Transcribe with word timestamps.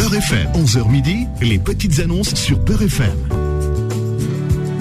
Beurre 0.00 0.14
FM, 0.14 0.48
11h 0.54 0.90
midi, 0.90 1.26
les 1.42 1.58
petites 1.58 2.00
annonces 2.00 2.34
sur 2.34 2.58
Beurre 2.58 2.84
FM. 2.84 3.12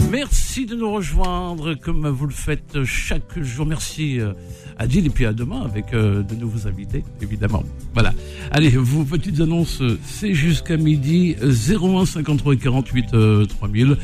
Merci 0.09 0.65
de 0.65 0.75
nous 0.75 0.89
rejoindre 0.93 1.73
comme 1.73 2.07
vous 2.07 2.25
le 2.25 2.31
faites 2.31 2.85
chaque 2.85 3.37
jour. 3.41 3.65
Merci 3.65 4.21
euh, 4.21 4.31
Adil 4.77 5.05
et 5.05 5.09
puis 5.09 5.25
à 5.25 5.33
demain 5.33 5.63
avec 5.65 5.93
euh, 5.93 6.23
de 6.23 6.35
nouveaux 6.35 6.69
invités, 6.69 7.03
évidemment. 7.21 7.65
Voilà. 7.93 8.13
Allez, 8.51 8.69
vos 8.69 9.03
petites 9.03 9.41
annonces, 9.41 9.81
euh, 9.81 9.99
c'est 10.05 10.33
jusqu'à 10.33 10.77
midi 10.77 11.35
01 11.41 12.05
53 12.05 12.55
48 12.55 13.07
3000. 13.49 13.97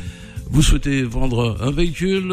Vous 0.50 0.62
souhaitez 0.62 1.02
vendre 1.02 1.56
un 1.62 1.70
véhicule, 1.70 2.28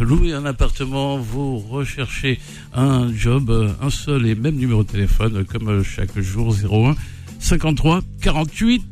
louer 0.00 0.32
un 0.32 0.44
appartement, 0.44 1.18
vous 1.18 1.58
recherchez 1.58 2.40
un 2.74 3.14
job, 3.14 3.74
un 3.80 3.90
seul 3.90 4.26
et 4.26 4.34
même 4.34 4.56
numéro 4.56 4.82
de 4.82 4.88
téléphone 4.88 5.44
comme 5.44 5.84
chaque 5.84 6.18
jour 6.18 6.52
01 6.52 6.96
53 7.38 8.00
48 8.20 8.82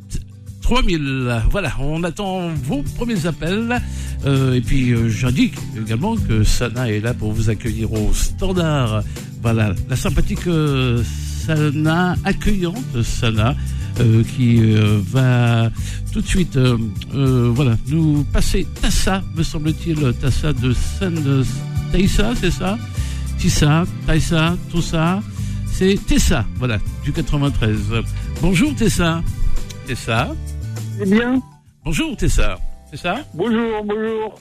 3000. 0.67 1.43
Voilà, 1.51 1.73
on 1.79 2.03
attend 2.03 2.49
vos 2.65 2.83
premiers 2.97 3.27
appels. 3.27 3.81
Euh, 4.25 4.55
et 4.55 4.61
puis 4.61 4.91
euh, 4.91 5.09
j'indique 5.09 5.55
également 5.79 6.17
que 6.17 6.43
Sana 6.43 6.91
est 6.91 7.01
là 7.01 7.15
pour 7.15 7.33
vous 7.33 7.51
accueillir 7.51 7.93
au 7.93 8.13
standard. 8.13 9.05
Voilà, 9.43 9.75
la 9.89 9.95
sympathique 9.95 10.47
euh, 10.49 11.03
Sana, 11.47 12.17
accueillante 12.25 13.03
Sana, 13.05 13.55
qui 14.37 14.61
va 15.13 15.71
tout 16.13 16.21
de 16.21 16.27
suite 16.27 16.59
voilà, 17.13 17.77
nous 17.87 18.25
passer 18.33 18.67
Tassa, 18.83 19.23
me 19.37 19.45
semble-t-il, 19.45 20.13
Tassa 20.21 20.53
de 20.53 20.73
San 20.73 21.45
Taïsa, 21.93 22.33
c'est 22.35 22.51
ça? 22.51 22.77
Tissa, 23.39 23.85
Taïsa, 24.07 24.57
tout 24.71 24.83
ça. 24.83 25.23
C'est 25.73 25.99
Tessa, 26.07 26.45
voilà, 26.59 26.79
du 27.05 27.13
93. 27.13 27.79
Bonjour 28.41 28.75
Tessa. 28.75 29.23
Tessa 29.87 30.35
c'est 30.99 31.11
bien. 31.11 31.41
Bonjour 31.85 32.17
Tessa, 32.17 32.59
c'est 32.91 32.97
ça 32.97 33.25
Bonjour, 33.35 33.85
bonjour. 33.85 34.41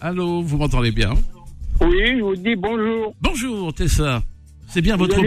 Allô, 0.00 0.42
vous 0.42 0.56
m'entendez 0.56 0.90
bien 0.92 1.12
Oui, 1.80 2.18
je 2.18 2.22
vous 2.22 2.36
dis 2.36 2.56
bonjour. 2.56 3.14
Bonjour 3.20 3.72
Tessa. 3.74 4.22
C'est 4.68 4.80
bien 4.80 4.96
votre 4.96 5.20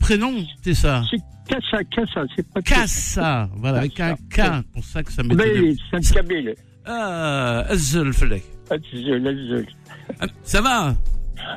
prénom 0.00 0.34
Tessa 0.62 1.02
C'est 1.10 1.18
Kassa, 1.48 1.84
Kassa, 1.84 2.24
c'est 2.34 2.48
pas 2.52 2.62
Kassa. 2.62 3.48
Voilà, 3.56 3.78
avec 3.78 3.98
un 4.00 4.14
K, 4.14 4.64
pour 4.72 4.84
ça 4.84 5.02
que 5.02 5.12
ça 5.12 5.22
m'est 5.22 5.34
Oui, 5.34 5.78
c'est 5.90 5.96
un 5.96 6.14
kabyle. 6.14 6.54
Ah, 6.84 7.64
Azzel. 7.68 8.08
Azzel, 8.08 9.26
Azzel. 9.26 9.66
Ça 10.42 10.60
va 10.60 10.94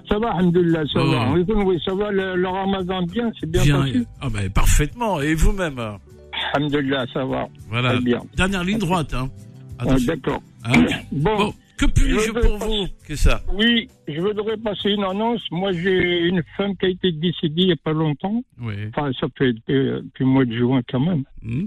ça 0.07 0.19
va, 0.19 0.31
Alhamdulillah, 0.31 0.83
ça 0.91 1.03
va. 1.03 1.31
Oui, 1.31 1.81
ça 1.85 1.93
va, 1.93 2.11
le, 2.11 2.47
Ramadan 2.47 3.03
bien, 3.03 3.31
c'est 3.39 3.49
bien, 3.49 3.63
bien 3.63 3.79
passé. 3.79 4.03
Ah 4.21 4.27
ben, 4.29 4.49
parfaitement, 4.49 5.21
et 5.21 5.33
vous-même 5.33 5.79
Alhamdulillah, 6.53 7.05
ça 7.13 7.25
va. 7.25 7.47
Voilà. 7.69 7.99
bien. 7.99 8.21
Dernière 8.35 8.63
ligne 8.63 8.79
droite. 8.79 9.13
Hein. 9.13 9.29
Ah, 9.79 9.95
D'accord. 10.05 10.41
Hein 10.65 10.85
bon, 11.11 11.53
Que 11.77 11.85
puis-je 11.85 12.31
pour 12.31 12.57
vous 12.57 12.87
Qu'est-ce 13.07 13.29
ça 13.29 13.41
Oui, 13.53 13.87
je 14.07 14.19
voudrais 14.19 14.57
passer 14.57 14.89
une 14.89 15.03
annonce. 15.03 15.41
Moi, 15.51 15.71
j'ai 15.71 16.27
une 16.27 16.43
femme 16.57 16.75
qui 16.75 16.85
a 16.87 16.89
été 16.89 17.11
décédée 17.13 17.61
il 17.61 17.65
n'y 17.67 17.71
a 17.71 17.77
pas 17.77 17.93
longtemps. 17.93 18.43
Oui. 18.59 18.73
Enfin, 18.89 19.11
ça 19.19 19.27
fait 19.37 19.53
depuis, 19.53 19.73
le 20.19 20.25
mois 20.25 20.45
de 20.45 20.53
juin 20.53 20.81
quand 20.89 20.99
même. 20.99 21.23
Hmm. 21.41 21.65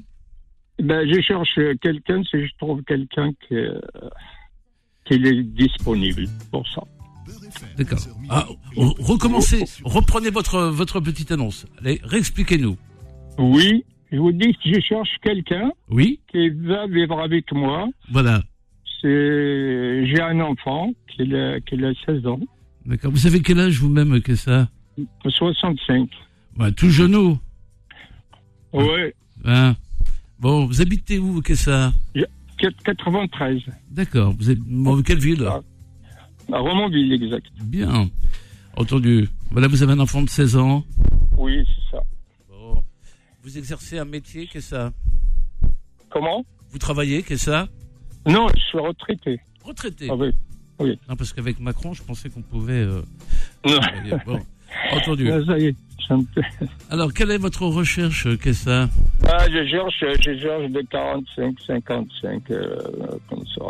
Ben, 0.78 1.08
je 1.08 1.20
cherche 1.20 1.58
quelqu'un 1.80 2.22
si 2.24 2.46
je 2.46 2.52
trouve 2.58 2.82
quelqu'un 2.82 3.30
qui, 3.46 3.54
euh, 3.54 3.80
qui 5.04 5.14
est 5.14 5.42
disponible 5.42 6.24
pour 6.50 6.68
ça. 6.68 6.82
D'accord. 7.76 7.98
Ah, 8.28 8.46
recommencez, 8.76 9.64
reprenez 9.84 10.30
votre, 10.30 10.68
votre 10.68 11.00
petite 11.00 11.32
annonce. 11.32 11.66
Allez, 11.80 12.00
réexpliquez-nous. 12.04 12.76
Oui, 13.38 13.84
je 14.10 14.18
vous 14.18 14.32
dis 14.32 14.52
que 14.52 14.74
je 14.74 14.80
cherche 14.80 15.16
quelqu'un 15.22 15.72
oui. 15.90 16.20
qui 16.30 16.50
va 16.50 16.86
vivre 16.86 17.20
avec 17.20 17.50
moi. 17.52 17.88
Voilà. 18.10 18.42
C'est, 19.00 20.06
j'ai 20.06 20.20
un 20.20 20.40
enfant 20.40 20.92
qui 21.08 21.22
a, 21.34 21.60
qui 21.60 21.74
a 21.84 21.92
16 22.06 22.26
ans. 22.26 22.40
D'accord. 22.84 23.10
Vous 23.10 23.18
savez 23.18 23.40
quel 23.40 23.58
âge 23.58 23.78
vous-même 23.78 24.20
que 24.20 24.34
ça? 24.34 24.68
65. 25.26 26.08
Ouais, 26.58 26.72
tout 26.72 26.90
genou. 26.90 27.38
Oui. 28.72 29.12
Hein? 29.44 29.74
Bon, 30.38 30.66
vous 30.66 30.82
habitez 30.82 31.18
où, 31.18 31.40
qu'est-ce 31.40 31.64
ça? 31.64 31.92
93. 32.84 33.62
D'accord. 33.90 34.34
Vous 34.38 34.50
êtes 34.50 34.60
dans 34.60 35.02
quelle 35.02 35.18
ville? 35.18 35.48
À 36.52 36.58
Romanville, 36.58 37.12
exact. 37.14 37.46
Bien. 37.64 38.10
Entendu. 38.76 39.28
Voilà, 39.50 39.68
vous 39.68 39.82
avez 39.82 39.92
un 39.92 40.00
enfant 40.00 40.22
de 40.22 40.28
16 40.28 40.56
ans. 40.56 40.84
Oui, 41.38 41.64
c'est 41.66 41.96
ça. 41.96 42.02
Vous 43.42 43.58
exercez 43.58 43.98
un 43.98 44.04
métier, 44.04 44.46
qu'est-ce 44.46 44.68
ça? 44.68 44.92
Comment? 46.10 46.44
Vous 46.70 46.78
travaillez, 46.78 47.22
qu'est-ce 47.22 47.46
ça? 47.46 47.68
Non, 48.26 48.46
je 48.54 48.60
suis 48.60 48.78
retraité. 48.78 49.40
Retraité 49.64 50.08
ah, 50.10 50.14
oui. 50.14 50.30
oui. 50.78 50.98
Non, 51.08 51.16
parce 51.16 51.32
qu'avec 51.32 51.58
Macron, 51.58 51.94
je 51.94 52.02
pensais 52.02 52.28
qu'on 52.28 52.42
pouvait. 52.42 52.84
Euh, 52.84 53.02
non. 53.66 53.80
Bon, 54.26 54.38
entendu. 54.92 55.28
ça 55.46 55.58
y 55.58 55.66
est. 55.66 55.76
Alors, 56.90 57.12
quelle 57.14 57.30
est 57.30 57.38
votre 57.38 57.64
recherche, 57.64 58.28
qu'est-ce 58.38 58.64
ça? 58.64 58.88
Ah, 59.26 59.46
Je 59.48 59.66
cherche, 59.66 60.04
je 60.20 60.38
cherche 60.38 60.70
de 60.70 60.82
45, 60.82 61.58
55, 61.66 62.50
euh, 62.50 62.76
comme 63.28 63.44
ça. 63.46 63.64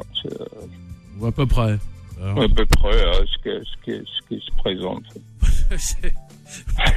Ou 1.20 1.26
à 1.26 1.32
peu 1.32 1.46
près. 1.46 1.78
À 2.22 2.48
peu 2.48 2.66
près, 2.66 3.02
hein, 3.04 3.24
ce, 3.26 3.38
que, 3.42 3.64
ce, 3.64 3.76
qui, 3.84 4.06
ce 4.06 4.28
qui 4.28 4.44
se 4.44 4.50
présente. 4.58 5.04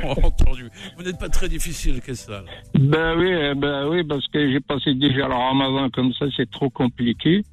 entendu. 0.03 0.69
Vous 0.97 1.03
n'êtes 1.03 1.19
pas 1.19 1.29
très 1.29 1.49
difficile, 1.49 2.01
qu'est-ce 2.01 2.27
ça 2.27 2.43
Ben 2.73 3.17
oui, 3.17 3.33
euh, 3.33 3.55
ben 3.55 3.87
oui, 3.87 4.03
parce 4.03 4.27
que 4.27 4.51
j'ai 4.51 4.59
passé 4.59 4.93
déjà 4.93 5.27
le 5.27 5.33
ramadan 5.33 5.89
comme 5.89 6.13
ça, 6.13 6.25
c'est 6.35 6.49
trop 6.49 6.69
compliqué. 6.69 7.43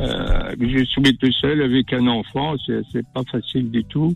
euh, 0.00 0.54
je 0.60 0.84
suis 0.84 1.16
tout 1.16 1.32
seul 1.32 1.62
avec 1.62 1.92
un 1.92 2.06
enfant, 2.06 2.54
c'est 2.66 3.06
pas 3.14 3.22
facile 3.30 3.70
du 3.70 3.84
tout. 3.84 4.14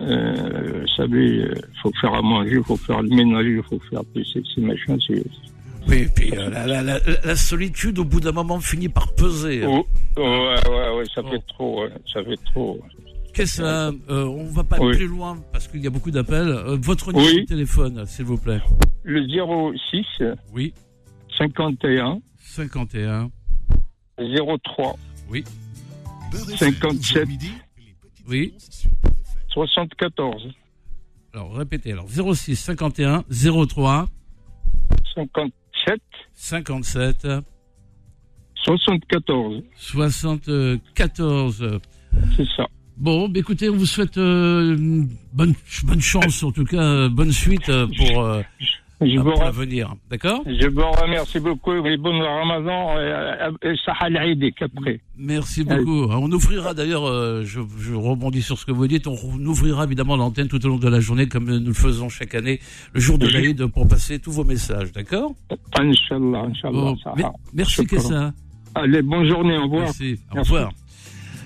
Euh, 0.00 0.80
vous 0.82 0.94
savez, 0.96 1.36
il 1.36 1.80
faut 1.82 1.92
faire 2.00 2.14
à 2.14 2.22
manger, 2.22 2.56
il 2.56 2.62
faut 2.64 2.76
faire 2.76 3.02
le 3.02 3.08
ménage, 3.08 3.46
il 3.46 3.62
faut 3.62 3.80
faire 3.90 4.02
ces, 4.14 4.42
ces 4.54 4.60
machins. 4.60 4.98
Oui, 5.88 5.96
et 5.98 6.06
puis 6.06 6.32
euh, 6.36 6.50
la, 6.50 6.66
la, 6.66 6.82
la, 6.82 6.98
la, 7.24 7.36
solitude, 7.36 7.98
au 7.98 8.04
bout 8.04 8.20
d'un 8.20 8.32
moment, 8.32 8.60
finit 8.60 8.88
par 8.88 9.14
peser. 9.14 9.64
Oh, 9.66 9.86
ouais, 10.16 10.68
ouais, 10.68 10.96
ouais, 10.96 11.04
ça 11.14 11.22
fait 11.22 11.42
trop, 11.48 11.84
ça 12.12 12.22
fait 12.22 12.36
trop. 12.52 12.78
Qu'est-ce 13.32 13.62
euh, 13.62 13.92
on 14.08 14.44
va 14.46 14.64
pas 14.64 14.76
plus 14.76 15.06
loin 15.06 15.38
parce 15.52 15.68
qu'il 15.68 15.80
y 15.80 15.86
a 15.86 15.90
beaucoup 15.90 16.10
d'appels. 16.10 16.48
Euh, 16.48 16.76
votre 16.80 17.12
numéro 17.12 17.38
de 17.38 17.44
téléphone, 17.44 18.04
s'il 18.04 18.24
vous 18.24 18.36
plaît. 18.36 18.60
Le 19.04 19.26
06. 19.90 20.24
Oui. 20.52 20.74
51. 21.38 22.20
51. 22.42 23.30
03. 24.18 24.98
Oui. 25.30 25.44
57. 26.58 27.28
Oui. 28.28 28.54
74. 29.52 30.48
Alors, 31.32 31.54
répétez. 31.54 31.92
Alors, 31.92 32.08
06 32.08 32.56
51 32.56 33.24
03. 33.30 34.08
57. 35.86 36.00
57. 36.34 37.26
74. 38.64 39.62
74. 39.76 41.80
C'est 42.36 42.46
ça. 42.56 42.66
Bon, 42.96 43.28
bah, 43.28 43.38
écoutez, 43.38 43.70
on 43.70 43.76
vous 43.76 43.86
souhaite 43.86 44.18
euh, 44.18 44.76
bonne, 45.32 45.54
bonne 45.84 46.00
chance, 46.00 46.42
en 46.42 46.50
tout 46.50 46.64
cas, 46.64 46.82
euh, 46.82 47.08
bonne 47.08 47.30
suite 47.30 47.68
euh, 47.68 47.86
pour, 47.96 48.22
euh, 48.22 48.42
je 49.00 49.20
pour 49.20 49.42
l'avenir. 49.42 49.94
D'accord 50.10 50.42
Je 50.46 50.68
vous 50.68 50.90
remercie 51.02 51.38
beaucoup 51.38 51.72
et 51.86 51.96
bon 51.96 52.18
Ramadan 52.18 52.98
et 53.62 53.76
Sahal 53.84 54.16
après. 54.16 55.00
Merci 55.16 55.64
beaucoup. 55.64 56.04
On 56.10 56.30
ouvrira 56.32 56.74
d'ailleurs, 56.74 57.06
je, 57.44 57.60
je, 57.78 57.94
rebondis 57.94 58.42
sur 58.42 58.58
ce 58.58 58.66
que 58.66 58.72
vous 58.72 58.86
dites, 58.86 59.06
on 59.06 59.46
ouvrira 59.46 59.84
évidemment 59.84 60.16
l'antenne 60.16 60.48
tout 60.48 60.64
au 60.64 60.68
long 60.68 60.78
de 60.78 60.88
la 60.88 61.00
journée 61.00 61.28
comme 61.28 61.46
nous 61.46 61.66
le 61.66 61.72
faisons 61.72 62.08
chaque 62.08 62.34
année, 62.34 62.60
le 62.92 63.00
jour 63.00 63.18
de 63.18 63.28
l'Aïd, 63.28 63.66
pour 63.66 63.86
passer 63.86 64.18
tous 64.18 64.32
vos 64.32 64.44
messages. 64.44 64.92
D'accord 64.92 65.32
Inch'Allah, 65.78 66.46
Inch'Allah. 66.48 66.94
Bon, 67.16 67.32
merci, 67.54 67.86
ça. 67.98 68.32
Allez, 68.74 69.02
bonne 69.02 69.28
journée, 69.28 69.56
au 69.56 69.62
revoir. 69.64 69.82
Merci, 69.84 70.18
au 70.34 70.40
revoir. 70.40 70.70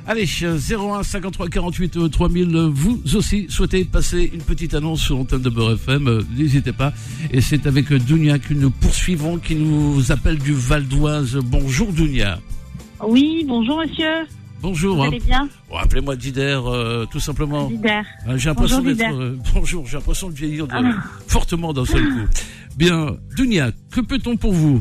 Allez, 0.05 0.27
01 0.27 1.05
53 1.05 1.49
48 1.49 2.11
3000, 2.11 2.57
vous 2.73 3.01
aussi 3.15 3.47
souhaitez 3.49 3.85
passer 3.85 4.31
une 4.35 4.43
petite 4.43 4.75
annonce 4.75 5.01
sur 5.01 5.17
l'antenne 5.17 5.43
de 5.43 5.49
Beurre 5.49 5.75
FM, 5.75 6.09
euh, 6.09 6.23
n'hésitez 6.37 6.73
pas. 6.73 6.93
Et 7.31 7.41
c'est 7.41 7.69
avec 7.69 7.93
Dunia 7.93 8.41
que 8.41 8.53
nous 8.53 8.71
poursuivons, 8.71 9.39
qui 9.39 9.55
nous 9.55 10.11
appelle 10.11 10.39
du 10.39 10.55
Val 10.55 10.89
d'Oise. 10.89 11.39
Bonjour 11.45 11.93
Dunia. 11.93 12.41
Oui, 13.07 13.45
bonjour 13.47 13.79
monsieur. 13.79 14.27
Bonjour. 14.61 14.97
Vous 14.97 15.03
allez 15.03 15.21
bien 15.21 15.49
oh, 15.71 15.77
Appelez-moi 15.79 16.17
Dider, 16.17 16.59
euh, 16.67 17.07
tout 17.07 17.21
simplement. 17.21 17.69
Dider. 17.69 18.03
Euh, 18.27 18.37
j'ai 18.37 18.49
l'impression 18.49 18.81
d'être... 18.81 19.37
bonjour, 19.55 19.87
j'ai 19.87 19.99
l'impression 19.99 20.31
de 20.31 20.35
vieillir 20.35 20.67
ah. 20.73 20.83
fortement 21.29 21.73
d'un 21.73 21.85
seul 21.85 22.03
coup. 22.03 22.29
Bien, 22.77 23.17
Dunia, 23.37 23.71
que 23.93 24.01
peut-on 24.01 24.37
pour 24.37 24.53
vous? 24.53 24.81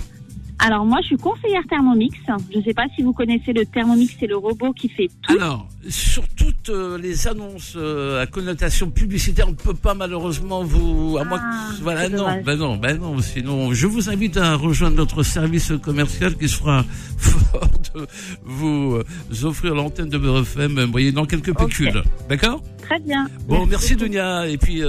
Alors 0.63 0.85
moi, 0.85 0.99
je 1.01 1.07
suis 1.07 1.17
conseillère 1.17 1.63
Thermomix. 1.67 2.15
Je 2.51 2.59
ne 2.59 2.63
sais 2.63 2.73
pas 2.73 2.85
si 2.95 3.01
vous 3.01 3.13
connaissez 3.13 3.51
le 3.51 3.65
Thermomix, 3.65 4.15
c'est 4.19 4.27
le 4.27 4.37
robot 4.37 4.73
qui 4.73 4.89
fait 4.89 5.09
tout. 5.23 5.33
Alors, 5.33 5.67
sur 5.89 6.23
toutes 6.29 6.69
euh, 6.69 6.99
les 6.99 7.27
annonces 7.27 7.73
euh, 7.75 8.21
à 8.21 8.27
connotation 8.27 8.91
publicitaire, 8.91 9.47
on 9.47 9.51
ne 9.51 9.55
peut 9.55 9.73
pas 9.73 9.95
malheureusement 9.95 10.63
vous... 10.63 11.17
À 11.19 11.23
Ah, 11.31 11.69
voilà, 11.81 12.03
c'est 12.03 12.09
non, 12.09 12.17
dommage. 12.17 12.43
ben 12.43 12.55
non, 12.57 12.77
ben 12.77 12.97
non. 12.99 13.19
Sinon, 13.21 13.73
je 13.73 13.87
vous 13.87 14.09
invite 14.11 14.37
à 14.37 14.55
rejoindre 14.55 14.97
notre 14.97 15.23
service 15.23 15.73
commercial 15.81 16.35
qui 16.37 16.47
sera 16.47 16.83
fort 17.17 17.67
de 17.95 18.05
vous 18.43 18.95
euh, 18.97 19.03
offrir 19.47 19.73
l'antenne 19.73 20.09
de 20.09 20.17
Beurre 20.19 20.43
FM 20.43 20.85
moyennant 20.85 21.25
quelques 21.25 21.49
Ok. 21.49 21.69
pécules. 21.69 22.03
D'accord? 22.29 22.61
Très 22.83 22.99
bien. 22.99 23.27
Bon, 23.47 23.65
merci. 23.65 23.95
Dunia, 23.95 24.47
et 24.47 24.57
puis 24.57 24.83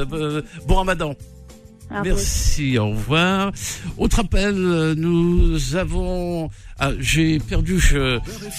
bon 0.68 0.74
ramadan. 0.74 1.14
Merci, 2.04 2.78
au 2.78 2.90
revoir. 2.90 3.52
Autre 3.98 4.20
appel, 4.20 4.54
euh, 4.56 4.94
nous 4.96 5.76
avons... 5.76 6.50
Ah, 6.78 6.90
j'ai 6.98 7.38
perdu 7.38 7.78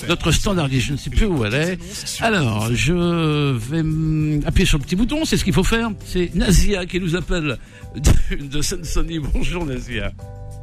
notre 0.08 0.32
standardiste, 0.32 0.88
je 0.88 0.92
ne 0.94 0.98
sais 0.98 1.10
plus 1.10 1.26
où 1.26 1.44
elle 1.44 1.54
est. 1.54 1.78
Alors, 2.22 2.74
je 2.74 3.52
vais 3.52 4.48
appuyer 4.48 4.66
sur 4.66 4.78
le 4.78 4.84
petit 4.84 4.96
bouton, 4.96 5.26
c'est 5.26 5.36
ce 5.36 5.44
qu'il 5.44 5.54
faut 5.54 5.64
faire. 5.64 5.90
C'est 6.06 6.34
Nazia 6.34 6.86
qui 6.86 7.00
nous 7.02 7.16
appelle 7.16 7.58
de. 7.96 9.20
Bonjour 9.34 9.66
Nazia. 9.66 10.14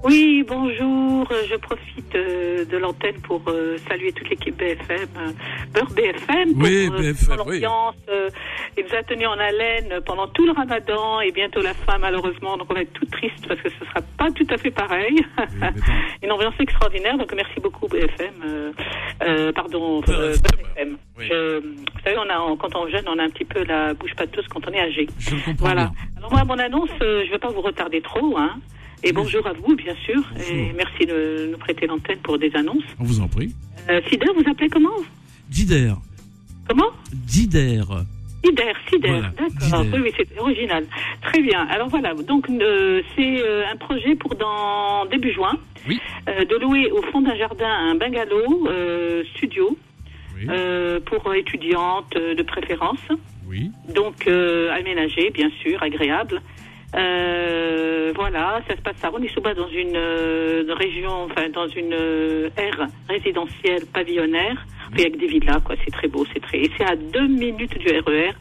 Oui, 0.03 0.43
bonjour. 0.49 1.27
Euh, 1.31 1.43
Je 1.51 1.57
profite 1.57 2.15
euh, 2.15 2.65
de 2.65 2.77
l'antenne 2.79 3.21
pour 3.23 3.43
euh, 3.49 3.77
saluer 3.89 4.13
toute 4.13 4.31
l'équipe 4.31 4.57
BFM, 4.57 5.07
Beurre 5.75 5.91
BFM. 5.95 6.55
pour, 6.55 6.63
Oui, 6.63 6.89
BFM, 6.91 7.37
pour 7.37 7.47
oui. 7.47 7.61
l'ambiance. 7.61 7.97
euh, 8.09 8.31
il 8.79 8.85
nous 8.85 8.95
a 8.97 9.03
tenu 9.03 9.27
en 9.27 9.33
haleine 9.39 10.01
pendant 10.07 10.27
tout 10.29 10.47
le 10.47 10.53
ramadan 10.53 11.21
et 11.21 11.31
bientôt 11.33 11.61
la 11.61 11.75
fin, 11.75 11.99
malheureusement. 11.99 12.57
Donc 12.57 12.69
on 12.71 12.75
va 12.75 12.81
être 12.83 12.93
tout 12.95 13.05
triste 13.07 13.47
parce 13.47 13.61
que 13.61 13.69
ce 13.69 13.85
sera 13.85 14.01
pas 14.17 14.31
tout 14.31 14.47
à 14.49 14.57
fait 14.57 14.71
pareil. 14.71 15.17
Une 16.23 16.33
ambiance 16.33 16.55
extraordinaire. 16.59 17.19
Donc 17.19 17.33
merci 17.35 17.61
beaucoup 17.61 17.87
BFM. 17.87 18.73
euh, 19.23 19.53
pardon, 19.53 20.01
Beurre 20.01 20.31
FM. 20.77 20.97
Oui. 21.19 21.27
Je- 21.29 21.59
vous 21.61 22.01
savez, 22.05 22.17
on 22.17 22.23
a, 22.31 22.57
quand 22.57 22.75
on 22.75 22.87
est 22.87 22.93
jeune, 22.93 23.05
on 23.07 23.19
a 23.19 23.25
un 23.25 23.29
petit 23.31 23.45
peu 23.45 23.63
la 23.65 23.93
bouche 23.93 24.15
pâteuse 24.17 24.47
quand 24.49 24.67
on 24.67 24.73
est 24.73 24.81
âgé. 24.81 25.07
Je 25.19 25.31
comprends 25.45 25.53
Voilà. 25.59 25.85
bien. 25.85 25.93
Alors 26.17 26.33
moi, 26.33 26.45
mon 26.45 26.59
annonce, 26.59 26.89
je 26.99 27.27
ne 27.27 27.31
vais 27.31 27.39
pas 27.39 27.49
vous 27.51 27.61
retarder 27.61 28.01
trop. 28.01 28.39
Hein. 28.39 28.55
Et 29.03 29.13
bonjour 29.13 29.47
à 29.47 29.53
vous, 29.55 29.75
bien 29.77 29.95
sûr. 30.05 30.23
Bonjour. 30.35 30.51
Et 30.55 30.73
merci 30.77 31.07
de 31.07 31.49
nous 31.51 31.59
prêter 31.59 31.87
l'antenne 31.87 32.19
pour 32.19 32.39
des 32.39 32.55
annonces. 32.55 32.83
On 32.99 33.05
vous 33.05 33.21
en 33.21 33.29
prie. 33.29 33.55
Euh, 33.89 34.01
Sider, 34.09 34.27
vous 34.37 34.49
appelez 34.51 34.69
comment 34.69 34.91
Dider. 35.49 35.93
Comment 36.69 36.91
Dider. 37.13 37.81
Sider, 38.45 38.73
Sider. 38.91 39.09
Voilà, 39.09 39.33
D'accord. 39.39 39.85
Oui, 39.93 40.01
oui, 40.03 40.13
c'est 40.17 40.39
original. 40.39 40.85
Très 41.23 41.41
bien. 41.41 41.67
Alors 41.71 41.89
voilà. 41.89 42.15
Donc 42.15 42.49
euh, 42.51 43.03
c'est 43.17 43.43
euh, 43.43 43.65
un 43.73 43.77
projet 43.77 44.15
pour 44.17 44.35
dans 44.35 45.07
début 45.07 45.33
juin 45.33 45.57
Oui. 45.89 45.99
euh, 46.29 46.45
de 46.45 46.57
louer 46.57 46.91
au 46.91 47.03
fond 47.11 47.23
d'un 47.23 47.37
jardin 47.37 47.69
un 47.69 47.95
bungalow 47.95 48.69
studio 49.37 49.77
Oui. 50.37 50.47
pour 51.07 51.35
étudiantes 51.35 52.15
de 52.15 52.43
préférence. 52.43 53.01
Oui. 53.49 53.71
donc 53.93 54.29
aménagé, 54.29 55.31
bien 55.31 55.51
sûr, 55.61 55.83
agréable. 55.83 56.41
Euh, 56.97 58.13
voilà, 58.17 58.61
ça 58.69 58.77
se 58.77 58.81
passe 58.83 59.03
à 59.03 59.09
Rony-sous-Bas 59.09 59.55
dans 59.55 59.69
une 59.69 59.95
euh, 59.97 60.65
région, 60.79 61.25
enfin 61.25 61.49
dans 61.51 61.69
une 61.69 61.93
euh, 61.93 62.49
aire 62.57 62.87
résidentielle 63.09 63.87
pavillonnaire, 63.93 64.65
puis 64.93 65.03
avec 65.03 65.19
des 65.19 65.27
villas, 65.29 65.61
quoi. 65.65 65.77
C'est 65.85 65.91
très 65.93 66.09
beau, 66.09 66.27
c'est 66.33 66.41
très. 66.41 66.59
Et 66.59 66.71
c'est 66.77 66.85
à 66.85 66.97
deux 66.97 67.27
minutes 67.29 67.79
du 67.79 67.87
RER, 68.01 68.33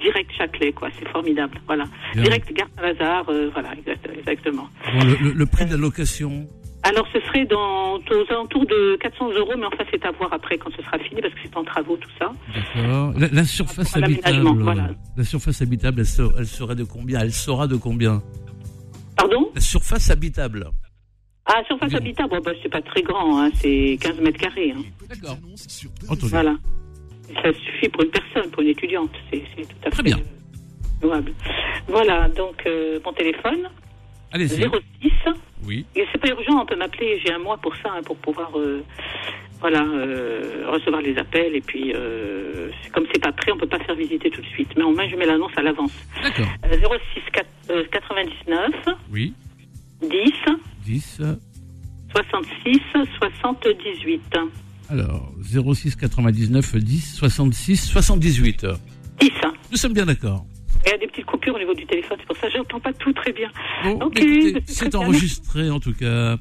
direct 0.00 0.30
Châtelet, 0.36 0.72
quoi. 0.72 0.88
C'est 0.98 1.08
formidable, 1.08 1.58
voilà. 1.66 1.84
Bien. 2.14 2.22
Direct 2.24 2.52
Gare 2.52 2.68
Saint-Lazare, 2.76 3.26
euh, 3.28 3.50
voilà, 3.52 3.72
exact- 3.76 4.08
exactement. 4.16 4.68
Bon, 4.94 5.04
le, 5.04 5.28
le- 5.28 5.34
le 5.34 5.46
prix 5.46 5.64
de 5.66 5.72
la 5.72 5.76
location? 5.78 6.46
Alors 6.82 7.06
ce 7.12 7.20
serait 7.20 7.44
dans 7.46 7.96
aux 7.96 8.26
alentours 8.30 8.64
de 8.66 8.96
400 9.00 9.30
euros, 9.32 9.52
mais 9.58 9.66
enfin 9.66 9.84
c'est 9.90 10.04
à 10.04 10.12
voir 10.12 10.32
après 10.32 10.56
quand 10.56 10.70
ce 10.76 10.82
sera 10.82 10.98
fini 10.98 11.20
parce 11.20 11.34
que 11.34 11.40
c'est 11.42 11.56
en 11.56 11.64
travaux 11.64 11.96
tout 11.96 12.10
ça. 12.18 12.30
D'accord. 12.54 13.12
La, 13.18 13.28
la 13.28 13.44
surface 13.44 13.92
Pour 13.92 14.04
habitable. 14.04 14.62
voilà. 14.62 14.90
La 15.16 15.24
surface 15.24 15.62
habitable, 15.62 16.00
elle, 16.00 16.06
ser- 16.06 16.28
elle 16.38 16.46
serait 16.46 16.76
de 16.76 16.84
combien? 16.84 17.20
Elle 17.20 17.32
sera 17.32 17.66
de 17.66 17.76
combien? 17.76 18.22
Pardon? 19.16 19.50
La 19.54 19.60
surface 19.60 20.10
habitable. 20.10 20.70
Ah, 21.46 21.62
surface 21.66 21.90
Oui. 21.92 21.96
habitable, 21.98 22.28
bon, 22.30 22.40
bah, 22.44 22.52
c'est 22.62 22.68
pas 22.68 22.82
très 22.82 23.02
grand, 23.02 23.40
hein, 23.40 23.50
c'est 23.54 23.96
15 24.00 24.20
mètres 24.20 24.38
carrés. 24.38 24.72
Hein. 24.76 24.82
D'accord. 25.08 25.38
Voilà. 26.22 26.54
Ça 27.42 27.52
suffit 27.52 27.88
pour 27.88 28.02
une 28.02 28.10
personne, 28.10 28.50
pour 28.50 28.62
une 28.62 28.68
étudiante. 28.68 29.10
C'est 29.32 29.38
tout 29.40 29.74
à 29.86 29.90
Très 29.90 29.96
fait 30.02 30.02
bien. 30.10 30.18
euh, 30.18 31.02
louable. 31.06 31.32
Voilà, 31.88 32.28
donc 32.28 32.62
euh, 32.66 32.98
mon 33.04 33.12
téléphone, 33.12 33.68
Allez-y. 34.32 34.60
06. 34.62 35.12
Oui. 35.64 35.86
C'est 35.94 36.20
pas 36.20 36.28
urgent, 36.28 36.60
on 36.62 36.66
peut 36.66 36.76
m'appeler, 36.76 37.20
j'ai 37.24 37.32
un 37.32 37.38
mois 37.38 37.56
pour 37.58 37.74
ça, 37.76 37.90
hein, 37.96 38.00
pour 38.04 38.16
pouvoir 38.16 38.50
euh, 38.58 38.82
voilà, 39.60 39.82
euh, 39.84 40.64
recevoir 40.70 41.00
les 41.02 41.16
appels. 41.18 41.54
Et 41.56 41.60
puis, 41.60 41.92
euh, 41.94 42.70
comme 42.92 43.04
c'est 43.12 43.22
pas 43.22 43.32
prêt, 43.32 43.50
on 43.52 43.56
peut 43.58 43.66
pas 43.66 43.78
faire 43.80 43.94
visiter 43.94 44.30
tout 44.30 44.40
de 44.40 44.46
suite. 44.46 44.68
Mais 44.76 44.82
au 44.82 44.92
moins, 44.92 45.08
je 45.08 45.16
mets 45.16 45.26
l'annonce 45.26 45.52
à 45.56 45.62
l'avance. 45.62 45.92
D'accord. 46.22 46.46
Euh, 46.64 46.76
06 47.14 47.20
4- 47.32 47.44
euh, 47.70 47.84
99 47.90 48.70
Oui. 49.10 49.32
10 50.02 50.32
10. 50.84 51.22
66 52.12 52.80
78. 53.18 54.22
Alors, 54.88 55.32
06 55.42 55.96
99 55.96 56.76
10 56.76 57.14
66 57.16 57.76
78. 57.76 58.66
10. 59.20 59.30
Nous 59.72 59.76
sommes 59.76 59.92
bien 59.94 60.06
d'accord. 60.06 60.44
Il 60.86 60.90
y 60.90 60.94
a 60.94 60.98
des 60.98 61.08
petites 61.08 61.26
coupures 61.26 61.54
au 61.56 61.58
niveau 61.58 61.74
du 61.74 61.84
téléphone, 61.84 62.16
c'est 62.20 62.26
pour 62.26 62.36
ça 62.36 62.46
que 62.46 62.52
j'entends 62.52 62.78
pas 62.78 62.92
tout 62.92 63.12
très 63.12 63.32
bien. 63.32 63.48
Bon, 63.82 64.08
c'est 64.66 64.94
enregistré 64.94 65.68
en 65.68 65.80
tout 65.80 65.92
cas. 65.92 66.36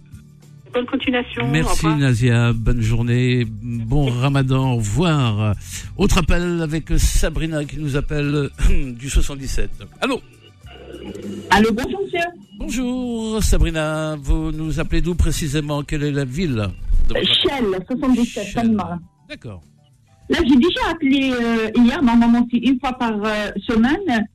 Bonne 0.72 0.86
continuation. 0.86 1.48
Merci. 1.48 1.88
Nazia, 1.88 2.54
bonne 2.54 2.82
journée, 2.82 3.46
bon 3.48 4.06
ramadan, 4.06 4.74
au 4.74 4.76
revoir. 4.76 5.56
Autre 5.98 6.20
appel 6.20 6.62
avec 6.62 6.90
Sabrina 6.98 7.66
qui 7.66 7.80
nous 7.80 7.96
appelle 7.96 8.50
du 8.70 9.10
77. 9.10 9.72
Allô 10.02 10.22
Allô, 11.50 11.72
bonjour 11.72 12.02
monsieur. 12.04 12.20
Bonjour 12.60 13.42
Sabrina, 13.44 14.16
vous 14.22 14.52
nous 14.52 14.80
appelez 14.80 15.02
d'où 15.02 15.16
précisément? 15.16 15.82
Quelle 15.82 16.04
est 16.04 16.12
la 16.12 16.26
ville 16.26 16.68
Shell, 17.10 17.84
77, 17.88 18.44
Shell. 18.44 18.54
Palma. 18.54 19.00
D'accord. 19.28 19.62
Là, 20.30 20.40
j'ai 20.48 20.56
déjà 20.56 20.90
appelé 20.92 21.32
euh, 21.32 21.70
hier, 21.76 22.02
normalement 22.04 22.48
c'est 22.52 22.58
une 22.58 22.80
fois 22.80 22.94
par 22.94 23.14
euh, 23.24 23.50
semaine. 23.68 24.28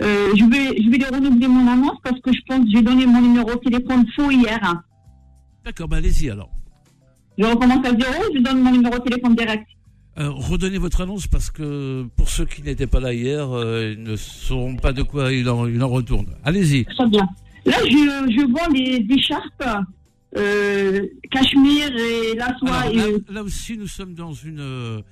Euh, 0.00 0.30
je 0.36 0.44
vais, 0.44 0.80
je 0.82 0.88
vais 0.90 1.04
renouveler 1.16 1.48
mon 1.48 1.66
annonce 1.66 1.98
parce 2.04 2.20
que 2.20 2.32
je 2.32 2.38
pense 2.46 2.64
que 2.64 2.70
j'ai 2.70 2.82
donné 2.82 3.04
mon 3.06 3.20
numéro 3.20 3.50
de 3.50 3.58
téléphone 3.58 4.04
faux 4.14 4.30
hier. 4.30 4.58
hein. 4.62 4.82
D'accord, 5.64 5.88
bah 5.88 5.96
allez-y 5.96 6.30
alors. 6.30 6.50
Je 7.36 7.44
recommence 7.44 7.84
à 7.86 7.90
zéro, 7.90 8.22
je 8.34 8.40
donne 8.40 8.62
mon 8.62 8.70
numéro 8.72 8.96
de 8.98 9.02
téléphone 9.02 9.34
direct? 9.34 9.66
Euh, 10.18 10.30
redonnez 10.30 10.78
votre 10.78 11.00
annonce 11.00 11.26
parce 11.28 11.50
que 11.50 12.04
pour 12.16 12.28
ceux 12.28 12.44
qui 12.44 12.62
n'étaient 12.62 12.88
pas 12.88 12.98
là 13.00 13.12
hier, 13.12 13.48
euh, 13.56 13.94
ils 13.96 14.02
ne 14.02 14.16
sauront 14.16 14.76
pas 14.76 14.92
de 14.92 15.02
quoi 15.02 15.32
il 15.32 15.48
en, 15.48 15.66
il 15.66 15.82
en 15.82 15.88
retourne. 15.88 16.26
Allez-y. 16.44 16.84
Très 16.86 17.06
bien. 17.08 17.28
Là, 17.64 17.76
je, 17.84 17.90
je 17.90 18.46
vends 18.52 18.72
des 18.72 19.06
écharpes, 19.14 19.84
euh, 20.36 21.06
cachemire 21.30 21.90
et 21.96 22.34
la 22.36 22.56
soie. 22.58 22.70
Alors, 22.70 22.92
et, 22.92 22.96
là, 22.96 23.18
là 23.30 23.42
aussi, 23.44 23.76
nous 23.78 23.86
sommes 23.86 24.14
dans 24.14 24.32
une, 24.32 25.02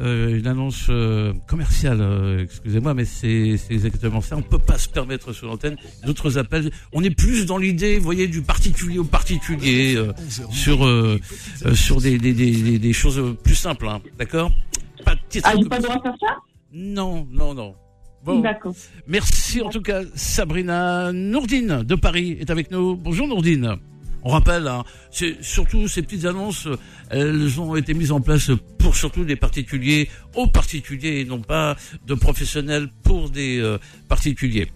euh, 0.00 0.38
une 0.38 0.46
annonce 0.46 0.86
euh, 0.90 1.32
commerciale. 1.46 2.00
euh, 2.00 2.42
Excusez-moi, 2.44 2.94
mais 2.94 3.04
c'est 3.04 3.56
c'est 3.56 3.74
exactement 3.74 4.20
ça. 4.20 4.36
On 4.36 4.42
peut 4.42 4.58
pas 4.58 4.78
se 4.78 4.88
permettre 4.88 5.32
sur 5.32 5.46
l'antenne 5.46 5.76
d'autres 6.04 6.38
appels. 6.38 6.70
On 6.92 7.02
est 7.02 7.10
plus 7.14 7.46
dans 7.46 7.58
l'idée, 7.58 7.98
vous 7.98 8.04
voyez, 8.04 8.28
du 8.28 8.42
particulier 8.42 8.98
au 8.98 9.04
particulier, 9.04 9.96
euh, 9.96 10.12
sur 10.50 10.84
euh, 10.86 11.18
euh, 11.64 11.74
sur 11.74 12.00
des, 12.00 12.18
des, 12.18 12.32
des, 12.32 12.78
des- 12.78 12.92
choses 12.92 13.36
plus 13.42 13.54
simples, 13.54 13.88
hein, 13.88 14.00
d'accord? 14.18 14.50
Pas 15.04 15.14
de 15.14 15.20
titre 15.28 15.48
ah, 15.50 15.54
comme 15.54 15.68
pas 15.68 15.76
le 15.78 15.82
droit 15.84 15.96
de 15.96 16.02
faire 16.02 16.16
ça? 16.20 16.36
Non, 16.72 17.26
non, 17.30 17.54
non. 17.54 17.74
Bon, 18.24 18.40
D'accord. 18.40 18.74
merci 19.06 19.62
en 19.62 19.68
tout 19.70 19.80
cas, 19.82 20.02
Sabrina. 20.16 21.12
Nourdine 21.12 21.84
de 21.84 21.94
Paris 21.94 22.36
est 22.40 22.50
avec 22.50 22.70
nous. 22.72 22.96
Bonjour 22.96 23.28
Nourdine. 23.28 23.76
On 24.28 24.30
rappelle, 24.30 24.66
hein, 24.66 24.82
c'est 25.12 25.40
surtout 25.40 25.86
ces 25.86 26.02
petites 26.02 26.24
annonces, 26.24 26.66
elles 27.10 27.60
ont 27.60 27.76
été 27.76 27.94
mises 27.94 28.10
en 28.10 28.20
place 28.20 28.50
pour 28.80 28.96
surtout 28.96 29.24
des 29.24 29.36
particuliers 29.36 30.08
aux 30.34 30.48
particuliers 30.48 31.20
et 31.20 31.24
non 31.24 31.38
pas 31.40 31.76
de 32.08 32.14
professionnels 32.14 32.88
pour 33.04 33.30
des 33.30 33.60
euh, 33.60 33.78
particuliers. 34.08 34.66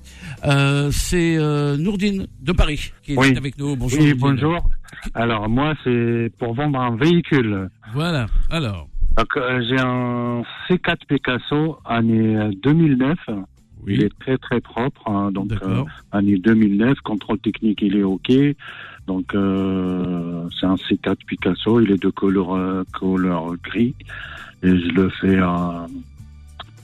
Euh, 0.44 0.92
c'est 0.92 1.36
euh, 1.36 1.76
Nourdine 1.76 2.28
de 2.40 2.52
Paris 2.52 2.92
qui 3.02 3.14
est 3.14 3.18
Oui. 3.18 3.36
avec 3.36 3.58
nous. 3.58 3.74
Bonjour. 3.74 3.98
Oui, 4.00 4.14
bonjour. 4.14 4.56
Alors, 5.14 5.48
moi, 5.48 5.74
c'est 5.82 6.30
pour 6.38 6.54
vendre 6.54 6.78
un 6.78 6.94
véhicule. 6.94 7.68
Voilà. 7.92 8.26
Alors. 8.50 8.88
Euh, 9.36 9.62
j'ai 9.68 9.80
un 9.80 10.42
C4 10.68 10.96
Picasso, 11.08 11.78
année 11.84 12.36
euh, 12.36 12.50
2009. 12.62 13.18
Il 13.88 13.98
Oui. 13.98 14.04
est 14.04 14.12
très, 14.20 14.38
très 14.38 14.60
propre. 14.60 15.02
hein. 15.08 15.32
donc, 15.32 15.50
euh, 15.62 15.82
année 16.12 16.36
2009, 16.38 17.00
contrôle 17.00 17.38
technique, 17.40 17.80
il 17.82 17.96
est 17.96 18.02
OK. 18.04 18.30
Donc, 19.10 19.34
euh, 19.34 20.48
c'est 20.60 20.66
un 20.66 20.76
C4 20.76 21.16
Picasso. 21.26 21.80
Il 21.80 21.90
est 21.90 22.00
de 22.00 22.10
couleur, 22.10 22.54
euh, 22.54 22.84
couleur 22.96 23.56
gris. 23.56 23.92
Et 24.62 24.68
je 24.68 24.88
le 24.92 25.10
fais 25.20 25.36
à, 25.38 25.84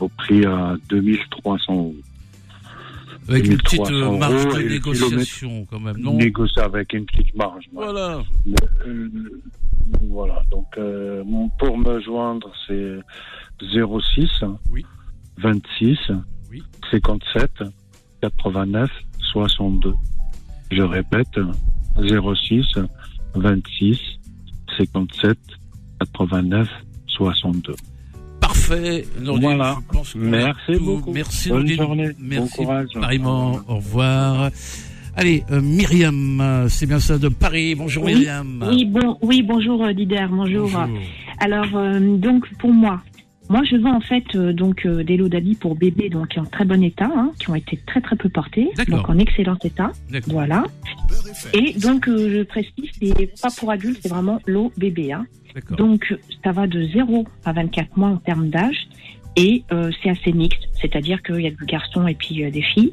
au 0.01 0.09
prix 0.09 0.45
à 0.45 0.75
2300 0.89 1.73
euros. 1.73 1.95
Avec 3.29 3.47
une 3.47 3.59
petite 3.59 3.79
1300 3.79 4.15
euh, 4.15 4.19
marge 4.19 4.45
de 4.57 4.69
négociation 4.69 5.67
quand 5.71 5.79
même, 5.79 5.99
non? 5.99 6.15
Négocier 6.15 6.63
avec 6.63 6.95
une 6.95 7.07
petite 7.07 7.33
marge. 7.37 7.67
Voilà. 7.73 8.21
Voilà, 10.09 10.43
donc 10.51 10.67
euh, 10.79 11.23
pour 11.61 11.79
me 11.79 12.01
joindre, 12.01 12.51
c'est 12.67 12.99
06 13.61 14.45
Oui. 14.73 14.85
26 15.39 15.97
Oui. 16.51 16.61
57 16.91 17.51
89 18.21 18.91
62. 19.33 19.95
Je 20.73 20.83
répète, 20.83 21.39
06 22.01 22.65
26 23.35 23.99
57 24.79 25.39
89 26.01 26.69
62. 27.09 27.75
Parfait, 28.41 29.05
Nourdine, 29.21 29.45
Voilà. 29.57 29.77
je 29.91 29.97
pense 29.97 30.15
Merci 30.15 30.77
beaucoup. 30.81 31.13
Merci, 31.13 31.49
Bonne 31.49 31.59
Nourdine. 31.61 31.77
journée. 31.77 32.09
Merci, 32.19 32.57
Bon 32.59 32.65
courage. 32.65 32.89
pareillement. 32.95 33.59
Au 33.69 33.77
revoir. 33.77 34.51
Allez, 35.17 35.45
euh, 35.51 35.63
Myriam, 35.63 36.67
c'est 36.69 36.87
bien 36.87 37.01
ça 37.01 37.17
de 37.19 37.29
Paris. 37.29 37.75
Bonjour 37.75 38.05
Oui. 38.05 38.15
Myriam. 38.15 38.63
Oui, 38.69 38.85
bon, 38.85 39.17
oui, 39.23 39.43
bonjour 39.43 39.83
euh, 39.85 39.93
Dider, 39.95 40.27
bonjour. 40.31 40.69
Bonjour. 40.69 40.89
Alors, 41.39 41.75
euh, 41.77 42.17
donc 42.19 42.47
pour 42.59 42.71
moi, 42.73 43.01
moi 43.49 43.63
je 43.71 43.77
vends 43.77 43.97
en 43.97 44.01
fait 44.01 44.25
euh, 44.35 44.53
donc 44.53 44.85
euh, 44.85 45.03
des 45.05 45.17
lots 45.17 45.29
d'habits 45.29 45.55
pour 45.55 45.75
bébés 45.75 46.11
donc 46.11 46.35
en 46.37 46.45
très 46.45 46.65
bon 46.67 46.83
état, 46.83 47.09
hein, 47.17 47.31
qui 47.39 47.49
ont 47.49 47.55
été 47.55 47.79
très 47.87 48.01
très 48.03 48.17
peu 48.17 48.29
portés, 48.29 48.69
D'accord. 48.77 48.99
donc 48.99 49.09
en 49.09 49.19
excellent 49.19 49.57
état. 49.65 49.91
D'accord. 50.11 50.35
Voilà. 50.35 50.65
Et 51.55 51.73
donc 51.75 52.09
euh, 52.09 52.39
je 52.39 52.43
précise, 52.43 52.91
c'est 53.01 53.41
pas 53.41 53.49
pour 53.57 53.71
adultes, 53.71 54.01
c'est 54.03 54.09
vraiment 54.09 54.41
lot 54.47 54.73
bébé. 54.77 55.13
Hein. 55.13 55.27
Donc 55.71 56.15
ça 56.45 56.53
va 56.53 56.67
de 56.67 56.85
0 56.85 57.27
à 57.45 57.53
24 57.53 57.97
mois 57.97 58.09
en 58.09 58.17
termes 58.17 58.49
d'âge 58.49 58.89
et 59.37 59.65
euh, 59.73 59.91
c'est 60.03 60.11
assez 60.11 60.33
mixte, 60.33 60.63
c'est-à-dire 60.81 61.23
qu'il 61.23 61.41
y 61.41 61.47
a 61.47 61.51
du 61.51 61.65
garçon 61.67 62.07
et 62.07 62.15
puis 62.15 62.45
euh, 62.45 62.51
des 62.51 62.63
filles. 62.63 62.93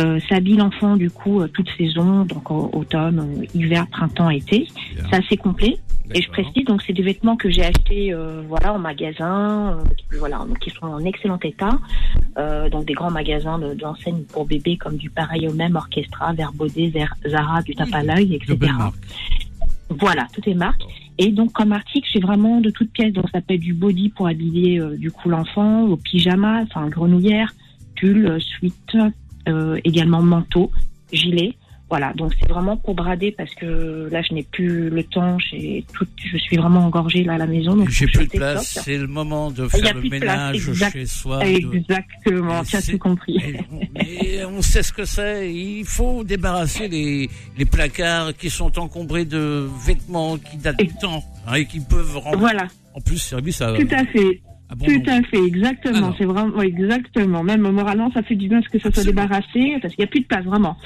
Euh, 0.00 0.18
ça 0.28 0.36
habille 0.36 0.56
l'enfant 0.56 0.96
du 0.96 1.10
coup 1.10 1.40
euh, 1.40 1.48
toute 1.48 1.68
saison, 1.76 2.24
donc 2.24 2.50
au- 2.50 2.70
automne, 2.72 3.18
euh, 3.42 3.44
hiver, 3.54 3.86
printemps, 3.88 4.30
été. 4.30 4.66
Bien. 4.94 5.04
C'est 5.10 5.16
assez 5.16 5.36
complet. 5.36 5.78
Et 6.14 6.20
je 6.20 6.28
précise, 6.28 6.64
donc 6.66 6.82
c'est 6.86 6.92
des 6.92 7.02
vêtements 7.02 7.36
que 7.36 7.48
j'ai 7.50 7.64
achetés 7.64 8.12
euh, 8.12 8.42
voilà, 8.46 8.74
en 8.74 8.78
magasin, 8.78 9.78
euh, 9.78 10.16
voilà, 10.18 10.38
donc 10.38 10.58
qui 10.58 10.68
sont 10.70 10.86
en 10.86 10.98
excellent 11.04 11.38
état. 11.42 11.78
Euh, 12.38 12.68
donc 12.68 12.84
des 12.86 12.92
grands 12.94 13.10
magasins 13.10 13.58
de- 13.58 13.74
d'enseignes 13.74 14.22
pour 14.32 14.46
bébés 14.46 14.76
comme 14.76 14.96
du 14.96 15.08
pareil 15.10 15.46
au 15.48 15.52
même, 15.54 15.76
Orchestra, 15.76 16.32
Verbaudet, 16.34 16.92
Zara, 17.26 17.62
du 17.62 17.74
tape 17.74 17.92
à 17.94 18.02
l'œil, 18.02 18.26
De 18.28 18.34
etc. 18.34 18.56
marques. 18.76 18.94
Voilà, 19.90 20.26
tout 20.34 20.42
est 20.48 20.54
marque. 20.54 20.82
Et 21.18 21.30
donc 21.30 21.52
comme 21.52 21.72
article, 21.72 22.08
j'ai 22.12 22.20
vraiment 22.20 22.60
de 22.60 22.70
toutes 22.70 22.90
pièces. 22.92 23.12
Donc 23.12 23.26
ça 23.32 23.40
peut 23.40 23.54
être 23.54 23.60
du 23.60 23.74
body 23.74 24.08
pour 24.10 24.26
habiller 24.26 24.80
euh, 24.80 24.96
du 24.96 25.10
coup 25.10 25.28
l'enfant, 25.28 25.82
au 25.82 25.96
pyjama, 25.96 26.62
enfin 26.62 26.88
grenouillère, 26.88 27.54
pull, 27.96 28.26
euh, 28.26 28.38
sweat, 28.40 28.96
euh, 29.48 29.78
également 29.84 30.22
manteau, 30.22 30.70
gilet. 31.12 31.56
Voilà, 31.92 32.14
donc 32.14 32.32
c'est 32.40 32.48
vraiment 32.48 32.78
pour 32.78 32.94
brader 32.94 33.32
parce 33.32 33.54
que 33.54 34.08
là 34.10 34.22
je 34.22 34.32
n'ai 34.32 34.44
plus 34.44 34.88
le 34.88 35.04
temps, 35.04 35.36
j'ai 35.38 35.84
tout, 35.92 36.06
je 36.16 36.38
suis 36.38 36.56
vraiment 36.56 36.86
engorgée 36.86 37.22
là 37.22 37.34
à 37.34 37.36
la 37.36 37.46
maison. 37.46 37.76
Donc 37.76 37.90
J'ai 37.90 38.06
plus 38.06 38.28
de 38.28 38.30
place, 38.30 38.80
c'est 38.82 38.96
le 38.96 39.06
moment 39.06 39.50
de 39.50 39.68
faire 39.68 39.94
le 39.94 40.08
ménage 40.08 40.70
exact. 40.70 40.92
chez 40.92 41.04
soi. 41.04 41.44
Exactement, 41.46 42.62
Et 42.62 42.64
tu 42.64 42.76
as 42.76 42.82
tout 42.82 42.96
compris. 42.96 43.36
Et 43.36 43.60
on, 43.70 44.00
et 44.00 44.44
on 44.46 44.62
sait 44.62 44.82
ce 44.82 44.90
que 44.90 45.04
c'est. 45.04 45.52
Il 45.52 45.84
faut 45.84 46.24
débarrasser 46.24 46.88
les, 46.88 47.28
les 47.58 47.64
placards 47.66 48.34
qui 48.38 48.48
sont 48.48 48.78
encombrés 48.78 49.26
de 49.26 49.68
vêtements 49.84 50.38
qui 50.38 50.56
datent 50.56 50.78
du 50.78 50.94
temps 50.98 51.22
hein, 51.46 51.56
et 51.56 51.66
qui 51.66 51.80
peuvent 51.80 52.16
rendre 52.16 52.38
Voilà, 52.38 52.68
en 52.94 53.02
plus 53.02 53.18
service 53.18 53.60
à, 53.60 53.74
tout 53.74 53.88
à 53.90 54.06
fait. 54.06 54.40
Bon 54.76 54.86
Tout 54.86 55.10
à 55.10 55.22
fait, 55.22 55.44
exactement. 55.44 56.14
C'est 56.18 56.24
vraiment 56.24 56.60
exactement. 56.62 57.42
Même 57.42 57.62
moralement, 57.62 58.10
ça 58.12 58.22
fait 58.22 58.36
du 58.36 58.48
bien 58.48 58.60
que 58.62 58.78
ça 58.78 58.90
soit 58.90 59.04
débarrassé 59.04 59.78
parce 59.80 59.94
qu'il 59.94 60.02
n'y 60.02 60.08
a 60.08 60.10
plus 60.10 60.20
de 60.20 60.26
place 60.26 60.44
vraiment. 60.44 60.76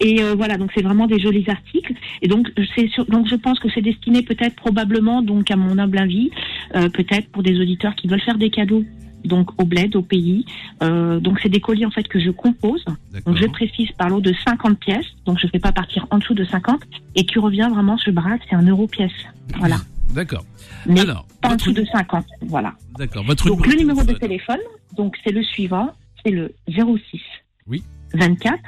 Et 0.00 0.22
euh, 0.22 0.34
voilà, 0.36 0.56
donc 0.56 0.70
c'est 0.74 0.82
vraiment 0.82 1.06
des 1.06 1.20
jolis 1.20 1.44
articles. 1.48 1.94
Et 2.20 2.28
donc 2.28 2.52
c'est 2.74 2.88
donc 3.08 3.28
je 3.28 3.36
pense 3.36 3.58
que 3.58 3.68
c'est 3.70 3.82
destiné 3.82 4.22
peut-être 4.22 4.56
probablement 4.56 5.22
donc 5.22 5.50
à 5.50 5.56
mon 5.56 5.78
humble 5.78 5.98
avis, 5.98 6.30
euh, 6.74 6.88
peut-être 6.88 7.28
pour 7.28 7.42
des 7.42 7.60
auditeurs 7.60 7.94
qui 7.94 8.08
veulent 8.08 8.20
faire 8.20 8.38
des 8.38 8.50
cadeaux. 8.50 8.84
Donc 9.24 9.50
au 9.60 9.64
bled, 9.64 9.94
au 9.94 10.02
pays. 10.02 10.44
Euh, 10.82 11.20
donc 11.20 11.38
c'est 11.40 11.48
des 11.48 11.60
colis 11.60 11.86
en 11.86 11.92
fait 11.92 12.08
que 12.08 12.18
je 12.18 12.30
compose. 12.30 12.84
Donc 13.24 13.36
je 13.36 13.46
précise 13.46 13.92
par 13.92 14.08
lot 14.08 14.20
de 14.20 14.34
50 14.44 14.78
pièces. 14.78 15.06
Donc 15.26 15.38
je 15.38 15.46
ne 15.46 15.50
fais 15.52 15.60
pas 15.60 15.70
partir 15.70 16.06
en 16.10 16.18
dessous 16.18 16.34
de 16.34 16.44
50 16.44 16.80
et 17.14 17.24
qui 17.24 17.38
revient 17.38 17.68
vraiment 17.72 17.96
ce 17.98 18.10
braque, 18.10 18.42
c'est 18.50 18.56
un 18.56 18.66
euro 18.66 18.88
pièce. 18.88 19.12
Voilà. 19.58 19.76
D'accord. 20.12 20.44
Mais 20.86 21.00
Alors, 21.00 21.26
pas 21.40 21.48
en 21.48 21.50
votre, 21.52 21.70
dessous 21.70 21.80
de 21.82 21.84
50. 21.86 22.24
Voilà. 22.42 22.74
d'accord, 22.98 23.24
votre 23.24 23.46
Donc 23.46 23.66
le 23.66 23.74
numéro 23.76 24.02
de 24.04 24.12
téléphone. 24.14 24.58
donc 24.96 25.16
c'est 25.24 25.32
le 25.32 25.42
suivant, 25.42 25.90
c'est 26.24 26.30
le 26.32 26.54
06 26.68 27.20
Oui. 27.66 27.82
24 28.14 28.58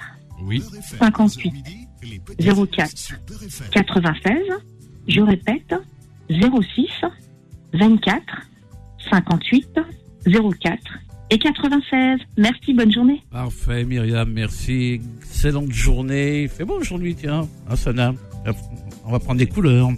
Oui. 0.42 0.62
58 0.98 1.54
04 2.38 3.14
96. 3.72 4.32
Je 5.08 5.20
répète 5.20 5.74
06 6.30 6.88
24 7.74 8.22
58 9.10 9.68
04 10.26 10.78
et 11.30 11.38
96. 11.38 12.20
Merci, 12.36 12.74
bonne 12.74 12.92
journée. 12.92 13.22
Parfait, 13.30 13.84
Myriam, 13.84 14.30
merci. 14.30 15.00
Excellente 15.18 15.72
journée. 15.72 16.44
Il 16.44 16.48
fait 16.48 16.64
beau 16.64 16.78
aujourd'hui, 16.80 17.14
tiens, 17.14 17.48
Sana. 17.76 18.14
On 19.04 19.10
va 19.12 19.18
prendre 19.18 19.38
des 19.38 19.46
couleurs. 19.46 19.90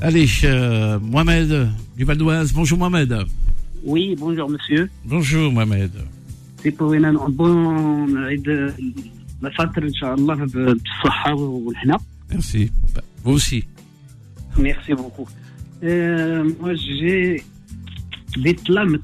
Allez, 0.00 0.26
euh, 0.44 0.98
Mohamed 1.00 1.68
du 1.96 2.04
Val 2.04 2.16
d'Oise. 2.18 2.52
Bonjour 2.52 2.78
Mohamed. 2.78 3.12
Oui, 3.84 4.14
bonjour 4.18 4.48
monsieur. 4.50 4.90
Bonjour 5.04 5.52
Mohamed. 5.52 5.92
C'est 6.62 6.72
pour 6.72 6.92
une 6.92 7.18
bonne 7.30 8.16
عيد 8.26 8.48
الفطر 9.44 9.82
ان 9.82 9.94
شاء 9.94 10.14
الله 10.14 10.34
بالصحه 10.34 11.34
والهنا. 11.34 11.98
Merci. 12.30 12.70
Bah, 12.94 13.02
Vous 13.24 13.32
aussi. 13.32 13.64
Merci 14.58 14.92
beaucoup. 14.94 15.28
Euh, 15.84 16.50
moi 16.60 16.74
j'ai 16.74 17.42
des 18.44 18.54
tlamet 18.54 18.98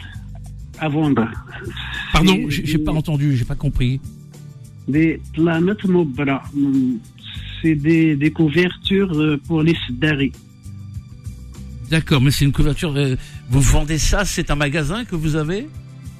à 0.78 0.88
vendre. 0.88 1.28
Pardon, 2.12 2.34
C'est 2.44 2.50
j'ai 2.50 2.66
j'ai 2.66 2.78
pas 2.78 2.92
entendu, 2.92 3.36
j'ai 3.36 3.44
pas 3.44 3.54
compris. 3.66 4.00
Des 4.88 5.20
tlamet 5.34 5.80
mobra. 5.86 6.42
C'est 7.60 7.76
des, 7.76 8.16
des 8.16 8.32
couvertures 8.32 9.12
euh, 9.16 9.36
pour 9.46 9.62
les 9.62 9.76
sedari. 9.86 10.32
D'accord, 11.89 12.21
mais 12.21 12.31
c'est 12.31 12.45
une 12.45 12.51
couverture. 12.51 12.93
euh, 12.95 13.15
Vous 13.49 13.61
vendez 13.61 13.97
ça 13.97 14.25
C'est 14.25 14.51
un 14.51 14.55
magasin 14.55 15.05
que 15.05 15.15
vous 15.15 15.35
avez 15.35 15.67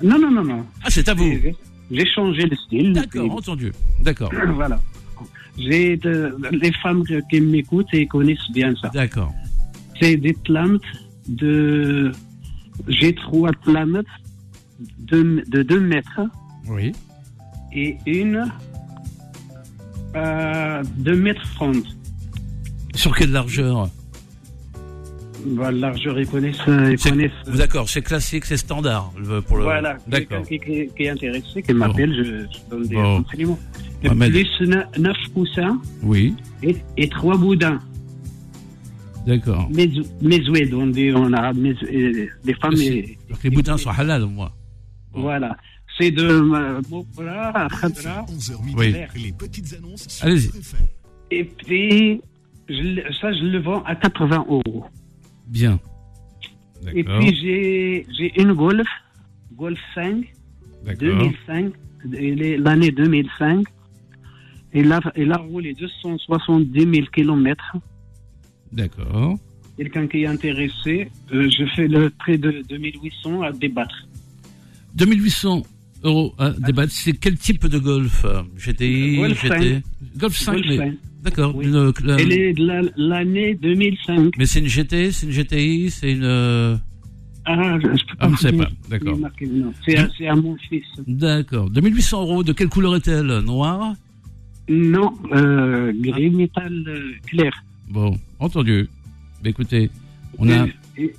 Non, 0.02 0.18
non, 0.20 0.32
non, 0.32 0.44
non. 0.44 0.66
Ah, 0.84 0.90
c'est 0.90 1.08
à 1.10 1.14
vous. 1.14 1.26
J'ai- 1.26 1.56
J'ai 1.92 2.06
changé 2.14 2.44
de 2.48 2.56
style. 2.56 2.94
D'accord, 2.94 3.32
entendu. 3.32 3.72
D'accord, 4.02 4.34
Et 4.34 4.46
Voilà. 4.56 4.80
J'ai 5.58 5.98
de- 5.98 6.36
les 6.52 6.72
femmes 6.74 7.04
qui 7.32 7.42
m'écoutent 7.42 7.92
et 7.94 8.06
connaissent 8.08 8.52
bien 8.54 8.74
ça. 8.82 8.90
d'accord. 8.90 9.34
c'est 10.00 10.16
des 10.18 10.34
plantes 10.34 10.82
de. 11.28 12.12
J'ai 12.88 13.16
trois 13.16 13.50
plantes 13.64 14.06
de, 15.00 15.44
de 15.48 15.64
2 15.64 15.80
mètres 15.80 16.22
Oui. 16.68 16.92
et 17.74 17.98
une 18.06 18.46
euh, 20.16 20.84
2 20.98 21.16
mètres 21.16 21.42
30. 21.56 21.78
Sur 22.94 23.16
quelle 23.16 23.32
largeur? 23.32 23.90
Bah, 25.46 25.72
la 25.72 25.90
largeur, 25.90 26.20
ils 26.20 26.28
connaissent. 26.28 26.58
Ils 26.68 26.98
C'est- 27.00 27.10
connaissent. 27.10 27.32
D'accord, 27.56 27.88
c'est 27.90 28.02
classique, 28.02 28.46
c'est 28.46 28.58
standard 28.58 29.12
pour 29.48 29.58
le. 29.58 29.64
Voilà, 29.64 29.98
quelqu'un 30.10 30.36
D'accord. 30.38 30.48
qui, 30.48 30.60
qui- 30.60 30.88
qui 30.96 31.04
est 31.04 31.10
intéressé, 31.10 31.62
qui 31.62 31.74
m'appelle, 31.74 32.14
je, 32.16 32.24
je 32.58 32.70
donne 32.70 32.88
des 32.88 32.96
Bon. 32.96 33.18
renseignements. 33.24 33.60
Et 34.04 34.08
Mohamed. 34.10 34.32
plus 34.32 34.68
9 35.00 35.18
coussins 35.34 35.80
Oui, 36.04 36.36
et, 36.64 36.76
et 36.98 37.10
3 37.10 37.38
boudins. 37.38 37.80
d'accord. 39.26 39.70
Mez- 39.72 40.06
Mezoued, 40.22 40.74
on 40.74 40.88
dit 40.88 41.12
en 41.14 41.32
arabe, 41.34 41.58
et 41.90 42.28
les 42.44 42.54
femmes. 42.56 42.74
et- 42.80 43.18
Donc 43.30 43.44
les 43.44 43.50
boudins 43.50 43.78
sont 43.78 43.90
halal 43.92 44.26
moins. 44.26 44.52
Bon. 45.14 45.22
voilà. 45.22 45.56
C'est 45.98 46.12
de 46.12 46.24
euh, 46.28 46.82
Mopra, 46.90 47.68
Khadra. 47.82 48.26
11h 48.30 48.62
midi, 48.64 48.76
Oui. 48.78 48.96
les 49.24 49.32
petites 49.32 49.74
annonces 49.74 50.20
Allez-y. 50.24 50.52
Et 51.32 51.44
puis, 51.44 52.22
je 52.70 52.74
le- 52.74 53.14
ça, 53.20 53.34
je 53.34 53.44
le 53.46 53.60
vends 53.62 53.82
à 53.84 53.96
80 53.96 54.46
euros. 54.48 54.86
Bien. 55.48 55.80
Et 56.94 57.04
puis, 57.04 57.36
j'ai 57.36 58.42
une 58.42 58.54
Golf, 58.54 58.88
Golf 59.56 59.80
5, 59.96 60.34
D'accord. 60.86 61.00
2005, 61.00 61.74
elle 62.14 62.42
est 62.42 62.58
l'année 62.58 62.92
2005. 62.92 63.66
Elle 64.74 64.92
a, 64.92 65.00
elle 65.16 65.32
a 65.32 65.38
roulé 65.38 65.74
270 65.74 66.80
000 66.80 67.08
kilomètres. 67.14 67.78
D'accord. 68.72 69.38
Quelqu'un 69.78 70.08
qui 70.08 70.24
est 70.24 70.28
intéressé, 70.28 71.10
euh, 71.34 71.50
je 71.50 71.66
fais 71.76 71.88
le 71.88 72.10
prix 72.10 72.38
de 72.38 72.64
2800 72.68 73.42
à 73.42 73.52
débattre. 73.52 74.08
2800 74.96 75.64
euros 76.04 76.34
à 76.38 76.52
débattre. 76.52 76.92
C'est 76.92 77.14
quel 77.14 77.38
type 77.38 77.68
de 77.68 77.80
golf? 77.80 78.26
GTI, 78.58 79.18
Golf 79.18 79.42
GT 79.42 79.50
5. 79.50 79.84
Golf 80.18 80.36
5, 80.36 80.52
Golf 80.54 80.66
mais. 80.68 80.78
5. 80.78 80.94
D'accord. 81.24 81.56
Oui. 81.56 81.66
une, 81.66 81.76
euh, 81.76 81.92
Elle 82.20 82.32
est 82.32 82.54
de 82.54 82.66
la- 82.66 82.82
l'année 82.96 83.56
2005. 83.56 84.34
Mais 84.38 84.46
c'est 84.46 84.60
une 84.60 84.68
GT, 84.68 85.12
c'est 85.12 85.26
une 85.26 85.32
GTI, 85.32 85.90
c'est 85.92 86.12
une. 86.14 86.24
euh, 86.24 86.78
Ah, 87.46 87.78
je, 87.82 87.88
peux 87.88 87.94
pas. 87.96 87.98
Ah, 88.20 88.28
vous 88.28 88.38
savez 88.38 88.58
vous 88.58 88.64
pas, 88.64 88.70
d'accord. 88.90 89.18
C'est 90.18 90.28
à, 90.28 90.36
mon 90.36 90.56
fils. 90.70 90.84
D'accord. 91.08 91.70
2800 91.70 92.22
euros, 92.22 92.44
de 92.44 92.54
quelle 92.54 92.70
couleur 92.70 92.96
est-elle? 92.96 93.40
Noire? 93.40 93.94
Non, 94.70 95.14
euh, 95.34 95.94
gris 95.96 96.30
métal 96.30 96.84
euh, 96.88 97.12
clair. 97.26 97.52
Bon, 97.90 98.18
entendu. 98.40 98.90
Écoutez, 99.46 99.90
on 100.38 100.50
a... 100.50 100.66
Et, 100.98 101.04
et- 101.04 101.16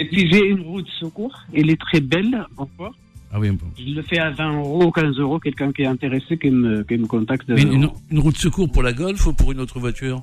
et 0.00 0.04
puis 0.06 0.28
j'ai 0.30 0.46
une 0.48 0.60
roue 0.60 0.80
de 0.80 0.88
secours. 1.00 1.34
Elle 1.52 1.70
est 1.70 1.80
très 1.80 2.00
belle 2.00 2.46
encore. 2.56 2.94
Ah 3.30 3.38
oui, 3.38 3.50
bon. 3.50 3.66
Je 3.78 3.94
le 3.94 4.02
fais 4.02 4.18
à 4.18 4.30
20 4.30 4.58
euros 4.58 4.84
ou 4.86 4.90
15 4.90 5.18
euros. 5.18 5.38
Quelqu'un 5.38 5.70
qui 5.72 5.82
est 5.82 5.86
intéressé, 5.86 6.38
qui 6.38 6.50
me, 6.50 6.82
qui 6.84 6.96
me 6.96 7.06
contacte. 7.06 7.48
Mais 7.48 7.64
euh, 7.64 7.70
une, 7.72 7.88
une 8.10 8.18
roue 8.20 8.32
de 8.32 8.38
secours 8.38 8.70
pour 8.72 8.82
la 8.82 8.92
Golf 8.92 9.26
ou 9.26 9.32
pour 9.34 9.52
une 9.52 9.60
autre 9.60 9.78
voiture? 9.78 10.22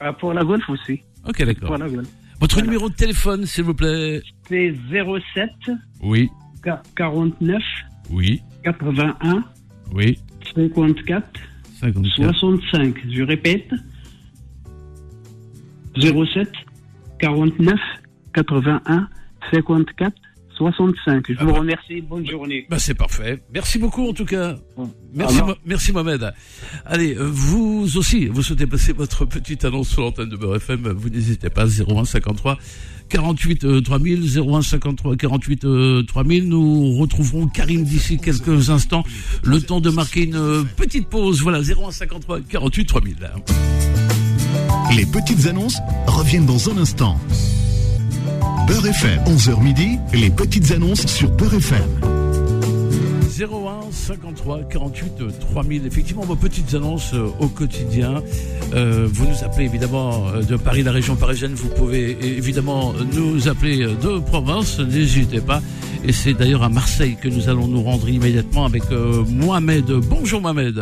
Ah, 0.00 0.12
pour 0.12 0.32
la 0.34 0.44
Golf 0.44 0.68
aussi. 0.68 1.00
Ok, 1.26 1.42
d'accord. 1.44 1.68
Pour 1.68 1.78
la 1.78 1.88
Golf. 1.88 2.06
Votre 2.40 2.54
Voilà. 2.56 2.66
numéro 2.68 2.88
de 2.88 2.94
téléphone, 2.94 3.46
s'il 3.46 3.64
vous 3.64 3.74
plaît? 3.74 4.20
C'est 4.48 4.74
07 4.92 5.50
Oui, 6.02 6.28
Qua- 6.62 6.82
49 6.96 7.62
oui, 8.10 8.40
81 8.62 9.42
oui. 9.94 10.18
54 10.54 11.26
54. 11.80 12.34
65. 12.38 12.94
Je 13.10 13.22
répète. 13.22 13.70
07 15.96 16.48
49 17.18 17.74
81 18.34 19.08
54 19.52 20.12
65. 20.58 21.24
Je 21.28 21.34
Ah 21.38 21.44
vous 21.44 21.52
bah. 21.52 21.58
remercie. 21.60 22.00
Bonne 22.02 22.28
journée. 22.28 22.66
Bah, 22.68 22.78
c'est 22.78 22.94
parfait. 22.94 23.40
Merci 23.54 23.78
beaucoup 23.78 24.06
en 24.08 24.12
tout 24.12 24.24
cas. 24.26 24.56
Merci, 25.14 25.40
merci 25.64 25.92
Mohamed. 25.92 26.32
Allez, 26.84 27.14
euh, 27.16 27.22
vous 27.24 27.96
aussi, 27.96 28.26
vous 28.26 28.42
souhaitez 28.42 28.66
passer 28.66 28.92
votre 28.92 29.24
petite 29.24 29.64
annonce 29.64 29.88
sur 29.88 30.02
l'antenne 30.02 30.28
de 30.28 30.36
Beurre 30.36 30.56
FM, 30.56 30.88
vous 30.88 31.08
n'hésitez 31.08 31.48
pas, 31.48 31.64
01 31.66 32.04
53 32.04 32.58
48 33.08 33.64
euh, 33.64 33.80
3000, 33.80 34.38
01 34.38 34.60
53 34.62 35.16
48 35.16 35.64
euh, 35.64 36.02
3000. 36.02 36.48
Nous 36.48 36.94
retrouverons 36.98 37.46
Karim 37.46 37.82
d'ici 37.84 38.18
quelques 38.18 38.68
instants. 38.70 39.02
Le 39.44 39.60
temps 39.62 39.80
de 39.80 39.88
marquer 39.90 40.24
une 40.24 40.36
euh, 40.36 40.62
petite 40.76 41.08
pause. 41.08 41.40
Voilà, 41.40 41.60
01 41.60 41.90
53 41.90 42.40
48 42.42 42.84
3000. 42.84 43.16
Les 44.94 45.06
petites 45.06 45.46
annonces 45.46 45.78
reviennent 46.06 46.46
dans 46.46 46.70
un 46.70 46.76
instant. 46.78 47.18
Beurre 48.68 48.86
FM, 48.88 49.18
11h 49.26 49.62
midi, 49.62 49.98
les 50.12 50.30
petites 50.30 50.70
annonces 50.72 51.06
sur 51.06 51.30
Beurre 51.30 51.54
FM. 51.54 51.82
01 53.40 53.90
53 53.92 54.62
48 54.68 55.12
euh, 55.20 55.30
3000. 55.52 55.86
Effectivement, 55.86 56.22
vos 56.22 56.36
petites 56.36 56.74
annonces 56.74 57.14
euh, 57.14 57.28
au 57.40 57.48
quotidien. 57.48 58.22
Euh, 58.74 59.08
vous 59.10 59.26
nous 59.26 59.44
appelez 59.44 59.64
évidemment 59.64 60.28
euh, 60.28 60.42
de 60.42 60.56
Paris, 60.56 60.82
la 60.82 60.92
région 60.92 61.16
parisienne. 61.16 61.54
Vous 61.54 61.68
pouvez 61.68 62.10
évidemment 62.36 62.92
nous 63.14 63.48
appeler 63.48 63.78
de 63.86 64.18
province. 64.18 64.80
N'hésitez 64.80 65.40
pas. 65.40 65.62
Et 66.04 66.12
c'est 66.12 66.34
d'ailleurs 66.34 66.62
à 66.62 66.68
Marseille 66.68 67.16
que 67.20 67.28
nous 67.28 67.48
allons 67.48 67.68
nous 67.68 67.82
rendre 67.82 68.08
immédiatement 68.08 68.66
avec 68.66 68.82
euh, 68.90 69.24
Mohamed. 69.28 69.86
Bonjour 69.86 70.40
Mohamed. 70.40 70.80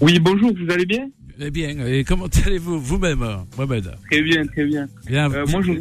Oui, 0.00 0.18
bonjour, 0.20 0.52
vous 0.52 0.72
allez 0.72 0.86
bien? 0.86 1.08
Eh 1.40 1.50
bien, 1.50 1.70
et 1.86 2.04
comment 2.04 2.26
allez-vous 2.46 2.80
vous-même, 2.80 3.24
Mohamed? 3.56 3.94
Très 4.10 4.22
bien, 4.22 4.44
très 4.46 4.64
bien. 4.64 4.86
Bien. 5.06 5.30
Euh, 5.32 5.46
moi, 5.48 5.60
j'aurais- 5.62 5.78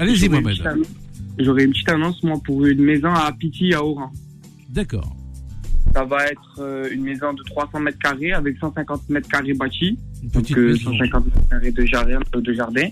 Allez-y 0.00 0.30
Mohamed. 0.30 0.56
J'aurais 1.38 1.64
une 1.64 1.72
petite 1.72 1.90
annonce, 1.90 2.22
moi, 2.22 2.40
pour 2.42 2.64
une 2.64 2.82
maison 2.82 3.12
à 3.12 3.30
Piti, 3.32 3.74
à 3.74 3.84
Oran. 3.84 4.10
D'accord. 4.70 5.14
Ça 5.94 6.04
va 6.04 6.26
être 6.26 6.58
euh, 6.58 6.88
une 6.90 7.02
maison 7.02 7.34
de 7.34 7.42
300 7.42 7.80
mètres 7.80 7.98
carrés 7.98 8.32
avec 8.32 8.56
150 8.56 9.10
mètres 9.10 9.28
carrés 9.28 9.52
bâtis. 9.52 9.98
Donc, 10.22 10.44
petite 10.44 10.56
euh, 10.56 10.68
maison. 10.68 10.92
150 10.92 11.24
mètres 11.26 11.48
carrés 11.50 11.70
de 11.70 11.84
jardin. 11.84 12.18
euh, 12.34 12.40
de 12.40 12.52
jardin. 12.54 12.88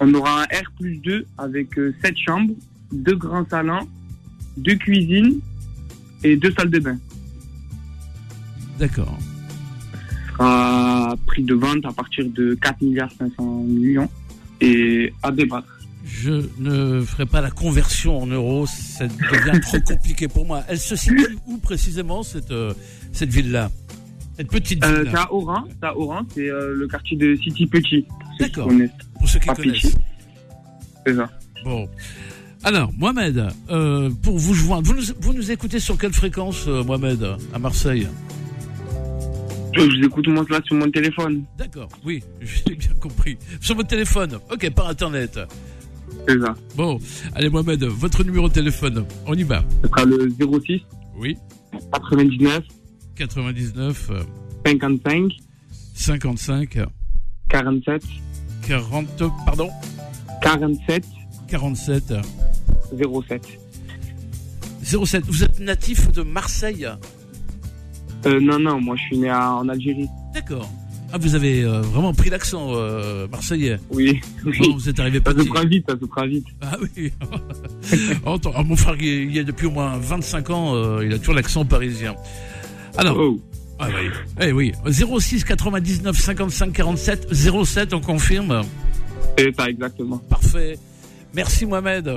On 0.00 0.12
aura 0.14 0.42
un 0.42 0.44
R 0.44 0.72
plus 0.76 0.96
2 0.98 1.24
avec 1.38 1.68
7 2.02 2.16
chambres, 2.18 2.54
deux 2.92 3.14
grands 3.14 3.46
salons, 3.48 3.86
deux 4.56 4.74
cuisines 4.74 5.38
et 6.24 6.36
deux 6.36 6.52
salles 6.52 6.70
de 6.70 6.80
bain. 6.80 6.98
D'accord. 8.78 9.18
sera 10.32 11.14
prix 11.26 11.44
de 11.44 11.54
vente 11.54 11.86
à 11.86 11.92
partir 11.92 12.26
de 12.28 12.54
4 12.54 12.82
milliards 12.82 13.12
500 13.12 13.62
millions 13.62 14.10
et 14.60 15.12
à 15.22 15.30
débattre. 15.30 15.75
Je 16.08 16.46
ne 16.58 17.00
ferai 17.02 17.26
pas 17.26 17.40
la 17.40 17.50
conversion 17.50 18.22
en 18.22 18.26
euros, 18.26 18.66
ça 18.66 19.08
devient 19.08 19.60
trop 19.60 19.80
compliqué 19.86 20.28
pour 20.28 20.46
moi. 20.46 20.62
Elle 20.68 20.78
se 20.78 20.94
situe 20.94 21.36
où 21.46 21.58
précisément 21.58 22.22
cette 22.22 22.52
euh, 22.52 22.72
cette 23.12 23.30
ville-là, 23.30 23.70
cette 24.36 24.48
petite 24.48 24.84
Euh, 24.84 25.02
ville 25.02 25.10
c'est 25.12 25.18
à 25.18 25.32
Oran, 25.32 25.64
c'est 25.68 25.86
à 25.86 25.96
Oran, 25.98 26.20
c'est 26.32 26.48
euh, 26.48 26.74
le 26.74 26.86
quartier 26.86 27.16
de 27.16 27.34
City 27.42 27.66
Petit. 27.66 28.06
D'accord. 28.38 28.68
Pour 29.18 29.28
ceux 29.28 29.40
qui 29.40 29.48
connaissent. 29.48 29.96
C'est 31.04 31.14
ça. 31.14 31.28
Bon. 31.64 31.88
Alors, 32.62 32.92
Mohamed, 32.96 33.48
euh, 33.70 34.10
pour 34.22 34.38
vous 34.38 34.54
joindre, 34.54 34.86
vous 34.86 34.94
nous, 34.94 35.14
vous 35.20 35.32
nous 35.32 35.50
écoutez 35.50 35.78
sur 35.80 35.98
quelle 35.98 36.12
fréquence, 36.12 36.64
euh, 36.68 36.82
Mohamed, 36.84 37.36
à 37.52 37.58
Marseille? 37.58 38.08
Je 39.74 39.82
vous 39.82 40.04
écoute 40.06 40.26
moi 40.28 40.44
là 40.48 40.60
sur 40.64 40.74
mon 40.76 40.90
téléphone. 40.90 41.44
D'accord, 41.58 41.88
oui, 42.04 42.22
j'ai 42.40 42.74
bien 42.74 42.92
compris. 43.00 43.36
Sur 43.60 43.74
votre 43.76 43.88
téléphone, 43.88 44.38
ok, 44.50 44.70
par 44.70 44.88
Internet. 44.88 45.38
C'est 46.28 46.40
ça. 46.40 46.54
Bon, 46.76 46.98
allez 47.34 47.48
Mohamed, 47.48 47.84
votre 47.84 48.24
numéro 48.24 48.48
de 48.48 48.52
téléphone, 48.54 49.04
on 49.26 49.34
y 49.34 49.42
va. 49.44 49.62
Ce 49.82 49.88
sera 49.88 50.04
le 50.04 50.28
06 50.66 50.80
Oui, 51.16 51.36
99 51.92 52.62
99 53.14 54.10
euh, 54.10 54.22
55 54.66 55.32
55 55.94 56.78
47 57.48 58.02
40, 58.66 59.06
pardon, 59.44 59.70
47 60.42 61.04
47 61.48 62.14
07. 63.28 63.58
07. 64.82 65.24
Vous 65.26 65.44
êtes 65.44 65.60
natif 65.60 66.10
de 66.12 66.22
Marseille? 66.22 66.86
Euh, 68.26 68.40
non, 68.40 68.58
non, 68.58 68.80
moi 68.80 68.96
je 68.96 69.02
suis 69.02 69.18
né 69.18 69.28
à- 69.28 69.52
en 69.54 69.68
Algérie. 69.68 70.08
D'accord. 70.34 70.68
Ah, 71.12 71.18
vous 71.18 71.34
avez 71.34 71.62
euh, 71.62 71.80
vraiment 71.82 72.12
pris 72.12 72.30
l'accent 72.30 72.68
euh, 72.74 73.28
marseillais. 73.28 73.78
Oui. 73.90 74.20
oui. 74.44 74.58
Bon, 74.58 74.74
vous 74.74 74.88
êtes 74.88 74.98
arrivé 74.98 75.20
Ça 75.24 75.32
se 75.32 75.44
fera 75.44 75.64
vite, 75.64 75.84
ça 75.88 75.96
se 75.98 76.06
fera 76.06 76.26
vite. 76.26 76.46
Ah 76.60 76.76
oui. 76.80 77.12
Ah, 78.26 78.62
mon 78.64 78.74
frère, 78.74 78.96
il, 79.00 79.34
y 79.34 79.38
a 79.38 79.44
depuis 79.44 79.66
au 79.66 79.70
moins 79.70 79.96
25 79.96 80.50
ans, 80.50 80.74
euh, 80.74 81.04
il 81.04 81.12
a 81.12 81.18
toujours 81.18 81.34
l'accent 81.34 81.64
parisien. 81.64 82.16
Alors, 82.96 83.16
Oh. 83.18 83.40
ah 83.78 83.88
oui, 83.88 84.10
eh 84.40 84.52
oui, 84.52 84.72
06 84.90 85.44
99 85.44 86.18
55 86.18 86.72
47 86.72 87.32
07, 87.32 87.94
on 87.94 88.00
confirme. 88.00 88.62
C'est 89.38 89.54
ça, 89.54 89.68
exactement. 89.68 90.18
Parfait. 90.28 90.78
Merci 91.34 91.66
Mohamed. 91.66 92.10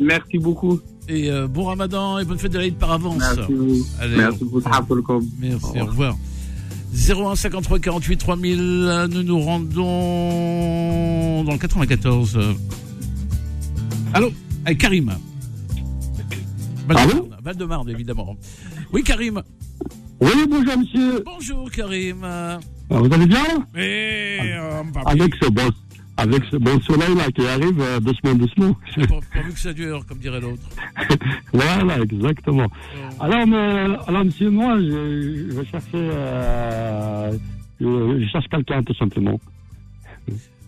Merci 0.00 0.38
beaucoup. 0.38 0.80
Et 1.08 1.30
bon 1.50 1.64
ramadan 1.64 2.18
et 2.18 2.24
bonne 2.24 2.38
fête 2.38 2.52
de 2.52 2.58
l'Aïd 2.58 2.76
par 2.76 2.92
avance. 2.92 3.18
Merci. 3.36 3.84
Allez, 4.00 4.16
Merci 4.16 4.44
beaucoup. 4.44 5.22
Merci, 5.38 5.80
au 5.80 5.84
revoir. 5.84 6.16
01 6.94 7.34
53 7.36 7.78
48 7.80 8.16
3000, 8.18 9.06
nous 9.10 9.22
nous 9.24 9.40
rendons 9.40 9.82
dans 11.44 11.52
le 11.52 11.58
94. 11.58 12.38
Allô 14.12 14.30
Avec 14.64 14.78
Karim. 14.78 15.12
Val-de-Marne, 16.86 17.36
Val-de-Marne, 17.42 17.88
évidemment. 17.90 18.36
Oui, 18.92 19.02
Karim. 19.02 19.42
Oui, 20.20 20.30
bonjour 20.48 20.78
monsieur. 20.78 21.22
Bonjour, 21.24 21.70
Karim. 21.70 22.22
Ah, 22.22 22.58
Vous 22.90 23.12
allez 23.12 23.26
bien? 23.26 23.44
Euh, 23.76 24.82
Avec 25.06 25.34
ce 25.42 25.48
bon, 25.50 25.68
avec 26.16 26.42
ce 26.50 26.56
bon 26.56 26.80
soleil 26.80 27.14
là 27.16 27.30
qui 27.32 27.46
arrive 27.46 27.80
euh, 27.80 28.00
doucement, 28.00 28.34
doucement. 28.34 28.76
pour- 29.08 29.20
pourvu 29.32 29.52
que 29.52 29.58
ça 29.58 29.72
dure, 29.72 30.04
comme 30.06 30.18
dirait 30.18 30.40
l'autre. 30.40 30.62
voilà, 31.52 31.98
exactement. 32.00 32.68
Alors, 33.20 33.46
mais- 33.46 33.96
alors 34.06 34.24
monsieur, 34.24 34.50
moi, 34.50 34.76
je, 34.78 35.50
je 35.50 35.64
cherchais, 35.70 35.88
euh, 35.94 37.32
je, 37.80 38.26
cherche 38.30 38.46
quelqu'un 38.48 38.82
tout 38.82 38.94
simplement. 38.94 39.40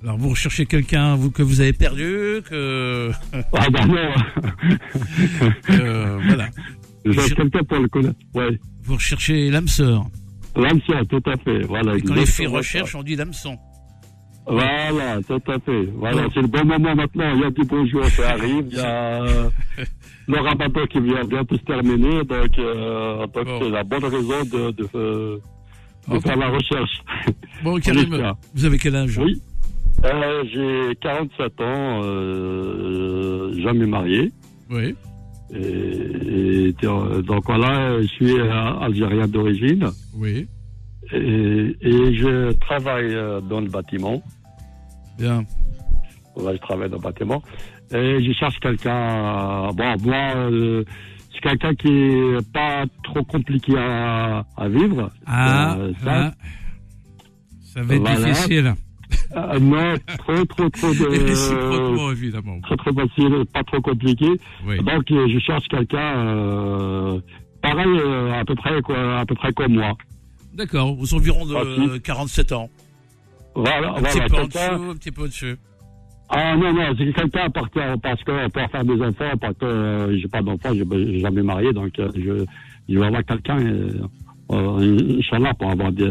Alors, 0.02 0.18
vous 0.18 0.30
recherchez 0.30 0.66
quelqu'un 0.66 1.16
vous, 1.16 1.30
que 1.30 1.42
vous 1.42 1.61
avez 1.61 1.72
perdu, 1.72 2.40
que... 2.48 3.11
Ah 3.52 3.66
ben 3.70 3.87
non. 3.87 3.96
Euh, 5.70 6.18
voilà. 6.24 6.48
Je 7.04 7.12
cherche 7.12 7.35
quelqu'un 7.35 7.62
pour 7.64 7.78
le 7.78 7.88
connaître. 7.88 8.18
Ouais. 8.35 8.59
Vous 8.85 8.94
recherchez 8.94 9.50
l'âme 9.50 9.68
sœur. 9.68 10.04
L'âme 10.56 10.80
sœur, 10.87 11.02
tout 11.09 11.22
à 11.26 11.37
fait. 11.38 11.61
Voilà. 11.62 11.96
Et 11.96 12.02
quand 12.02 12.14
les 12.14 12.26
filles 12.26 12.46
recherchent, 12.46 12.94
on 12.94 13.02
dit 13.02 13.16
l'hameçon. 13.16 13.56
ça. 13.56 13.75
Voilà, 14.46 15.20
tout 15.26 15.42
à 15.50 15.59
fait. 15.59 15.88
Voilà, 15.94 16.26
c'est 16.32 16.40
le 16.42 16.46
bon 16.46 16.64
moment 16.64 16.94
maintenant. 16.94 17.32
Il 17.35 17.40
y 17.40 17.44
a 17.44 17.50
du 17.50 17.64
bonjour 17.64 18.04
qui 18.06 18.22
arrive. 18.22 18.66
Il 18.70 18.76
y 18.76 18.80
a 18.80 19.24
le 20.28 20.40
rabatteur 20.40 20.87
qui 20.88 21.00
vient 21.00 21.24
bientôt 21.24 21.56
se 21.56 21.62
terminer. 21.62 22.22
Donc, 22.24 22.59
euh, 22.59 23.26
c'est 23.35 23.70
la 23.70 23.82
bonne 23.82 24.04
raison 24.04 24.44
de, 24.44 24.70
de, 24.70 24.88
euh, 24.94 25.38
de 26.09 26.18
faire 26.20 26.37
la 26.37 26.48
recherche. 26.48 27.02
Bon, 27.64 27.74
On 27.76 27.78
Karim, 27.80 28.32
vous 28.54 28.64
avez 28.64 28.78
quel 28.78 28.94
âge? 28.94 29.18
Oui. 29.18 29.40
Euh, 30.04 30.44
j'ai 30.52 30.94
47 31.00 31.61
ans, 31.61 32.00
euh, 32.04 33.52
jamais 33.61 33.87
marié. 33.87 34.30
Oui. 34.70 34.94
Et, 35.54 36.68
et 36.68 36.72
donc 37.22 37.44
voilà, 37.46 38.00
je 38.02 38.06
suis 38.06 38.38
euh, 38.38 38.78
algérien 38.80 39.26
d'origine. 39.26 39.88
Oui. 40.14 40.46
Et, 41.12 41.76
et 41.80 42.14
je 42.14 42.52
travaille 42.52 43.14
euh, 43.14 43.40
dans 43.40 43.60
le 43.60 43.68
bâtiment. 43.68 44.22
Bien. 45.18 45.44
Là, 46.36 46.52
je 46.54 46.58
travaille 46.60 46.90
dans 46.90 46.96
le 46.96 47.02
bâtiment. 47.02 47.42
Et 47.94 48.22
je 48.24 48.32
cherche 48.32 48.58
quelqu'un. 48.60 49.70
Bon, 49.72 49.94
moi, 50.02 50.32
euh, 50.36 50.84
c'est 51.32 51.40
quelqu'un 51.40 51.74
qui 51.74 51.88
est 51.88 52.52
pas 52.52 52.84
trop 53.04 53.22
compliqué 53.24 53.74
à, 53.78 54.44
à 54.56 54.68
vivre. 54.68 55.10
Ah, 55.26 55.76
Euh, 55.78 55.92
ah. 56.06 56.32
ça 57.62 57.82
va 57.82 57.94
être 57.94 58.00
Voilà. 58.02 58.16
difficile. 58.32 58.74
Euh, 59.36 59.58
non, 59.60 59.94
trop, 60.18 60.44
trop, 60.46 60.68
trop 60.70 60.90
de. 60.92 62.12
Évidemment. 62.12 62.60
Très, 62.62 62.76
très 62.76 62.92
facile, 62.92 63.44
pas 63.52 63.62
trop 63.64 63.80
compliqué. 63.80 64.26
Oui. 64.66 64.78
Donc, 64.78 65.10
euh, 65.12 65.28
je 65.32 65.38
cherche 65.38 65.66
quelqu'un, 65.68 66.16
euh, 66.26 67.20
pareil, 67.62 67.86
euh, 67.88 68.32
à 68.40 68.44
peu 68.44 68.54
près, 68.56 68.80
quoi, 68.82 69.20
à 69.20 69.24
peu 69.26 69.34
près 69.36 69.52
comme 69.52 69.74
moi. 69.74 69.96
D'accord, 70.56 70.98
aux 70.98 71.14
environs 71.14 71.44
de 71.46 71.54
Ah, 71.54 71.94
si. 71.94 72.00
47 72.00 72.52
ans. 72.52 72.68
Voilà, 73.54 73.88
Un 73.90 73.92
voilà. 74.00 74.08
petit 74.08 74.18
peu 74.20 74.24
en 74.24 74.46
quelqu'un- 74.46 74.72
dessous, 74.78 74.90
un 74.90 74.96
petit 74.96 75.10
peu 75.10 75.22
au-dessus. 75.22 75.56
Ah 76.28 76.56
non, 76.56 76.72
non, 76.72 76.94
c'est 76.98 77.12
quelqu'un 77.12 77.44
à 77.44 77.50
partir, 77.50 77.94
parce 78.02 78.22
que 78.24 78.48
pour 78.48 78.70
faire 78.70 78.84
des 78.84 79.00
enfants, 79.02 79.36
parce 79.40 79.54
que 79.58 79.64
euh, 79.64 80.18
j'ai 80.18 80.28
pas 80.28 80.42
d'enfants, 80.42 80.72
j'ai 80.74 80.84
j'ai 80.90 81.20
jamais 81.20 81.42
marié, 81.42 81.72
donc 81.72 81.96
euh, 81.98 82.10
je, 82.16 82.44
je 82.88 82.98
vais 82.98 83.06
avoir 83.06 83.24
quelqu'un, 83.24 83.58
euh, 83.60 83.90
euh, 84.52 85.18
Inch'Allah, 85.18 85.54
pour 85.54 85.70
avoir 85.70 85.92
des, 85.92 86.04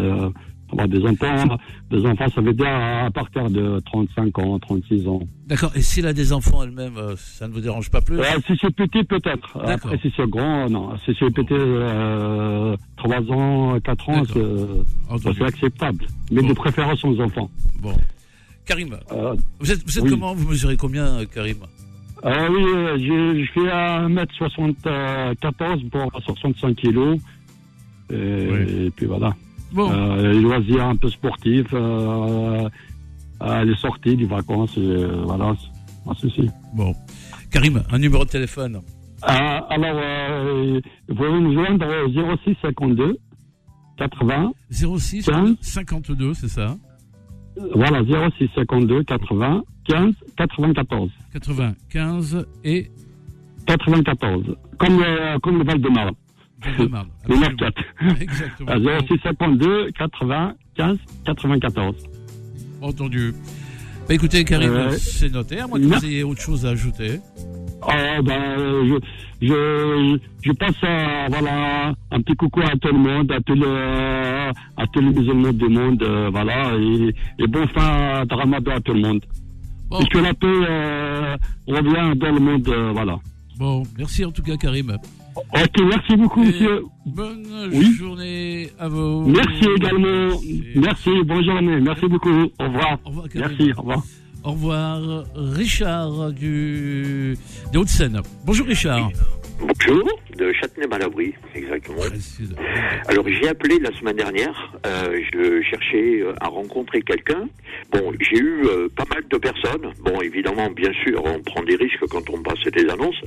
euh, 0.79 0.83
avoir 0.83 0.87
des 0.87 1.05
enfants. 1.05 1.57
Des 1.91 2.05
enfants, 2.05 2.27
ça 2.33 2.41
veut 2.41 2.53
dire 2.53 2.67
à 2.67 3.09
partir 3.11 3.49
de 3.49 3.79
35 3.85 4.39
ans, 4.39 4.57
36 4.59 5.07
ans. 5.07 5.19
D'accord, 5.47 5.71
et 5.75 5.81
s'il 5.81 6.05
a 6.07 6.13
des 6.13 6.33
enfants 6.33 6.63
elle-même, 6.63 6.97
euh, 6.97 7.15
ça 7.17 7.47
ne 7.47 7.53
vous 7.53 7.61
dérange 7.61 7.89
pas 7.91 8.01
plus? 8.01 8.19
Euh, 8.19 8.23
si 8.47 8.57
c'est 8.59 8.73
petit, 8.75 9.03
peut-être. 9.03 9.59
Après, 9.63 9.97
si 9.99 10.11
c'est 10.15 10.27
grand, 10.29 10.67
non. 10.69 10.97
Si 11.05 11.15
c'est 11.19 11.29
petit, 11.31 11.53
euh, 11.53 12.75
3 12.97 13.31
ans, 13.31 13.79
4 13.79 14.09
ans, 14.09 14.23
c'est 15.21 15.41
acceptable. 15.43 16.05
Mais 16.31 16.41
de 16.41 16.53
préférence 16.53 17.03
aux 17.05 17.19
enfants. 17.21 17.49
Bon. 17.81 17.93
Karim, 18.65 18.97
Euh, 19.11 19.35
vous 19.59 19.71
êtes, 19.71 19.83
vous 19.85 19.97
êtes 19.99 20.03
oui. 20.05 20.09
comment? 20.09 20.33
Vous 20.33 20.49
mesurez 20.49 20.75
combien, 20.75 21.05
euh, 21.19 21.25
Karim? 21.31 21.57
Euh, 22.25 22.47
oui, 22.49 22.63
euh, 22.65 22.97
je, 22.97 23.43
je 23.45 23.51
fais 23.51 23.69
1m74 23.69 25.87
pour 25.89 26.11
65 26.23 26.75
kilos. 26.75 27.19
Et, 28.11 28.85
et 28.85 28.91
puis 28.95 29.05
voilà. 29.05 29.35
Bon. 29.73 29.91
Euh, 29.91 30.31
les 30.33 30.39
loisirs 30.41 30.85
un 30.85 30.95
peu 30.95 31.09
sportifs, 31.09 31.73
euh, 31.73 32.69
euh, 33.41 33.63
les 33.65 33.75
sorties, 33.75 34.15
les 34.15 34.25
vacances, 34.25 34.77
voilà, 34.77 35.53
c'est 35.59 36.09
un 36.09 36.13
souci. 36.15 36.49
Bon. 36.73 36.93
Karim, 37.51 37.83
un 37.91 37.97
numéro 37.99 38.23
de 38.25 38.29
téléphone 38.29 38.75
Euh, 39.27 39.59
alors, 39.69 40.81
vous 41.09 41.15
pouvez 41.15 41.39
nous 41.39 41.53
joindre 41.53 41.85
au 42.05 42.37
06 42.45 42.55
52 42.61 43.17
80 43.97 44.51
06 44.69 45.25
15 45.25 45.55
52, 45.61 46.33
c'est 46.33 46.47
ça 46.49 46.75
Voilà, 47.73 48.01
06 48.37 48.49
52 48.55 49.03
80 49.03 49.63
15 49.87 50.13
94. 50.37 51.09
95 51.33 52.45
et 52.63 52.91
94. 53.65 54.55
Comme, 54.77 55.03
comme 55.41 55.57
le 55.59 55.63
Val-de-Marne. 55.63 56.13
Le 56.77 56.87
94. 56.87 57.73
Exactement. 58.21 58.71
À 58.71 58.77
06 59.07 59.19
52 59.23 59.91
80 59.91 60.53
15 60.75 60.97
94. 61.25 61.95
Entendu. 62.81 63.33
Bah 64.07 64.13
écoutez, 64.13 64.43
Karim, 64.43 64.71
Euh, 64.71 64.91
c'est 64.91 65.31
noté. 65.31 65.59
À 65.59 65.67
moins 65.67 65.79
que 65.79 65.85
vous 65.85 66.05
ayez 66.05 66.23
autre 66.23 66.41
chose 66.41 66.65
à 66.65 66.69
ajouter? 66.69 67.19
Euh, 67.87 68.21
je, 69.41 69.47
je, 69.47 70.17
je 70.43 70.51
passe 70.53 70.75
à, 70.83 71.27
voilà, 71.29 71.93
un 72.11 72.21
petit 72.21 72.35
coucou 72.35 72.61
à 72.61 72.71
tout 72.81 72.87
le 72.87 72.97
monde, 72.97 73.31
à 73.31 73.39
tous 73.41 73.53
les, 73.55 74.51
à 74.77 74.87
tous 74.91 75.01
les 75.01 75.09
musulmans 75.09 75.53
du 75.53 75.67
monde, 75.69 76.01
euh, 76.03 76.29
voilà, 76.31 76.73
et, 76.77 77.13
et 77.39 77.47
bon 77.47 77.67
fin 77.67 78.25
de 78.25 78.33
Ramadan 78.33 78.71
à 78.75 78.79
tout 78.81 78.93
le 78.93 79.01
monde. 79.01 79.21
Et 80.01 80.05
que 80.07 80.17
la 80.17 80.33
paix 80.33 80.47
euh, 80.47 81.37
revient 81.67 82.17
dans 82.17 82.31
le 82.31 82.39
monde, 82.39 82.67
euh, 82.69 82.91
voilà. 82.91 83.19
Bon, 83.57 83.83
merci 83.97 84.25
en 84.25 84.31
tout 84.31 84.41
cas, 84.43 84.57
Karim. 84.57 84.97
Ok, 85.35 85.81
merci 85.89 86.15
beaucoup, 86.15 86.43
monsieur. 86.43 86.83
Bonne 87.05 87.69
Oui. 87.73 87.93
journée 87.97 88.69
à 88.79 88.87
vous. 88.87 89.25
Merci 89.27 89.65
également. 89.75 90.39
Merci, 90.75 91.09
bonne 91.25 91.43
journée. 91.43 91.79
Merci 91.81 92.07
beaucoup. 92.07 92.29
Au 92.59 92.63
revoir. 92.65 92.99
Karim. 93.31 93.47
Merci, 93.57 93.73
au 93.73 93.81
revoir. 93.81 94.03
Au 94.43 94.51
revoir, 94.51 95.23
Richard 95.35 96.31
du... 96.31 97.35
des 97.71 97.77
Hauts-de-Seine. 97.79 98.21
Bonjour, 98.45 98.67
Richard. 98.67 99.09
Bonjour, 99.59 100.09
de 100.35 100.51
Châtenay-Malabry, 100.53 101.33
exactement. 101.55 102.01
Alors 103.07 103.25
j'ai 103.27 103.47
appelé 103.47 103.79
la 103.79 103.91
semaine 103.97 104.17
dernière, 104.17 104.75
euh, 104.85 105.19
je 105.33 105.61
cherchais 105.61 106.21
euh, 106.21 106.33
à 106.41 106.47
rencontrer 106.47 107.01
quelqu'un. 107.01 107.47
Bon, 107.91 108.11
j'ai 108.19 108.37
eu 108.37 108.65
euh, 108.65 108.89
pas 108.95 109.05
mal 109.09 109.23
de 109.27 109.37
personnes. 109.37 109.93
Bon, 110.01 110.19
évidemment, 110.21 110.69
bien 110.71 110.91
sûr, 111.05 111.23
on 111.23 111.39
prend 111.39 111.63
des 111.63 111.75
risques 111.75 112.05
quand 112.09 112.29
on 112.29 112.41
passe 112.41 112.63
des 112.73 112.89
annonces. 112.89 113.21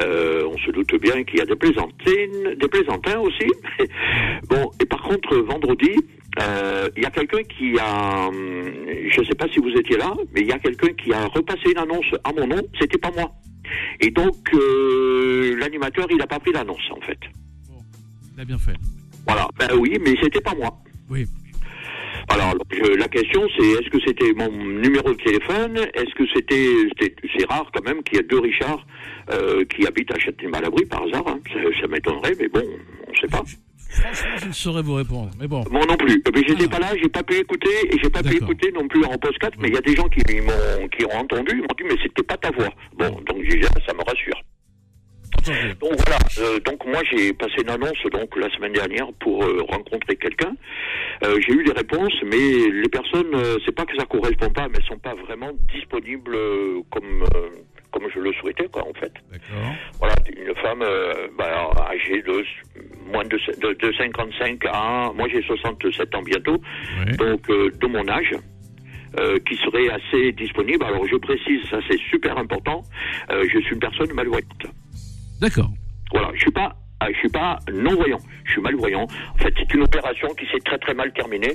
Euh, 0.00 0.46
on 0.46 0.58
se 0.58 0.70
doute 0.70 1.00
bien 1.00 1.24
qu'il 1.24 1.38
y 1.38 1.42
a 1.42 1.46
des 1.46 1.56
plaisantines, 1.56 2.54
des 2.60 2.68
plaisantins 2.68 3.20
aussi. 3.20 3.48
bon, 4.48 4.70
et 4.80 4.86
par 4.86 5.02
contre, 5.02 5.36
vendredi, 5.36 5.92
euh, 6.40 6.88
il 6.96 7.02
y 7.02 7.06
a 7.06 7.10
quelqu'un 7.10 7.42
qui 7.44 7.78
a, 7.78 8.28
hum, 8.28 8.64
je 9.08 9.20
ne 9.20 9.24
sais 9.24 9.34
pas 9.34 9.48
si 9.48 9.60
vous 9.60 9.70
étiez 9.70 9.96
là, 9.96 10.12
mais 10.34 10.42
il 10.42 10.48
y 10.48 10.52
a 10.52 10.58
quelqu'un 10.58 10.92
qui 10.94 11.12
a 11.12 11.26
repassé 11.26 11.70
une 11.70 11.78
annonce 11.78 12.12
à 12.24 12.32
mon 12.32 12.46
nom. 12.46 12.62
C'était 12.78 12.98
pas 12.98 13.10
moi. 13.16 13.32
Et 14.00 14.10
donc, 14.10 14.36
euh, 14.54 15.56
l'animateur, 15.58 16.06
il 16.10 16.16
n'a 16.16 16.26
pas 16.26 16.38
pris 16.38 16.52
l'annonce, 16.52 16.90
en 16.90 17.00
fait. 17.00 17.18
Il 18.34 18.40
a 18.40 18.44
bien 18.44 18.58
fait. 18.58 18.74
Voilà, 19.26 19.48
ben 19.58 19.68
oui, 19.78 19.96
mais 20.04 20.14
c'était 20.22 20.40
pas 20.40 20.54
moi. 20.54 20.76
Oui. 21.08 21.26
Alors, 22.28 22.54
je- 22.70 22.96
la 22.96 23.08
question, 23.08 23.42
c'est 23.56 23.64
est-ce 23.66 23.90
que 23.90 23.98
c'était 24.06 24.32
mon 24.32 24.50
numéro 24.50 25.10
de 25.10 25.22
téléphone? 25.22 25.76
Est-ce 25.94 26.14
que 26.14 26.24
c'était, 26.34 26.68
c'est 27.36 27.44
rare 27.50 27.70
quand 27.72 27.84
même 27.84 28.02
qu'il 28.02 28.16
y 28.16 28.20
ait 28.20 28.24
deux 28.24 28.40
Richards 28.40 28.84
euh, 29.30 29.64
qui 29.66 29.86
habitent 29.86 30.10
à 30.12 30.18
Châtenay-Malabry 30.18 30.86
par 30.86 31.02
hasard 31.02 31.24
hein. 31.28 31.38
Ça, 31.52 31.58
ça 31.80 31.86
m'étonnerait, 31.86 32.34
mais 32.38 32.48
bon, 32.48 32.62
on 33.06 33.10
ne 33.12 33.16
sait 33.16 33.26
pas. 33.28 33.42
Franchement, 33.94 34.36
je 34.38 34.46
ne 34.46 34.52
saurais 34.52 34.82
vous 34.82 34.94
répondre. 34.94 35.30
Mais 35.40 35.46
bon. 35.46 35.64
Moi 35.70 35.84
non 35.88 35.96
plus. 35.96 36.22
Mais 36.34 36.42
j'étais 36.46 36.68
pas 36.68 36.78
là, 36.78 36.92
j'ai 37.00 37.08
pas 37.08 37.22
pu 37.22 37.36
écouter 37.36 37.70
et 37.90 37.98
j'ai 38.02 38.10
pas 38.10 38.22
pu 38.22 38.36
écouter 38.36 38.72
non 38.72 38.86
plus 38.88 39.04
en 39.04 39.16
post 39.18 39.38
4, 39.38 39.54
mais 39.58 39.68
il 39.68 39.74
y 39.74 39.78
a 39.78 39.80
des 39.80 39.94
gens 39.94 40.08
qui 40.08 40.20
m'ont 40.40 40.88
qui 40.88 41.04
ont 41.04 41.18
entendu, 41.18 41.52
ils 41.52 41.60
m'ont 41.60 41.76
dit 41.78 41.84
mais 41.84 41.96
c'était 42.02 42.22
pas 42.22 42.36
ta 42.36 42.50
voix. 42.50 42.72
Bon, 42.96 43.10
donc 43.26 43.42
déjà 43.42 43.68
ça 43.86 43.94
me 43.94 44.02
rassure. 44.02 44.40
Donc 45.80 45.92
voilà, 46.06 46.18
euh, 46.38 46.58
donc 46.60 46.86
moi 46.86 47.02
j'ai 47.10 47.32
passé 47.34 47.54
une 47.62 47.70
annonce 47.70 48.02
donc 48.12 48.34
la 48.36 48.48
semaine 48.54 48.72
dernière 48.72 49.12
pour 49.20 49.44
euh, 49.44 49.62
rencontrer 49.68 50.16
quelqu'un. 50.16 50.54
Euh, 51.24 51.38
j'ai 51.46 51.52
eu 51.54 51.64
des 51.64 51.72
réponses, 51.72 52.14
mais 52.24 52.70
les 52.70 52.88
personnes, 52.88 53.34
c'est 53.64 53.74
pas 53.74 53.84
que 53.84 53.96
ça 53.96 54.04
correspond 54.06 54.50
pas, 54.50 54.68
mais 54.68 54.78
elles 54.78 54.86
sont 54.86 54.98
pas 54.98 55.14
vraiment 55.14 55.50
disponibles 55.72 56.36
comme 56.90 57.24
comme 57.94 58.08
je 58.12 58.18
le 58.18 58.32
souhaitais 58.34 58.66
quoi 58.68 58.82
en 58.88 58.92
fait. 58.94 59.12
Voilà, 60.00 60.14
une 60.36 60.54
femme 60.56 60.82
euh, 60.82 61.28
bah, 61.38 61.70
âgée 61.90 62.20
de 62.22 62.42
moins 63.12 63.22
de, 63.24 63.38
de, 63.62 63.72
de 63.72 63.92
55 63.96 64.58
à 64.66 65.12
moi 65.14 65.28
j'ai 65.32 65.40
67 65.42 66.14
ans 66.16 66.22
bientôt, 66.22 66.58
donc 67.18 67.48
euh, 67.50 67.70
de 67.80 67.86
mon 67.86 68.06
âge. 68.08 68.34
euh, 69.16 69.38
qui 69.46 69.54
serait 69.64 69.88
assez 69.90 70.32
disponible. 70.32 70.84
Alors 70.84 71.06
je 71.06 71.14
précise, 71.16 71.60
ça 71.70 71.78
c'est 71.88 72.00
super 72.10 72.36
important. 72.36 72.82
je 73.30 73.58
suis 73.60 73.74
une 73.74 73.78
personne 73.78 74.12
malvoyante. 74.12 74.66
D'accord. 75.40 75.70
Voilà, 76.12 76.30
je 76.34 76.40
suis 76.40 76.50
pas, 76.50 76.74
ah, 76.98 77.06
je 77.12 77.18
suis 77.18 77.28
pas 77.28 77.58
non 77.72 77.94
voyant. 77.94 78.18
Je 78.44 78.52
suis 78.52 78.60
malvoyant. 78.60 79.04
En 79.34 79.38
fait, 79.38 79.52
c'est 79.56 79.72
une 79.74 79.82
opération 79.82 80.28
qui 80.38 80.46
s'est 80.46 80.58
très 80.64 80.78
très 80.78 80.94
mal 80.94 81.12
terminée. 81.12 81.54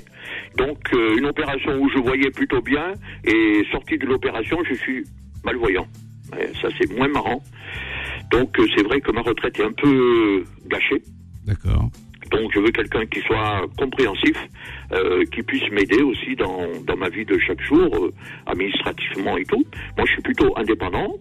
Donc 0.55 0.79
euh, 0.93 1.17
une 1.17 1.25
opération 1.25 1.71
où 1.81 1.89
je 1.89 1.97
voyais 1.99 2.31
plutôt 2.31 2.61
bien 2.61 2.93
et 3.25 3.63
sorti 3.73 3.97
de 3.97 4.05
l'opération, 4.05 4.57
je 4.69 4.75
suis 4.75 5.03
malvoyant. 5.43 5.87
Ça 6.61 6.69
c'est 6.79 6.91
moins 6.95 7.07
marrant. 7.07 7.41
Donc 8.31 8.57
euh, 8.59 8.65
c'est 8.75 8.83
vrai 8.83 9.01
que 9.01 9.11
ma 9.11 9.21
retraite 9.21 9.59
est 9.59 9.63
un 9.63 9.71
peu 9.71 10.43
gâchée. 10.67 11.01
D'accord. 11.45 11.89
Donc 12.31 12.51
je 12.53 12.59
veux 12.59 12.69
quelqu'un 12.69 13.05
qui 13.07 13.21
soit 13.21 13.65
compréhensif, 13.77 14.37
euh, 14.91 15.23
qui 15.33 15.41
puisse 15.41 15.67
m'aider 15.71 16.03
aussi 16.03 16.35
dans, 16.35 16.67
dans 16.85 16.95
ma 16.95 17.09
vie 17.09 17.25
de 17.25 17.39
chaque 17.39 17.61
jour, 17.61 17.89
euh, 17.95 18.13
administrativement 18.45 19.35
et 19.37 19.45
tout. 19.45 19.65
Moi 19.97 20.05
je 20.05 20.13
suis 20.13 20.21
plutôt 20.21 20.53
indépendant, 20.55 21.15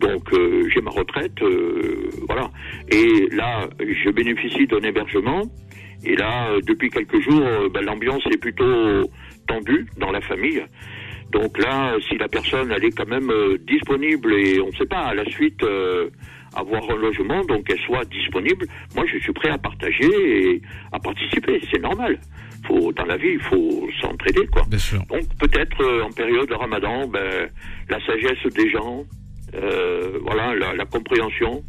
donc 0.00 0.32
euh, 0.32 0.68
j'ai 0.72 0.80
ma 0.80 0.90
retraite, 0.90 1.42
euh, 1.42 2.10
voilà. 2.28 2.48
Et 2.90 3.28
là 3.34 3.68
je 3.80 4.10
bénéficie 4.10 4.66
d'un 4.66 4.80
hébergement. 4.80 5.42
Et 6.04 6.14
là, 6.14 6.50
euh, 6.50 6.60
depuis 6.66 6.90
quelques 6.90 7.20
jours, 7.20 7.42
euh, 7.42 7.68
ben, 7.68 7.84
l'ambiance 7.84 8.22
est 8.30 8.36
plutôt 8.36 9.10
tendue 9.48 9.86
dans 9.98 10.12
la 10.12 10.20
famille. 10.20 10.62
Donc 11.32 11.58
là, 11.58 11.94
si 12.08 12.16
la 12.16 12.28
personne 12.28 12.72
elle 12.72 12.84
est 12.84 12.96
quand 12.96 13.08
même 13.08 13.30
euh, 13.30 13.58
disponible 13.66 14.32
et 14.34 14.60
on 14.60 14.68
ne 14.68 14.72
sait 14.72 14.86
pas 14.86 15.06
à 15.06 15.14
la 15.14 15.24
suite 15.24 15.62
euh, 15.62 16.08
avoir 16.54 16.82
un 16.90 16.96
logement, 16.96 17.44
donc 17.44 17.64
qu'elle 17.64 17.80
soit 17.80 18.04
disponible, 18.04 18.66
moi 18.94 19.04
je 19.12 19.18
suis 19.18 19.32
prêt 19.32 19.50
à 19.50 19.58
partager 19.58 20.08
et 20.08 20.62
à 20.92 20.98
participer. 20.98 21.60
C'est 21.70 21.80
normal. 21.80 22.18
Faut 22.66 22.92
dans 22.92 23.04
la 23.04 23.16
vie, 23.16 23.32
il 23.34 23.40
faut 23.40 23.88
s'entraider 24.00 24.46
quoi. 24.46 24.62
Donc 25.10 25.24
peut-être 25.38 25.80
euh, 25.82 26.02
en 26.02 26.10
période 26.10 26.48
de 26.48 26.54
Ramadan, 26.54 27.06
ben, 27.08 27.48
la 27.88 28.00
sagesse 28.06 28.52
des 28.54 28.70
gens, 28.70 29.04
euh, 29.54 30.18
voilà, 30.22 30.54
la, 30.54 30.74
la 30.74 30.84
compréhension 30.84 31.62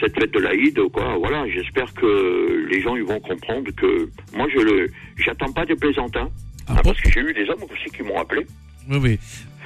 cette 0.00 0.18
fête 0.18 0.32
de 0.32 0.38
l'Aïd, 0.38 0.78
quoi. 0.92 1.16
Voilà, 1.18 1.46
j'espère 1.48 1.92
que 1.94 2.66
les 2.70 2.80
gens 2.80 2.96
ils 2.96 3.04
vont 3.04 3.20
comprendre 3.20 3.70
que 3.76 4.08
moi 4.34 4.46
je 4.54 4.60
le, 4.60 4.86
j'attends 5.16 5.52
pas 5.52 5.66
des 5.66 5.74
plaisantins, 5.74 6.28
hein, 6.68 6.74
parce 6.82 7.00
que 7.00 7.10
j'ai 7.10 7.20
eu 7.20 7.32
des 7.32 7.48
hommes 7.48 7.62
aussi 7.62 7.90
qui 7.94 8.02
m'ont 8.02 8.18
appelé. 8.18 8.46
Oui, 8.88 8.98
oui. 9.00 9.18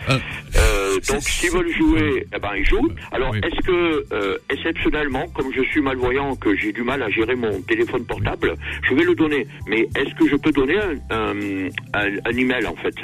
Euh, 0.08 1.00
donc, 1.08 1.22
s'ils 1.22 1.50
veulent 1.50 1.72
jouer, 1.74 2.26
eh 2.34 2.38
ben, 2.38 2.50
ils 2.56 2.64
jouent. 2.66 2.90
Alors, 3.12 3.34
est-ce 3.34 3.60
que, 3.66 4.04
euh, 4.12 4.36
exceptionnellement, 4.50 5.26
comme 5.28 5.52
je 5.54 5.62
suis 5.62 5.80
malvoyant, 5.80 6.36
que 6.36 6.54
j'ai 6.54 6.72
du 6.72 6.82
mal 6.82 7.02
à 7.02 7.10
gérer 7.10 7.34
mon 7.34 7.60
téléphone 7.62 8.04
portable, 8.04 8.54
je 8.88 8.94
vais 8.94 9.04
le 9.04 9.14
donner. 9.14 9.46
Mais 9.66 9.80
est-ce 9.96 10.14
que 10.14 10.28
je 10.28 10.36
peux 10.36 10.52
donner 10.52 10.76
un, 10.78 10.94
un, 11.10 11.68
un, 11.94 12.10
un 12.24 12.36
email, 12.36 12.66
en 12.66 12.76
fait? 12.76 12.94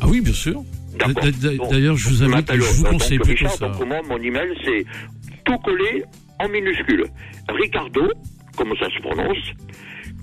Ah 0.00 0.06
oui, 0.06 0.20
bien 0.20 0.32
sûr. 0.34 0.62
D'accord. 0.98 1.24
D'ailleurs, 1.70 1.96
je 1.96 2.08
vous 2.08 2.22
invite, 2.22 2.52
je 2.52 2.60
vous 2.60 2.82
donc, 2.84 2.92
conseille 2.92 3.18
plutôt 3.18 3.44
Richard, 3.46 3.52
ça. 3.52 3.68
donc, 3.68 3.86
moi, 3.86 4.00
mon 4.08 4.20
email, 4.22 4.50
c'est 4.64 4.84
tout 5.44 5.58
collé 5.58 6.04
en 6.38 6.48
minuscule. 6.48 7.04
Ricardo, 7.48 8.08
comment 8.56 8.74
ça 8.76 8.88
se 8.90 9.00
prononce 9.00 9.38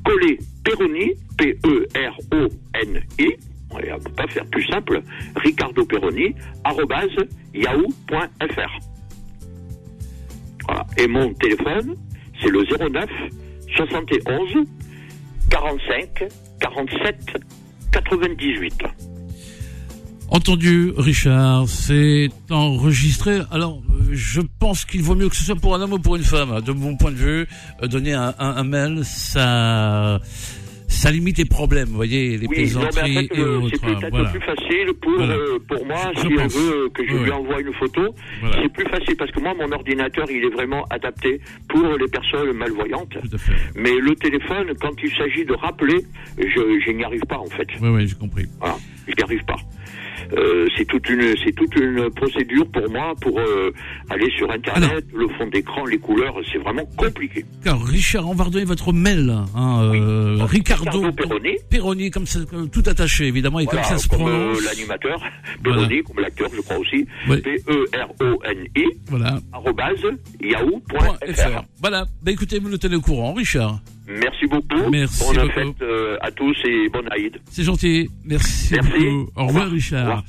Collé 0.06 0.38
Peroni, 0.63 1.13
P-E-R-O-N-I, 1.38 3.28
on 3.72 3.78
ne 3.80 3.98
peut 3.98 4.12
pas 4.12 4.28
faire 4.28 4.46
plus 4.46 4.65
simple, 4.68 5.02
Ricardo 5.36 5.84
Peroni, 5.86 6.36
arrobase, 6.63 7.18
yahoo.fr. 7.54 8.80
Voilà. 10.68 10.86
Et 10.98 11.08
mon 11.08 11.34
téléphone, 11.34 11.96
c'est 12.41 12.50
le 12.50 12.63
09 12.63 13.10
71 13.76 14.65
45 15.50 16.24
47 16.60 17.38
98. 17.91 18.84
Entendu, 20.32 20.92
Richard, 20.98 21.68
c'est 21.68 22.30
enregistré. 22.50 23.40
Alors, 23.52 23.82
euh, 23.90 24.10
je 24.12 24.42
pense 24.60 24.84
qu'il 24.84 25.02
vaut 25.04 25.16
mieux 25.16 25.30
que 25.30 25.36
ce 25.36 25.44
soit 25.44 25.56
pour 25.56 25.76
un 25.76 25.82
homme 25.82 25.94
ou 25.94 26.00
pour 26.00 26.16
une 26.16 26.24
femme. 26.24 26.62
De 26.62 26.72
mon 26.72 26.98
point 26.98 27.12
de 27.12 27.16
vue, 27.16 27.46
euh, 27.84 27.88
donner 27.88 28.14
un, 28.14 28.34
un- 28.40 28.56
un 28.58 28.64
mail, 28.64 29.02
ça, 29.06 30.20
ça 30.88 31.12
limite 31.12 31.38
les 31.38 31.46
problèmes, 31.46 31.90
vous 31.90 31.96
voyez, 31.96 32.38
les 32.38 32.48
Oui, 32.48 32.72
non, 32.74 32.80
mais 32.82 32.86
en 32.88 32.90
plaisanteries 32.90 33.28
fait, 33.30 33.38
et 33.38 33.40
euh, 33.40 33.60
autres. 33.60 33.70
c'est 33.72 33.82
peut-être 33.86 34.10
voilà. 34.10 34.30
plus 34.30 34.42
facile 34.42 34.94
pour, 35.00 35.14
Voilà. 35.16 35.34
euh, 35.36 35.60
pour 35.70 35.86
moi, 35.86 36.12
Je 36.16 36.22
si 36.22 36.28
pense. 36.34 36.56
veut 36.56 36.90
que 36.94 37.08
je 37.08 37.14
Oui, 37.14 37.24
lui 37.24 37.32
envoie 37.32 37.62
une 37.62 37.74
photo. 37.74 38.02
Voilà. 38.42 38.58
C'est 38.64 38.74
plus 38.74 38.86
facile 38.90 39.16
parce 39.18 39.32
que 39.32 39.40
moi, 39.40 39.54
mon 39.58 39.72
ordinateur, 39.72 40.26
il 40.32 40.44
est 40.44 40.50
vraiment 40.54 40.84
adapté 40.90 41.40
pour 41.70 41.84
les 41.98 42.08
personnes 42.08 42.52
malvoyantes. 42.58 43.14
Mais 43.76 43.94
le 44.02 44.16
téléphone, 44.16 44.74
quand 44.82 44.92
il 45.04 45.12
s'agit 45.16 45.46
de 45.46 45.54
rappeler, 45.54 46.04
je, 46.40 46.80
je 46.86 46.92
n'y 46.92 47.04
arrive 47.04 47.24
pas, 47.30 47.38
en 47.38 47.46
fait. 47.46 47.68
Oui, 47.80 47.90
oui, 47.90 48.08
j'ai 48.08 48.16
compris. 48.16 48.46
Voilà, 48.60 48.76
je 49.08 49.14
n'y 49.16 49.24
arrive 49.24 49.46
pas. 49.46 49.56
Euh, 50.34 50.67
c'est 50.78 50.86
toute 50.86 51.08
une 51.10 51.36
c'est 51.43 51.51
toute 51.54 51.75
une 51.75 52.10
procédure 52.12 52.65
pour 52.71 52.89
moi 52.89 53.13
pour 53.21 53.39
euh, 53.39 53.71
aller 54.10 54.30
sur 54.38 54.49
internet 54.51 55.06
le 55.13 55.28
fond 55.30 55.47
d'écran 55.47 55.86
les 55.86 55.97
couleurs 55.97 56.36
c'est 56.51 56.58
vraiment 56.58 56.86
compliqué 56.97 57.45
Car 57.63 57.82
Richard, 57.84 58.28
on 58.30 58.34
va 58.34 58.45
redonner 58.45 58.65
votre 58.65 58.93
mail, 58.93 59.34
hein, 59.56 59.82
euh, 59.93 60.38
Ricardo, 60.45 61.12
Peroni. 61.69 62.10
comme 62.12 62.25
ça, 62.25 62.39
comme 62.49 62.69
tout 62.69 62.84
attaché 62.86 63.25
évidemment, 63.28 63.60
et 63.60 63.65
Voilà, 63.65 63.82
comme 63.82 63.89
ça 63.89 63.97
se 63.97 64.08
comme 64.10 64.19
prononce. 64.19 64.63
l'animateur 64.63 65.19
Voilà. 65.63 65.82
Peroni 65.82 66.04
comme 66.04 66.19
l'acteur 66.19 66.49
je 66.56 66.62
crois 66.62 66.78
aussi 66.78 67.06
Oui. 67.28 67.41
P 67.41 67.62
E 67.69 67.86
R 67.93 68.12
O 68.21 68.41
N 68.43 68.65
I 68.75 68.86
Voilà. 69.08 69.39
yahoo.fr 70.41 71.63
Voilà. 71.82 72.06
Bah 72.23 72.32
écoutez, 72.32 72.60
vous 72.60 72.69
nous 72.69 72.78
tenez 72.78 72.95
au 72.95 73.01
courant, 73.01 73.34
Richard. 73.34 73.80
Merci 74.08 74.46
beaucoup 74.48 74.89
Merci 74.89 75.24
bonne 75.24 75.48
beaucoup. 75.48 75.54
fête 75.60 75.82
euh, 75.82 76.18
à 76.22 76.32
tous 76.32 76.56
et 76.65 76.89
bonne 76.89 77.08
Aïd 77.12 77.38
C'est 77.50 77.63
gentil. 77.63 78.10
Merci, 78.24 78.74
Merci. 78.74 78.91
beaucoup. 78.91 79.30
Au 79.36 79.48
revoir, 79.48 79.70
Richard. 79.70 80.24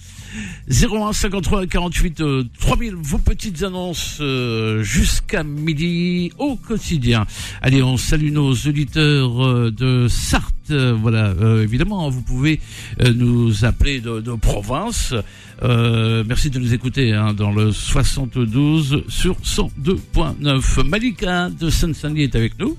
01 0.70 1.12
53 1.12 1.66
48 1.66 2.20
euh, 2.20 2.44
3000, 2.60 2.94
vos 2.94 3.18
petites 3.18 3.62
annonces 3.62 4.18
euh, 4.20 4.82
jusqu'à 4.82 5.42
midi 5.42 6.32
au 6.38 6.56
quotidien. 6.56 7.26
Allez, 7.62 7.82
on 7.82 7.96
salue 7.96 8.32
nos 8.32 8.52
auditeurs 8.52 9.44
euh, 9.44 9.70
de 9.70 10.06
Sarthe. 10.08 10.54
Euh, 10.70 10.96
voilà, 11.00 11.26
euh, 11.40 11.62
évidemment, 11.62 12.08
vous 12.10 12.22
pouvez 12.22 12.60
euh, 13.00 13.12
nous 13.14 13.64
appeler 13.64 14.00
de, 14.00 14.20
de 14.20 14.32
province. 14.34 15.14
Euh, 15.62 16.24
merci 16.26 16.50
de 16.50 16.58
nous 16.58 16.74
écouter 16.74 17.12
hein, 17.12 17.32
dans 17.32 17.52
le 17.52 17.72
72 17.72 19.04
sur 19.08 19.36
102.9. 19.40 20.86
Malika 20.86 21.48
de 21.50 21.70
Seine-Saint-Denis 21.70 22.24
est 22.24 22.34
avec 22.36 22.58
nous. 22.58 22.76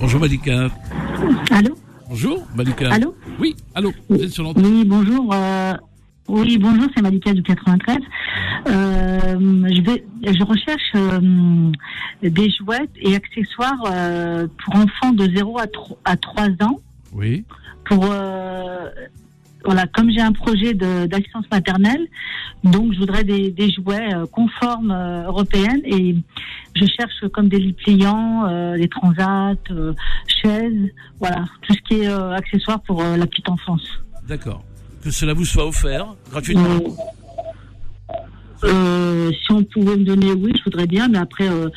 Bonjour 0.00 0.20
Malika. 0.20 0.70
Allô? 1.50 1.76
Bonjour 2.08 2.46
Malika. 2.54 2.92
Allô? 2.92 3.14
Oui, 3.40 3.56
allô. 3.74 3.92
Vous 4.08 4.22
êtes 4.22 4.30
sur 4.30 4.44
l'antenne. 4.44 4.64
Oui, 4.64 4.84
bonjour. 4.84 5.34
Oui, 6.28 6.56
bonjour, 6.58 6.88
c'est 6.94 7.02
Malika 7.02 7.34
du 7.34 7.42
93. 7.42 7.98
Euh, 7.98 8.00
je, 8.66 9.80
vais, 9.82 10.04
je 10.22 10.44
recherche 10.44 10.92
euh, 10.94 11.70
des 12.22 12.50
jouets 12.50 12.88
et 12.96 13.14
accessoires 13.14 13.84
euh, 13.86 14.46
pour 14.64 14.76
enfants 14.76 15.12
de 15.12 15.24
0 15.34 15.58
à 15.58 15.66
3, 15.66 15.98
à 16.04 16.16
3 16.16 16.44
ans. 16.62 16.80
Oui. 17.12 17.44
Pour 17.84 18.06
euh, 18.10 18.88
voilà, 19.64 19.86
comme 19.86 20.10
j'ai 20.10 20.22
un 20.22 20.32
projet 20.32 20.72
d'assistance 20.72 21.44
maternelle, 21.50 22.06
donc 22.64 22.94
je 22.94 23.00
voudrais 23.00 23.24
des, 23.24 23.50
des 23.50 23.70
jouets 23.70 24.14
euh, 24.14 24.24
conformes 24.26 24.90
euh, 24.90 25.24
européennes 25.24 25.82
et 25.84 26.16
je 26.74 26.86
cherche 26.86 27.28
comme 27.32 27.48
des 27.48 27.58
lits 27.58 27.74
pliants, 27.74 28.46
euh, 28.46 28.78
des 28.78 28.88
transats, 28.88 29.54
euh, 29.70 29.92
chaises, 30.26 30.90
voilà, 31.20 31.44
tout 31.62 31.74
ce 31.74 31.80
qui 31.82 32.00
est 32.00 32.06
accessoire 32.06 32.80
pour 32.80 33.02
la 33.02 33.26
petite 33.26 33.48
enfance. 33.50 33.86
D'accord. 34.26 34.64
Que 35.04 35.10
cela 35.10 35.34
vous 35.34 35.44
soit 35.44 35.66
offert 35.66 36.14
gratuitement. 36.30 36.78
Euh, 38.64 39.30
si 39.32 39.52
on 39.52 39.62
pouvait 39.62 39.96
me 39.98 40.04
donner, 40.04 40.32
oui, 40.32 40.52
je 40.56 40.64
voudrais 40.64 40.86
bien, 40.86 41.08
mais 41.08 41.18
après, 41.18 41.46
euh, 41.46 41.68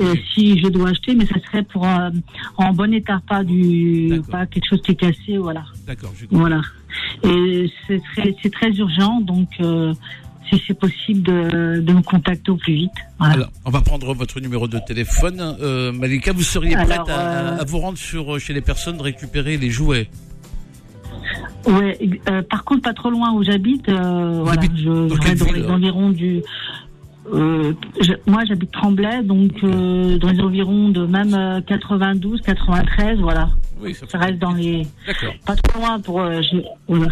euh, 0.00 0.14
si 0.32 0.56
je 0.60 0.68
dois 0.68 0.90
acheter, 0.90 1.16
mais 1.16 1.26
ça 1.26 1.34
serait 1.46 1.64
pour 1.64 1.84
euh, 1.84 2.10
en 2.58 2.72
bon 2.72 2.94
état, 2.94 3.20
pas 3.28 3.42
du, 3.42 4.22
pas 4.30 4.46
quelque 4.46 4.68
chose 4.70 4.80
qui 4.82 4.92
est 4.92 4.94
cassé, 4.94 5.36
voilà. 5.36 5.64
D'accord, 5.84 6.12
j'ai 6.16 6.28
compris. 6.28 6.38
Voilà. 6.38 6.60
Et 7.24 7.72
c'est 7.88 8.00
très, 8.14 8.50
très 8.50 8.70
urgent, 8.70 9.20
donc 9.20 9.48
euh, 9.60 9.92
si 10.48 10.62
c'est 10.64 10.78
possible 10.78 11.22
de, 11.22 11.80
de 11.80 11.92
me 11.92 12.02
contacter 12.02 12.52
au 12.52 12.56
plus 12.56 12.74
vite. 12.74 12.92
Voilà. 13.18 13.34
Alors, 13.34 13.50
on 13.64 13.70
va 13.70 13.80
prendre 13.80 14.14
votre 14.14 14.38
numéro 14.38 14.68
de 14.68 14.78
téléphone. 14.78 15.56
Euh, 15.60 15.90
Malika, 15.90 16.32
vous 16.32 16.44
seriez 16.44 16.76
prête 16.76 16.92
Alors, 16.92 17.10
à, 17.10 17.20
euh, 17.20 17.58
à 17.58 17.64
vous 17.64 17.78
rendre 17.78 17.98
sur, 17.98 18.38
chez 18.38 18.52
les 18.52 18.60
personnes, 18.60 19.00
récupérer 19.00 19.56
les 19.56 19.70
jouets? 19.70 20.08
Ouais. 21.66 21.98
euh, 22.28 22.42
par 22.42 22.64
contre, 22.64 22.82
pas 22.82 22.94
trop 22.94 23.10
loin 23.10 23.32
où 23.32 23.42
j'habite. 23.42 23.88
Euh, 23.88 24.40
voilà, 24.42 24.62
je, 24.74 25.44
dans 25.44 25.52
les 25.52 25.66
environs 25.66 26.10
du. 26.10 26.42
euh, 27.32 27.72
je- 28.00 28.12
moi, 28.30 28.44
j'habite 28.44 28.70
Tremblay, 28.72 29.22
donc 29.24 29.52
euh, 29.64 30.18
dans 30.18 30.30
les 30.30 30.40
environs 30.40 30.90
de 30.90 31.06
même 31.06 31.34
euh, 31.34 31.60
92, 31.60 32.40
93, 32.42 33.18
voilà. 33.20 33.48
Oui, 33.80 33.94
ça, 33.94 34.06
Ça 34.08 34.18
reste 34.18 34.38
dans 34.38 34.52
les. 34.54 34.86
D'accord. 35.06 35.34
Pas 35.44 35.56
trop 35.56 35.80
loin 35.80 35.98
pour. 36.00 36.20
euh, 36.20 36.40
je- 36.40 36.58
voilà. 36.88 37.08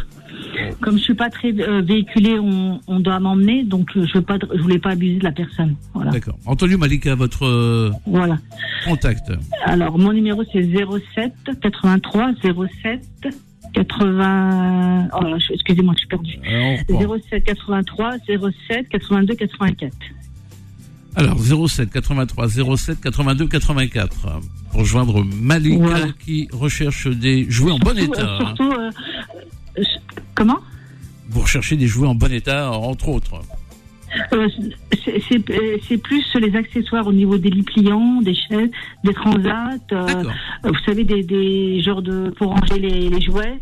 Comme 0.80 0.98
je 0.98 1.02
suis 1.04 1.14
pas 1.14 1.30
très 1.30 1.52
euh, 1.60 1.80
véhiculée, 1.82 2.38
on, 2.40 2.80
on 2.88 3.00
doit 3.00 3.20
m'emmener, 3.20 3.62
donc 3.64 3.90
euh, 3.96 4.04
je 4.06 4.14
veux 4.14 4.22
pas, 4.22 4.36
je 4.52 4.60
voulais 4.60 4.78
pas 4.80 4.90
abuser 4.90 5.18
de 5.18 5.24
la 5.24 5.30
personne. 5.32 5.76
Voilà. 5.94 6.10
D'accord. 6.10 6.36
Entendu, 6.46 6.76
Malika, 6.76 7.14
votre 7.14 7.44
euh, 7.44 7.90
Voilà. 8.06 8.38
contact. 8.84 9.30
Alors, 9.64 9.96
mon 9.98 10.12
numéro, 10.12 10.42
c'est 10.52 10.62
07 10.62 11.32
83 11.60 12.32
07 12.42 13.00
80. 13.74 15.08
Oh, 15.12 15.20
je- 15.38 15.52
excusez-moi, 15.54 15.94
je 15.94 15.98
suis 15.98 16.08
perdue. 16.08 16.38
Alors, 16.46 16.78
on 16.88 16.98
reprend. 16.98 17.18
07 17.30 17.44
83 17.44 18.16
07 18.68 18.88
82 18.88 19.34
84. 19.34 19.96
Alors, 21.16 21.38
07 21.68 21.90
83 21.90 22.48
07 22.76 23.00
82 23.00 23.46
84. 23.48 24.40
Pour 24.72 24.84
joindre 24.84 25.22
Malika 25.24 25.78
Voilà. 25.84 26.06
qui 26.24 26.48
recherche 26.52 27.06
des 27.08 27.48
jouets 27.50 27.70
en 27.72 27.78
bon 27.78 27.96
état. 27.96 28.26
hein. 28.36 28.38
surtout, 28.40 28.72
euh, 28.72 28.90
euh, 29.78 29.82
comment? 30.34 30.58
Vous 31.30 31.40
recherchez 31.42 31.76
des 31.76 31.86
jouets 31.86 32.08
en 32.08 32.14
bon 32.16 32.32
état, 32.32 32.70
entre 32.72 33.08
autres. 33.08 33.40
Euh, 34.32 34.48
c'est- 35.28 35.50
euh, 35.50 35.78
c'est 35.88 35.98
plus 35.98 36.24
les 36.40 36.54
accessoires 36.56 37.06
au 37.06 37.12
niveau 37.12 37.36
des 37.38 37.50
lits 37.50 37.62
pliants, 37.62 38.20
des 38.22 38.34
chaises, 38.34 38.70
des 39.04 39.14
transats. 39.14 39.70
euh, 39.92 40.22
vous 40.64 40.78
savez, 40.86 41.04
des, 41.04 41.22
des 41.22 41.80
genres 41.82 42.02
de 42.02 42.30
pour 42.36 42.48
ranger 42.50 42.78
les, 42.78 43.08
les 43.08 43.20
jouets, 43.20 43.58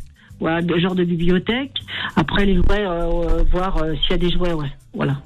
des 0.63 0.81
genres 0.81 0.95
de 0.95 1.05
bibliothèque. 1.05 1.73
Après 2.17 2.45
les 2.47 2.57
jouets, 2.57 2.85
euh, 2.87 3.43
voir 3.51 3.77
euh, 3.79 3.95
s'il 4.03 4.11
y 4.11 4.15
a 4.15 4.19
des 4.19 4.31
jouets, 4.31 4.53
ouais. 4.53 4.71
Voilà. 4.95 5.17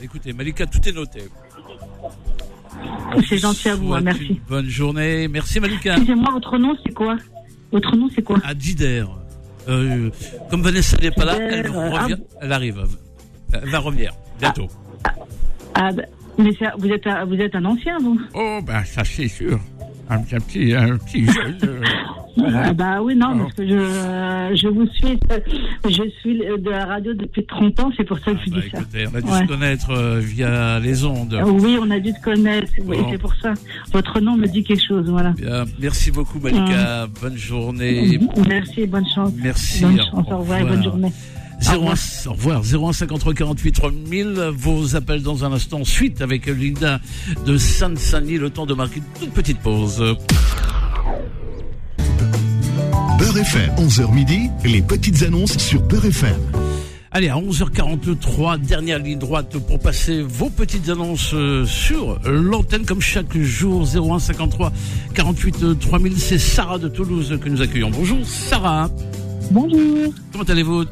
Écoutez, 0.00 0.32
Malika, 0.32 0.66
tout 0.66 0.80
est 0.88 0.92
noté. 0.92 1.20
C'est 3.28 3.38
gentil 3.38 3.68
à 3.68 3.74
vous, 3.76 3.92
hein, 3.92 4.00
merci. 4.02 4.40
Bonne 4.48 4.68
journée. 4.68 5.28
Merci, 5.28 5.60
Malika. 5.60 5.92
Excusez-moi, 5.94 6.30
votre 6.32 6.58
nom 6.58 6.74
c'est 6.84 6.92
quoi? 6.92 7.16
Votre 7.70 7.96
nom 7.96 8.08
c'est 8.14 8.22
quoi? 8.22 8.38
À 8.44 8.54
Dider. 8.54 9.04
Euh, 9.68 10.10
comme 10.50 10.62
Vanessa 10.62 10.96
n'est 11.00 11.10
pas 11.12 11.24
là, 11.24 11.36
elle 11.38 11.68
revient. 11.68 12.16
ah. 12.18 12.36
Elle 12.40 12.52
arrive. 12.52 12.82
Elle 13.52 13.68
va 13.68 13.78
revenir 13.78 14.12
bientôt. 14.40 14.66
Ah, 14.70 14.81
bah, 15.74 16.02
mais 16.38 16.52
ça- 16.54 16.74
vous 16.78 16.88
êtes 16.88 17.06
un- 17.06 17.24
vous 17.24 17.34
êtes 17.36 17.54
un 17.54 17.64
ancien 17.64 17.98
vous 17.98 18.20
Oh, 18.34 18.58
ben 18.66 18.82
ça 18.84 19.02
c'est 19.04 19.28
sûr. 19.28 19.58
Un, 20.10 20.16
un 20.16 20.20
petit, 20.40 20.74
un 20.74 20.96
petit 20.98 21.24
jeune. 21.32 21.56
euh, 21.64 21.80
voilà. 22.36 22.62
Ah 22.66 22.72
bah 22.72 23.02
oui, 23.02 23.14
non, 23.14 23.28
Oh. 23.34 23.38
parce 23.44 23.54
que 23.54 23.66
je, 23.68 23.74
euh, 23.74 24.54
je 24.56 24.68
vous 24.68 24.86
suis, 24.88 25.18
euh, 25.30 25.38
je 25.88 26.08
suis 26.20 26.38
de 26.38 26.70
la 26.70 26.84
radio 26.86 27.14
depuis 27.14 27.44
30 27.46 27.78
ans, 27.80 27.90
c'est 27.96 28.04
pour 28.04 28.18
ça 28.18 28.32
que 28.32 28.38
je 28.44 28.50
Bah, 28.50 28.60
dis 28.62 28.70
ça. 28.70 28.78
écoutez, 28.78 29.04
on 29.10 29.14
a 29.16 29.20
dû 29.20 29.30
Ouais. 29.30 29.38
se 29.42 29.46
connaître 29.46 29.90
euh, 29.90 30.18
via 30.20 30.80
les 30.80 31.04
ondes. 31.04 31.38
Ah 31.40 31.46
Oui, 31.46 31.78
on 31.80 31.90
a 31.90 31.98
dû 32.00 32.12
te 32.12 32.20
connaître, 32.22 32.72
oui, 32.84 32.96
Bon. 32.98 33.08
c'est 33.10 33.18
pour 33.18 33.34
ça. 33.36 33.54
Votre 33.92 34.20
nom 34.20 34.36
me 34.36 34.46
dit 34.48 34.64
quelque 34.64 34.82
chose, 34.86 35.08
voilà. 35.08 35.30
Bien, 35.30 35.64
merci 35.78 36.10
beaucoup, 36.10 36.40
Malika. 36.40 37.06
Bonne 37.20 37.36
journée. 37.36 38.18
Merci, 38.48 38.86
bonne 38.86 39.06
chance. 39.14 39.32
Merci. 39.42 39.82
Bonne 39.82 39.98
chance, 39.98 40.26
au 40.30 40.38
revoir 40.38 40.60
et 40.60 40.64
bonne 40.64 40.82
journée. 40.82 41.12
01, 41.62 42.28
au 42.28 42.32
revoir. 42.32 42.62
01 42.62 42.92
53 42.92 43.34
48 43.34 43.72
3000. 43.72 44.50
Vos 44.54 44.96
appels 44.96 45.22
dans 45.22 45.44
un 45.44 45.52
instant. 45.52 45.84
Suite 45.84 46.20
avec 46.20 46.46
Linda 46.46 47.00
de 47.46 47.56
Sainte-Saint-Denis. 47.56 48.38
Le 48.38 48.50
temps 48.50 48.66
de 48.66 48.74
marquer 48.74 48.98
une 48.98 49.20
toute 49.20 49.32
petite 49.32 49.58
pause. 49.60 50.02
Beurre 53.18 53.38
FM, 53.38 53.70
11h 53.76 54.12
midi, 54.12 54.50
les 54.64 54.82
petites 54.82 55.22
annonces 55.22 55.56
sur 55.58 55.80
Beurre 55.82 56.06
FM. 56.06 56.40
Allez, 57.12 57.28
à 57.28 57.36
11h43, 57.36 58.58
dernière 58.58 58.98
ligne 58.98 59.18
droite 59.18 59.56
pour 59.68 59.78
passer 59.78 60.22
vos 60.22 60.48
petites 60.48 60.88
annonces 60.88 61.34
euh, 61.34 61.66
sur 61.66 62.18
l'antenne 62.24 62.86
comme 62.86 63.02
chaque 63.02 63.36
jour 63.36 63.86
01 63.86 64.18
53 64.18 64.72
48 65.14 65.78
3000. 65.78 66.18
C'est 66.18 66.38
Sarah 66.38 66.78
de 66.78 66.88
Toulouse 66.88 67.38
que 67.40 67.48
nous 67.50 67.60
accueillons. 67.60 67.90
Bonjour 67.90 68.26
Sarah. 68.26 68.90
Bonjour. 69.50 70.14
Comment 70.32 70.44
allez-vous? 70.44 70.84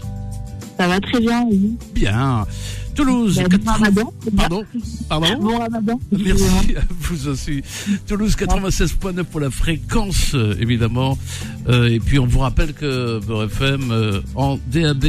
Ça 0.81 0.89
va 0.89 0.99
très 0.99 1.21
bien, 1.21 1.45
oui. 1.51 1.77
Bien. 1.95 2.47
Toulouse. 2.95 3.39
Bah, 3.67 3.73
ramadan. 3.73 4.11
Pardon 4.35 4.65
Pardon 5.11 5.39
Bon 5.39 5.59
ramadan. 5.59 6.01
Merci 6.11 6.75
à 6.75 6.81
vous 6.89 7.29
aussi. 7.29 7.61
Toulouse 8.07 8.35
96.9 8.35 9.25
pour 9.25 9.41
la 9.41 9.51
fréquence, 9.51 10.35
euh, 10.35 10.55
évidemment. 10.59 11.19
Euh, 11.69 11.91
et 11.91 12.01
puis 12.01 12.19
on 12.19 12.25
vous 12.25 12.39
rappelle 12.39 12.73
que 12.73 13.21
Beurre 13.27 13.43
FM 13.43 13.91
euh, 13.91 14.21
en 14.35 14.59
DAB+, 14.73 15.05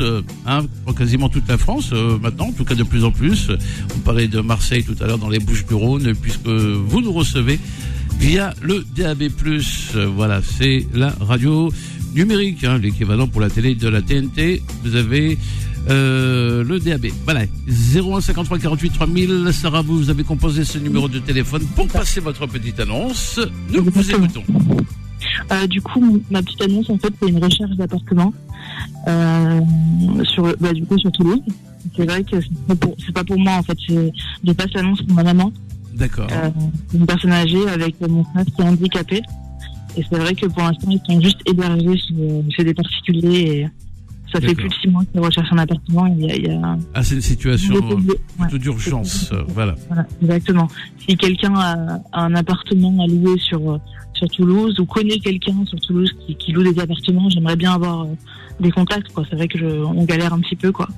euh, 0.00 0.22
hein, 0.46 0.64
pour 0.86 0.94
quasiment 0.94 1.28
toute 1.28 1.46
la 1.48 1.58
France 1.58 1.90
euh, 1.92 2.18
maintenant, 2.18 2.46
en 2.46 2.52
tout 2.52 2.64
cas 2.64 2.74
de 2.74 2.82
plus 2.82 3.04
en 3.04 3.10
plus. 3.10 3.50
On 3.94 3.98
parlait 3.98 4.26
de 4.26 4.40
Marseille 4.40 4.84
tout 4.84 4.96
à 5.02 5.06
l'heure 5.06 5.18
dans 5.18 5.28
les 5.28 5.38
Bouches 5.38 5.66
du 5.66 5.74
Rhône, 5.74 6.14
puisque 6.14 6.46
vous 6.46 7.02
nous 7.02 7.12
recevez 7.12 7.60
via 8.18 8.54
le 8.62 8.86
DAB+. 8.96 9.24
Voilà, 10.16 10.40
c'est 10.42 10.86
la 10.94 11.14
radio 11.20 11.70
numérique, 12.14 12.64
hein, 12.64 12.78
l'équivalent 12.78 13.26
pour 13.26 13.40
la 13.40 13.50
télé 13.50 13.74
de 13.74 13.88
la 13.88 14.02
TNT. 14.02 14.62
Vous 14.84 14.96
avez 14.96 15.38
euh, 15.88 16.64
le 16.64 16.78
DAB. 16.78 17.06
Voilà, 17.24 17.42
01 17.68 18.20
53 18.20 18.58
48 18.58 18.90
3000. 18.90 19.48
Sarah, 19.52 19.82
vous 19.82 20.10
avez 20.10 20.24
composé 20.24 20.64
ce 20.64 20.78
numéro 20.78 21.08
de 21.08 21.18
téléphone 21.18 21.62
pour 21.74 21.88
passer 21.88 22.20
votre 22.20 22.46
petite 22.46 22.80
annonce. 22.80 23.40
Nous 23.72 23.84
vous 23.84 24.10
écoutons. 24.10 24.44
Euh, 25.52 25.66
du 25.66 25.80
coup, 25.80 26.20
ma 26.30 26.42
petite 26.42 26.62
annonce, 26.62 26.90
en 26.90 26.98
fait, 26.98 27.12
c'est 27.20 27.28
une 27.28 27.42
recherche 27.42 27.70
d'appartement 27.76 28.32
euh, 29.06 29.60
sur, 30.24 30.54
bah, 30.60 30.72
du 30.72 30.84
coup, 30.84 30.98
sur 30.98 31.10
Toulouse. 31.12 31.40
C'est 31.96 32.04
vrai 32.04 32.22
que 32.22 32.40
c'est 32.40 32.66
pas 32.66 32.74
pour, 32.74 32.94
c'est 33.04 33.12
pas 33.12 33.24
pour 33.24 33.38
moi, 33.38 33.54
en 33.54 33.62
fait. 33.62 33.78
Je 33.88 34.52
passe 34.52 34.72
l'annonce 34.74 35.00
pour 35.02 35.14
ma 35.14 35.22
maman, 35.22 35.52
D'accord. 35.94 36.28
euh, 36.30 36.50
une 36.94 37.06
personne 37.06 37.32
âgée 37.32 37.66
avec 37.68 37.94
mon 38.06 38.24
frère 38.24 38.44
qui 38.44 38.60
est 38.60 38.64
handicapé. 38.64 39.22
Et 39.98 40.04
c'est 40.08 40.18
vrai 40.18 40.34
que 40.34 40.46
pour 40.46 40.62
l'instant, 40.62 40.88
ils 40.90 41.00
sont 41.12 41.20
juste 41.20 41.40
hébergés 41.44 41.98
chez, 41.98 42.14
chez 42.50 42.64
des 42.64 42.74
particuliers. 42.74 43.40
Et 43.40 43.68
ça 44.32 44.40
fait 44.40 44.54
plus 44.54 44.68
de 44.68 44.74
six 44.74 44.88
mois 44.88 45.02
qu'ils 45.10 45.20
recherchent 45.20 45.52
un 45.52 45.58
appartement. 45.58 46.06
Il 46.06 46.24
y 46.24 46.30
a, 46.30 46.36
il 46.36 46.46
y 46.46 46.50
a- 46.50 46.78
Ah, 46.94 47.02
c'est 47.02 47.16
une 47.16 47.20
situation 47.20 47.74
euh, 47.74 48.14
plutôt 48.38 48.58
d'urgence. 48.58 49.32
Voilà. 49.48 49.74
Voilà, 49.88 50.06
exactement. 50.22 50.68
Si 51.06 51.16
quelqu'un 51.16 51.54
a, 51.56 52.00
un 52.12 52.34
appartement 52.36 53.02
à 53.02 53.06
louer 53.08 53.38
sur, 53.38 53.72
euh, 53.72 53.78
sur 54.12 54.28
Toulouse 54.28 54.78
ou 54.78 54.86
connaît 54.86 55.18
quelqu'un 55.18 55.64
sur 55.66 55.80
Toulouse 55.80 56.14
qui, 56.26 56.36
qui 56.36 56.52
loue 56.52 56.62
des 56.62 56.78
appartements, 56.80 57.28
j'aimerais 57.30 57.56
bien 57.56 57.72
avoir 57.72 58.02
euh, 58.02 58.14
des 58.60 58.70
contacts. 58.70 59.08
C'est 59.28 59.34
vrai 59.36 59.48
que 59.48 59.58
je, 59.58 59.66
on 59.66 60.04
galère 60.04 60.32
un 60.32 60.40
petit 60.40 60.56
peu. 60.56 60.70
Quoi. 60.70 60.88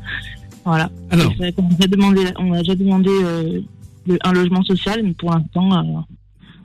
Voilà. 0.65 0.91
Alors. 1.11 1.33
A 1.41 1.51
déjà 1.51 1.87
demandé, 1.87 2.25
on 2.39 2.53
a 2.53 2.59
déjà 2.59 2.75
demandé 2.75 3.11
euh, 3.11 3.61
un 4.25 4.33
logement 4.33 4.63
social, 4.65 5.01
mais 5.05 5.13
pour 5.15 5.31
l'instant, 5.31 5.73
euh, 5.73 6.01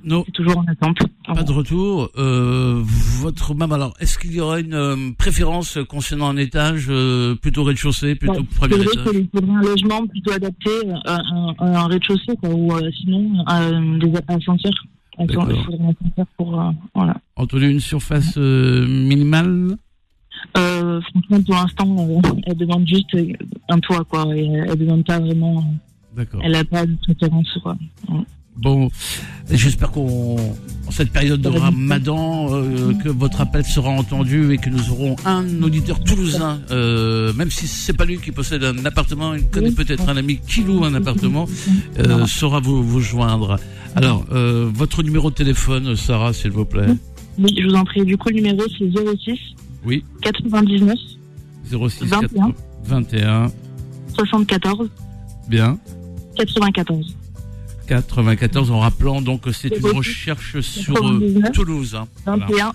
Non. 0.05 0.23
c'est 0.25 0.31
toujours 0.33 0.59
en 0.59 0.65
attente. 0.67 0.97
Pas 1.25 1.43
de 1.43 1.51
retour. 1.51 2.11
Euh, 2.15 2.81
votre 2.83 3.55
maman, 3.55 3.75
alors, 3.75 3.93
est-ce 3.99 4.19
qu'il 4.19 4.33
y 4.33 4.39
aura 4.39 4.59
une 4.59 4.75
euh, 4.75 5.11
préférence 5.17 5.79
concernant 5.89 6.29
un 6.29 6.37
étage 6.37 6.85
euh, 6.89 7.35
plutôt 7.35 7.63
rez-de-chaussée, 7.63 8.13
plutôt 8.13 8.41
Ouais, 8.41 8.43
premier 8.55 8.75
c'est 8.75 8.83
vrai 8.83 8.93
étage 8.93 9.11
qu'il 9.13 9.29
faudrait 9.33 9.55
un 9.55 9.61
logement 9.61 10.07
plutôt 10.07 10.31
adapté, 10.31 10.69
euh, 10.85 11.17
un, 11.59 11.87
rez-de-chaussée, 11.87 12.37
ou 12.43 12.71
sinon 13.01 13.43
des 13.99 14.13
ascenseurs. 14.27 14.85
Il 15.19 15.33
faudrait 15.33 15.55
un 15.55 15.89
ascenseur 15.89 16.25
pour. 16.37 16.73
voilà. 16.93 17.17
Entendu 17.35 17.69
une 17.69 17.79
surface 17.79 18.37
minimale 18.37 19.77
franchement, 20.53 21.41
pour 21.45 21.55
l'instant, 21.55 22.21
elle 22.45 22.55
demande 22.55 22.87
juste 22.87 23.17
un 23.69 23.79
toit, 23.79 24.03
quoi. 24.05 24.25
Et 24.35 24.45
elle, 24.45 24.67
elle 24.69 24.77
demande 24.77 25.05
pas 25.05 25.19
vraiment. 25.19 25.65
D'accord. 26.15 26.39
Elle 26.43 26.55
a 26.55 26.63
pas 26.63 26.85
de 26.85 26.95
préférence, 26.95 27.57
quoi. 27.61 27.75
Bon, 28.57 28.89
j'espère 29.49 29.91
qu'en 29.91 30.35
en 30.87 30.91
cette 30.91 31.11
période 31.11 31.41
de 31.41 31.49
Ramadan, 31.49 32.47
euh, 32.51 32.93
que 32.93 33.09
votre 33.09 33.41
appel 33.41 33.65
sera 33.65 33.89
entendu 33.89 34.53
et 34.53 34.57
que 34.57 34.69
nous 34.69 34.91
aurons 34.91 35.15
un 35.25 35.61
auditeur 35.63 36.03
toulousain, 36.03 36.61
euh, 36.71 37.33
même 37.33 37.49
si 37.51 37.67
c'est 37.67 37.93
pas 37.93 38.05
lui 38.05 38.17
qui 38.19 38.31
possède 38.31 38.63
un 38.63 38.85
appartement, 38.85 39.33
il 39.33 39.47
connaît 39.47 39.71
peut-être 39.71 40.07
un 40.07 40.17
ami 40.17 40.39
qui 40.47 40.61
loue 40.61 40.83
un 40.85 40.93
appartement, 40.93 41.47
euh, 41.99 42.25
saura 42.27 42.59
vous, 42.59 42.83
vous 42.83 43.01
joindre. 43.01 43.57
Alors, 43.95 44.25
euh, 44.31 44.69
votre 44.73 45.03
numéro 45.03 45.29
de 45.29 45.35
téléphone, 45.35 45.95
Sarah, 45.95 46.33
s'il 46.33 46.51
vous 46.51 46.65
plaît. 46.65 46.87
Oui, 47.39 47.53
je 47.57 47.67
vous 47.67 47.75
en 47.75 47.83
prie. 47.83 48.05
Du 48.05 48.17
coup, 48.17 48.29
le 48.29 48.35
numéro, 48.35 48.61
c'est 48.77 48.89
06 48.91 49.39
Oui, 49.85 50.03
99 50.21 50.95
06 51.71 52.03
21. 52.03 52.53
21, 52.85 53.51
74 54.15 54.89
bien. 55.47 55.79
94. 56.37 57.15
94 57.85 58.71
en 58.71 58.79
rappelant 58.79 59.21
donc 59.21 59.41
que 59.41 59.51
c'est 59.51 59.69
une 59.69 59.81
06, 59.81 59.87
recherche 59.95 60.59
sur 60.61 60.95
euh, 60.97 61.19
99, 61.19 61.51
Toulouse. 61.51 61.95
hein. 61.95 62.07
Voilà. 62.25 62.45
21 62.47 62.73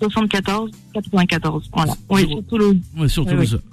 74 0.00 0.70
94. 0.94 1.70
Voilà. 1.74 1.92
Oui, 2.08 2.26
sur 2.26 2.42
Toulouse. 2.44 2.76
Ouais, 2.96 3.08
sur. 3.08 3.26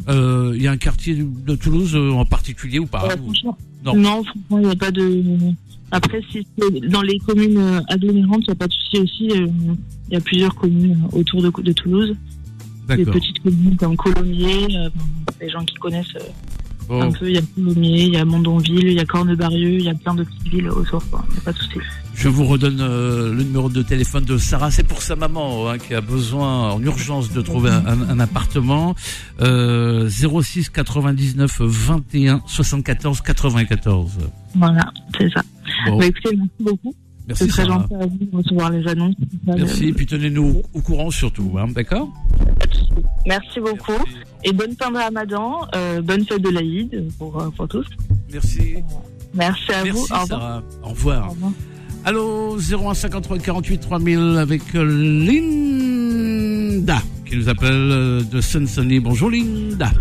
Euh, 0.10 0.54
Il 0.56 0.62
y 0.62 0.68
a 0.68 0.72
un 0.72 0.78
quartier 0.78 1.16
de 1.16 1.56
Toulouse 1.56 1.96
euh, 1.96 2.12
en 2.12 2.26
particulier 2.26 2.80
ou 2.80 2.86
pas 2.86 3.08
Non? 3.86 3.96
non. 3.96 4.24
franchement, 4.24 4.60
il 4.60 4.66
n'y 4.66 4.72
a 4.72 4.76
pas 4.76 4.92
de. 4.92 5.24
Après, 5.92 6.20
si 6.30 6.46
dans 6.90 7.02
les 7.02 7.18
communes 7.20 7.82
agglomérantes, 7.88 8.42
il 8.42 8.48
n'y 8.48 8.52
a 8.52 8.56
pas 8.56 8.68
de 8.68 8.74
souci 8.74 8.98
aussi. 9.00 9.28
Il 9.30 10.14
y 10.14 10.18
a 10.18 10.20
plusieurs 10.20 10.54
communes 10.54 11.02
autour 11.14 11.42
de, 11.42 11.50
de 11.62 11.72
Toulouse. 11.72 12.14
Des 12.90 13.06
petites 13.06 13.40
communes 13.44 13.76
comme 13.78 13.96
Colomiers, 13.98 14.68
euh, 14.78 14.90
les 15.42 15.50
gens 15.50 15.64
qui 15.66 15.76
connaissent 15.76 16.16
euh, 16.16 16.30
Bon. 16.88 17.02
un 17.02 17.12
peu. 17.12 17.28
Il 17.30 17.36
y 17.36 17.38
a 17.38 17.42
Colomiers, 17.56 18.04
il 18.04 18.14
y 18.14 18.18
a 18.18 18.26
Mondonville, 18.26 18.88
il 18.88 18.94
y 18.94 19.00
a 19.00 19.06
Cornebarieux, 19.06 19.74
il 19.74 19.84
y 19.84 19.90
a 19.90 19.94
plein 19.96 20.16
de 20.16 20.24
petites 20.24 20.48
villes 20.48 20.70
autour. 20.70 21.04
quoi. 21.10 21.24
Il 21.30 21.34
n'y 21.34 21.40
a 21.40 21.42
pas 21.42 21.52
de 21.52 21.58
souci. 21.58 21.80
Je 22.16 22.30
vous 22.30 22.46
redonne 22.46 22.80
euh, 22.82 23.32
le 23.32 23.44
numéro 23.44 23.70
de 23.70 23.84
téléphone 23.84 24.24
de 24.26 24.38
Sarah. 24.40 24.72
C'est 24.72 24.88
pour 24.88 25.02
sa 25.04 25.16
maman 25.16 25.70
hein, 25.70 25.78
qui 25.78 25.94
a 25.94 26.02
besoin 26.02 26.72
en 26.72 26.82
urgence 26.82 27.32
de 27.32 27.42
trouver 27.42 27.70
un, 27.70 27.86
un- 27.86 28.10
un 28.10 28.20
appartement. 28.20 28.96
Euh, 29.42 30.10
06 30.10 30.70
99 30.70 31.62
21 31.62 32.42
74 32.48 33.22
94. 33.22 34.12
Voilà, 34.56 34.82
c'est 35.18 35.30
ça. 35.32 35.42
Bon. 35.88 36.00
Bah, 36.00 36.06
écoutez, 36.08 36.36
merci 36.36 36.52
beaucoup. 36.60 36.96
Merci, 37.28 37.44
C'est 37.44 37.50
très 37.50 37.66
Sarah. 37.66 37.82
gentil 37.82 37.94
à 37.96 38.06
vous 38.08 38.18
de 38.32 38.38
recevoir 38.38 38.70
les 38.72 38.88
annonces. 38.88 39.16
Merci. 39.46 39.90
Et 39.90 39.94
puis 39.94 40.06
tenez-nous 40.08 40.64
au 40.74 40.82
courant 40.82 41.12
surtout. 41.12 41.56
Hein, 41.60 41.68
D'accord? 41.76 42.10
Merci 43.28 43.60
beaucoup. 43.60 43.92
Et 44.48 44.54
bonne 44.54 44.74
fin 44.80 44.90
de 44.92 44.98
Ramadan, 44.98 45.68
euh, 45.76 46.02
bonne 46.02 46.26
fête 46.26 46.42
de 46.42 46.48
l'Aïd 46.50 47.12
pour, 47.18 47.38
euh, 47.38 47.50
pour 47.50 47.68
tous. 47.68 47.86
Merci. 48.32 48.78
Merci 49.34 49.74
à 49.74 49.84
Merci 49.84 49.90
vous. 49.90 50.00
Au 50.00 50.22
revoir. 50.22 50.28
Sarah. 50.28 50.64
Au 50.84 50.88
revoir. 50.88 51.28
Au 51.28 51.32
revoir. 51.32 51.52
Allô 52.06 52.58
01 52.58 52.94
53 52.94 53.40
48 53.40 53.78
3000 53.80 54.38
avec 54.40 54.62
euh, 54.74 54.86
Linda 55.26 57.00
qui 57.26 57.36
nous 57.36 57.50
appelle 57.50 58.24
de 58.32 58.40
Sunny. 58.40 59.02
Bonjour 59.02 59.30
Linda. 59.30 59.92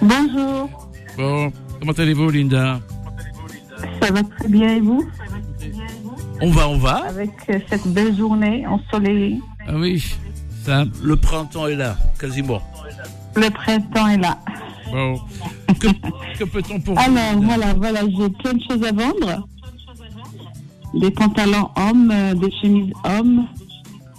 Bonjour, 0.00 0.88
Bon, 1.18 1.52
comment 1.78 1.92
allez-vous 1.92 2.30
Linda? 2.30 2.80
Ça 4.00 4.10
va 4.10 4.22
très 4.22 4.48
bien 4.48 4.76
et 4.76 4.80
vous? 4.80 5.06
On 6.40 6.50
va, 6.50 6.70
on 6.70 6.78
va. 6.78 7.04
Avec 7.04 7.32
cette 7.68 7.86
belle 7.88 8.16
journée 8.16 8.66
ensoleillée. 8.66 9.42
Ah 9.68 9.74
oui, 9.76 10.02
ça, 10.66 10.84
le 11.02 11.16
printemps 11.16 11.66
est 11.68 11.76
là, 11.76 11.96
quasiment. 12.18 12.60
Le 13.36 13.48
printemps 13.50 14.08
est 14.08 14.18
là. 14.18 14.38
Bon, 14.90 15.18
que, 15.80 15.88
que 16.38 16.44
peut-on 16.44 16.80
pour 16.80 16.94
vous 16.94 17.00
Alors 17.00 17.14
Linda 17.34 17.46
voilà, 17.46 17.74
voilà, 17.74 18.00
j'ai 18.02 18.28
plein 18.30 18.52
de 18.54 18.62
choses 18.68 18.84
à 18.84 18.92
vendre. 18.92 19.46
Des 20.94 21.10
pantalons 21.10 21.68
hommes, 21.76 22.10
euh, 22.12 22.34
des 22.34 22.50
chemises 22.62 22.92
hommes, 23.04 23.46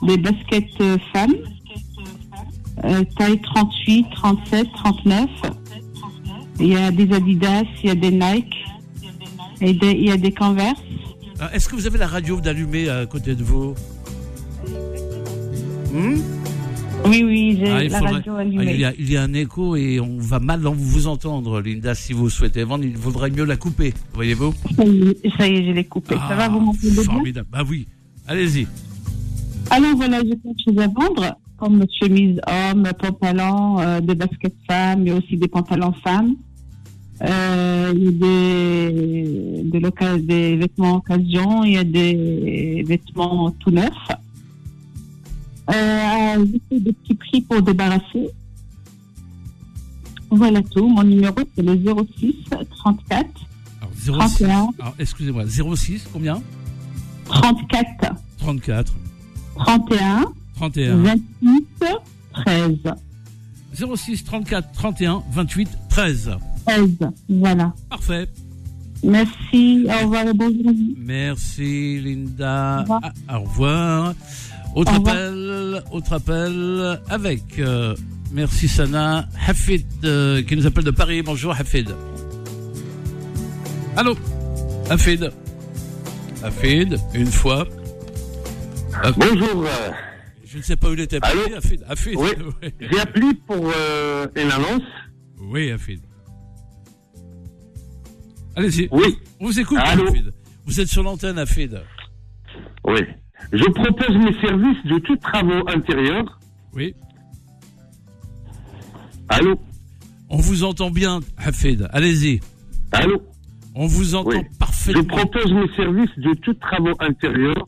des 0.03 0.17
baskets 0.17 0.65
euh, 0.81 0.97
femmes, 1.13 1.33
euh, 2.85 3.03
taille 3.17 3.41
38, 3.41 4.05
37, 4.15 4.67
39. 4.75 5.29
Il 6.59 6.67
y 6.67 6.75
a 6.77 6.91
des 6.91 7.11
Adidas, 7.13 7.63
il 7.83 7.87
y 7.87 7.91
a 7.91 7.95
des 7.95 8.11
Nike, 8.11 8.53
et 9.61 9.73
des- 9.73 9.91
il 9.91 10.07
y 10.07 10.11
a 10.11 10.17
des 10.17 10.33
Converse. 10.33 10.79
Ah, 11.39 11.49
Est-ce 11.53 11.67
que 11.69 11.75
vous 11.75 11.87
avez 11.87 11.97
la 11.97 12.07
radio 12.07 12.39
d'allumer 12.41 12.89
à 12.89 13.05
côté 13.05 13.35
de 13.35 13.43
vous? 13.43 13.73
Hmm? 15.93 16.17
Oui, 17.05 17.23
oui, 17.23 17.57
j'ai 17.59 17.69
Ah, 17.69 17.83
la 17.83 17.89
faudrait- 17.99 18.13
radio 18.15 18.33
Ah, 18.35 18.39
allumée. 18.41 18.73
il, 18.73 18.79
y 18.79 18.85
a, 18.85 18.93
il 18.99 19.11
y 19.11 19.17
a 19.17 19.23
un 19.23 19.33
écho 19.33 19.75
et 19.75 19.99
on 19.99 20.17
va 20.17 20.39
mal 20.39 20.59
vous 20.61 21.07
entendre, 21.07 21.61
Linda. 21.61 21.95
Si 21.95 22.11
vous 22.13 22.29
souhaitez 22.29 22.63
vendre, 22.63 22.83
il 22.83 22.97
vaudrait 22.97 23.29
mieux 23.29 23.45
la 23.45 23.55
couper, 23.55 23.93
voyez-vous 24.13 24.53
Ça 24.75 25.47
y 25.47 25.55
est, 25.55 25.65
je 25.65 25.71
l'ai 25.71 25.83
coupé. 25.85 26.15
ça 26.15 26.35
va, 26.35 26.49
vous 26.49 26.59
m'entendez 26.59 26.91
bien 26.91 27.03
Formidable. 27.03 27.47
Bah 27.51 27.63
oui, 27.67 27.87
allez-y. 28.27 28.67
Alors 29.69 29.95
voilà, 29.95 30.19
j'ai 30.21 30.35
plein 30.35 30.51
de 30.51 30.59
choses 30.65 30.79
à 30.83 30.87
vendre. 30.87 31.37
comme 31.57 31.83
chemise 31.99 32.39
homme, 32.47 32.87
pantalon, 32.99 33.79
euh, 33.79 33.99
des 33.99 34.13
baskets 34.13 34.55
femmes, 34.69 35.03
mais 35.03 35.11
aussi 35.11 35.37
des 35.37 35.47
pantalons 35.47 35.93
femmes. 36.03 36.35
Euh, 37.23 37.91
il 37.95 38.03
y 38.03 38.07
a 38.09 38.11
des, 39.71 40.19
des 40.21 40.55
vêtements 40.57 40.97
occasion, 40.97 41.63
il 41.63 41.73
y 41.73 41.77
a 41.77 41.83
des 41.83 42.83
vêtements 42.85 43.49
tout 43.59 43.71
neufs. 43.71 43.91
Euh, 45.69 46.45
j'ai 46.45 46.61
fait 46.69 46.79
des 46.79 46.93
petits 46.93 47.15
prix 47.15 47.41
pour 47.41 47.61
débarrasser. 47.61 48.29
Voilà 50.29 50.61
tout. 50.61 50.87
Mon 50.87 51.03
numéro, 51.03 51.35
c'est 51.55 51.61
le 51.63 51.75
06 52.19 52.35
34 52.77 53.25
Alors, 53.81 53.91
06, 54.29 54.37
31 54.37 54.69
alors, 54.79 54.95
excusez-moi, 54.99 55.45
06, 55.47 56.07
combien? 56.11 56.41
34 57.25 58.13
34, 58.39 58.93
31 59.57 60.25
31. 60.55 60.95
28 60.97 61.67
13. 62.33 62.77
06 63.95 64.23
34 64.23 64.71
31 64.71 65.23
28 65.31 65.69
13. 65.89 66.31
13. 66.65 66.89
Voilà. 67.29 67.73
Parfait. 67.89 68.27
Merci. 69.03 69.85
Au 69.87 70.05
revoir 70.05 70.27
et 70.27 70.33
bonne 70.33 70.63
journée. 70.63 70.95
Merci 70.97 71.99
Linda. 72.01 72.79
Au 72.79 72.81
revoir. 72.83 73.01
Ah, 73.27 73.37
au 73.37 73.43
revoir. 73.43 74.13
Autre 74.75 74.91
Au 74.93 74.97
revoir. 74.99 75.15
appel, 75.15 75.46
autre 75.91 76.13
appel 76.13 76.99
avec. 77.09 77.59
euh, 77.59 77.95
merci 78.31 78.67
Sana. 78.67 79.27
Hafid 79.47 79.85
euh, 80.03 80.41
qui 80.43 80.55
nous 80.55 80.65
appelle 80.65 80.83
de 80.83 80.91
Paris. 80.91 81.21
Bonjour 81.21 81.51
Hafid. 81.53 81.93
Allô 83.95 84.15
Hafid. 84.89 85.31
Hafid, 86.43 86.97
une 87.13 87.25
fois. 87.27 87.65
Bonjour. 89.17 89.65
Je 90.45 90.57
ne 90.57 90.63
sais 90.63 90.75
pas 90.75 90.89
où 90.89 90.93
il 90.93 90.99
était. 91.01 91.19
Allô 91.21 91.41
Hafid. 91.55 91.83
Hafid. 91.87 92.15
Oui. 92.17 92.29
Oui. 92.61 92.73
J'ai 92.79 92.99
appelé 92.99 93.27
pour 93.45 93.71
euh, 93.75 94.27
une 94.35 94.51
annonce. 94.51 94.81
Oui, 95.39 95.71
Hafid. 95.71 96.01
Allez-y. 98.55 98.87
Oui. 98.91 99.17
On 99.39 99.45
vous 99.47 99.59
écoute, 99.59 99.77
Allô 99.81 100.07
Hafid. 100.07 100.33
Vous 100.65 100.79
êtes 100.79 100.87
sur 100.87 101.03
l'antenne, 101.03 101.37
Hafid. 101.37 101.81
Oui. 102.85 103.01
Je 103.53 103.63
propose 103.71 104.15
mes 104.17 104.33
services 104.41 104.83
de 104.85 104.99
tous 104.99 105.15
travaux 105.17 105.67
intérieurs. 105.69 106.39
Oui. 106.73 106.93
Allô 109.29 109.59
On 110.29 110.37
vous 110.37 110.63
entend 110.63 110.89
bien, 110.91 111.19
Hafid. 111.37 111.87
Allez-y. 111.91 112.39
Allô 112.91 113.21
On 113.75 113.87
vous 113.87 114.15
entend 114.15 114.29
Oui. 114.31 114.37
parfaitement. 114.59 115.01
Je 115.01 115.07
propose 115.07 115.53
mes 115.53 115.67
services 115.75 116.17
de 116.17 116.33
tous 116.35 116.53
travaux 116.55 116.93
intérieurs. 116.99 117.67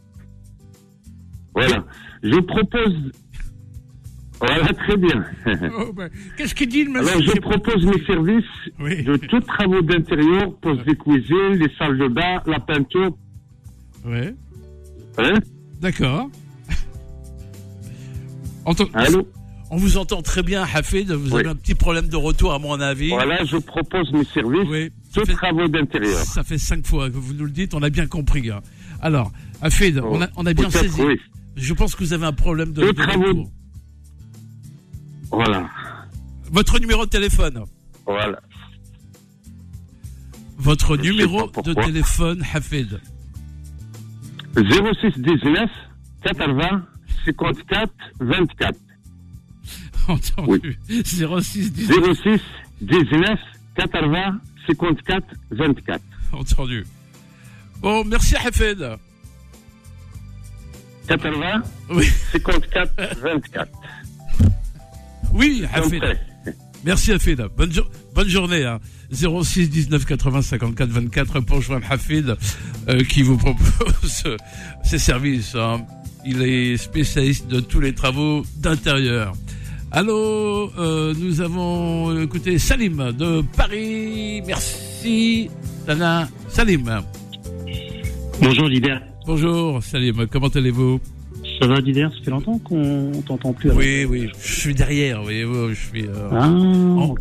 Voilà. 1.54 1.86
Je 2.24 2.40
propose. 2.42 3.12
Voilà, 4.42 4.68
très 4.74 4.96
bien. 4.98 5.26
Oh, 5.78 5.92
ben, 5.94 6.10
Qu'est-ce 6.38 6.56
qu'il 6.56 6.70
dit, 6.70 6.86
le 6.86 6.92
monsieur? 6.92 7.10
Alors, 7.10 7.22
je 7.24 7.40
propose 7.42 7.86
mes 7.86 8.06
services 8.06 8.46
de 8.80 9.18
tous 9.18 9.42
travaux 9.42 9.82
d'intérieur, 9.82 10.54
poste 10.62 10.86
de 10.88 10.94
cuisine, 10.94 11.56
les 11.60 11.74
salles 11.78 11.98
de 11.98 12.08
bain, 12.08 12.42
la 12.46 12.60
peinture. 12.62 13.12
Oui. 14.06 14.30
Hein 15.18 15.34
D'accord. 15.80 16.30
Allô 18.94 19.28
On 19.72 19.78
vous 19.78 19.98
entend 19.98 20.22
très 20.22 20.44
bien, 20.44 20.64
Hafid. 20.64 21.12
Vous 21.12 21.34
Oui. 21.34 21.40
avez 21.42 21.50
un 21.50 21.56
petit 21.56 21.76
problème 21.76 22.08
de 22.08 22.16
retour, 22.16 22.54
à 22.54 22.60
mon 22.60 22.80
avis. 22.80 23.10
Voilà, 23.10 23.44
je 23.46 23.58
propose 23.58 24.12
mes 24.12 24.26
services 24.26 24.92
de 25.16 25.34
travaux 25.34 25.68
d'intérieur. 25.68 26.20
Ça 26.20 26.44
fait 26.44 26.58
cinq 26.58 26.86
fois 26.86 27.10
que 27.10 27.16
vous 27.18 27.34
nous 27.34 27.46
le 27.46 27.52
dites, 27.52 27.74
on 27.74 27.82
a 27.82 27.90
bien 27.90 28.08
compris. 28.08 28.50
hein. 28.52 28.62
Alors, 29.02 29.32
Hafid, 29.62 30.00
on, 30.00 30.22
a, 30.22 30.28
on 30.36 30.46
a 30.46 30.54
bien 30.54 30.70
saisi. 30.70 31.02
oui. 31.02 31.20
Je 31.56 31.74
pense 31.74 31.96
que 31.96 32.04
vous 32.04 32.14
avez 32.14 32.26
un 32.26 32.34
problème 32.34 32.72
de, 32.74 32.92
travaux. 32.92 33.24
retour. 33.28 33.52
Voilà. 35.32 35.70
Votre 36.52 36.80
numéro 36.80 37.06
de 37.06 37.10
téléphone. 37.10 37.64
Voilà. 38.06 38.40
Votre 40.58 40.96
Je 40.98 41.02
numéro 41.02 41.50
de 41.64 41.74
téléphone, 41.74 42.44
Hafid. 42.54 43.00
06 44.56 45.18
19 45.18 45.70
80 46.24 46.86
54 47.26 47.91
24. 48.20 48.74
Entendu. 50.08 50.78
06 50.89 51.72
10. 51.72 51.88
06 52.24 52.41
19 52.82 53.39
80 53.76 54.39
54 54.68 55.24
24. 55.52 56.02
Entendu. 56.34 56.86
Bon, 57.82 58.04
merci, 58.04 58.36
Hafid. 58.36 58.97
80 61.08 61.64
Oui. 61.89 62.06
54 62.32 62.91
24. 63.22 63.72
Oui. 65.34 65.64
Compris. 65.76 66.02
Merci. 66.84 67.12
Bonne, 67.56 67.72
jo- 67.72 67.86
bonne 68.16 68.28
journée. 68.28 68.66
Hein. 68.66 68.80
06 69.12 69.70
19 69.70 70.05
80 70.05 70.41
54 70.41 70.89
24 70.89 71.39
pour 71.41 71.62
joindre 71.62 71.86
Hafid 71.89 72.36
euh, 72.89 73.03
qui 73.03 73.22
vous 73.24 73.38
propose 73.38 74.24
ses 74.84 74.99
services. 74.99 75.55
hein. 75.55 75.82
Il 76.26 76.41
est 76.41 76.78
spécialiste 76.78 77.47
de 77.47 77.60
tous 77.60 77.80
les 77.80 77.93
travaux 77.93 78.43
d'intérieur. 78.57 79.34
Allô, 79.91 80.72
euh, 80.78 81.14
nous 81.20 81.41
avons 81.41 82.12
euh, 82.12 82.24
écouté 82.24 82.60
Salim 82.60 83.12
de 83.18 83.41
Paris. 83.55 84.41
Merci. 84.45 85.49
Tana. 85.88 86.28
Salim. 86.49 87.01
Bonjour 88.41 88.70
Dider. 88.70 88.97
Bonjour 89.26 89.82
Salim, 89.84 90.28
comment 90.32 90.47
allez-vous? 90.49 90.99
Ça 91.60 91.68
va 91.68 91.82
Dider 91.82 92.03
Ça 92.18 92.24
fait 92.24 92.32
longtemps 92.32 92.57
qu'on 92.60 93.12
t'entend 93.26 93.53
plus. 93.53 93.72
Oui, 93.72 94.05
oui, 94.05 94.30
je 94.41 94.53
suis 94.62 94.74
derrière, 94.76 95.22
voyez-vous, 95.24 95.70
je 95.70 95.76
suis 95.76 96.05
euh, 96.05 96.30
Ah, 96.32 96.47
en, 96.47 97.10
en- 97.10 97.16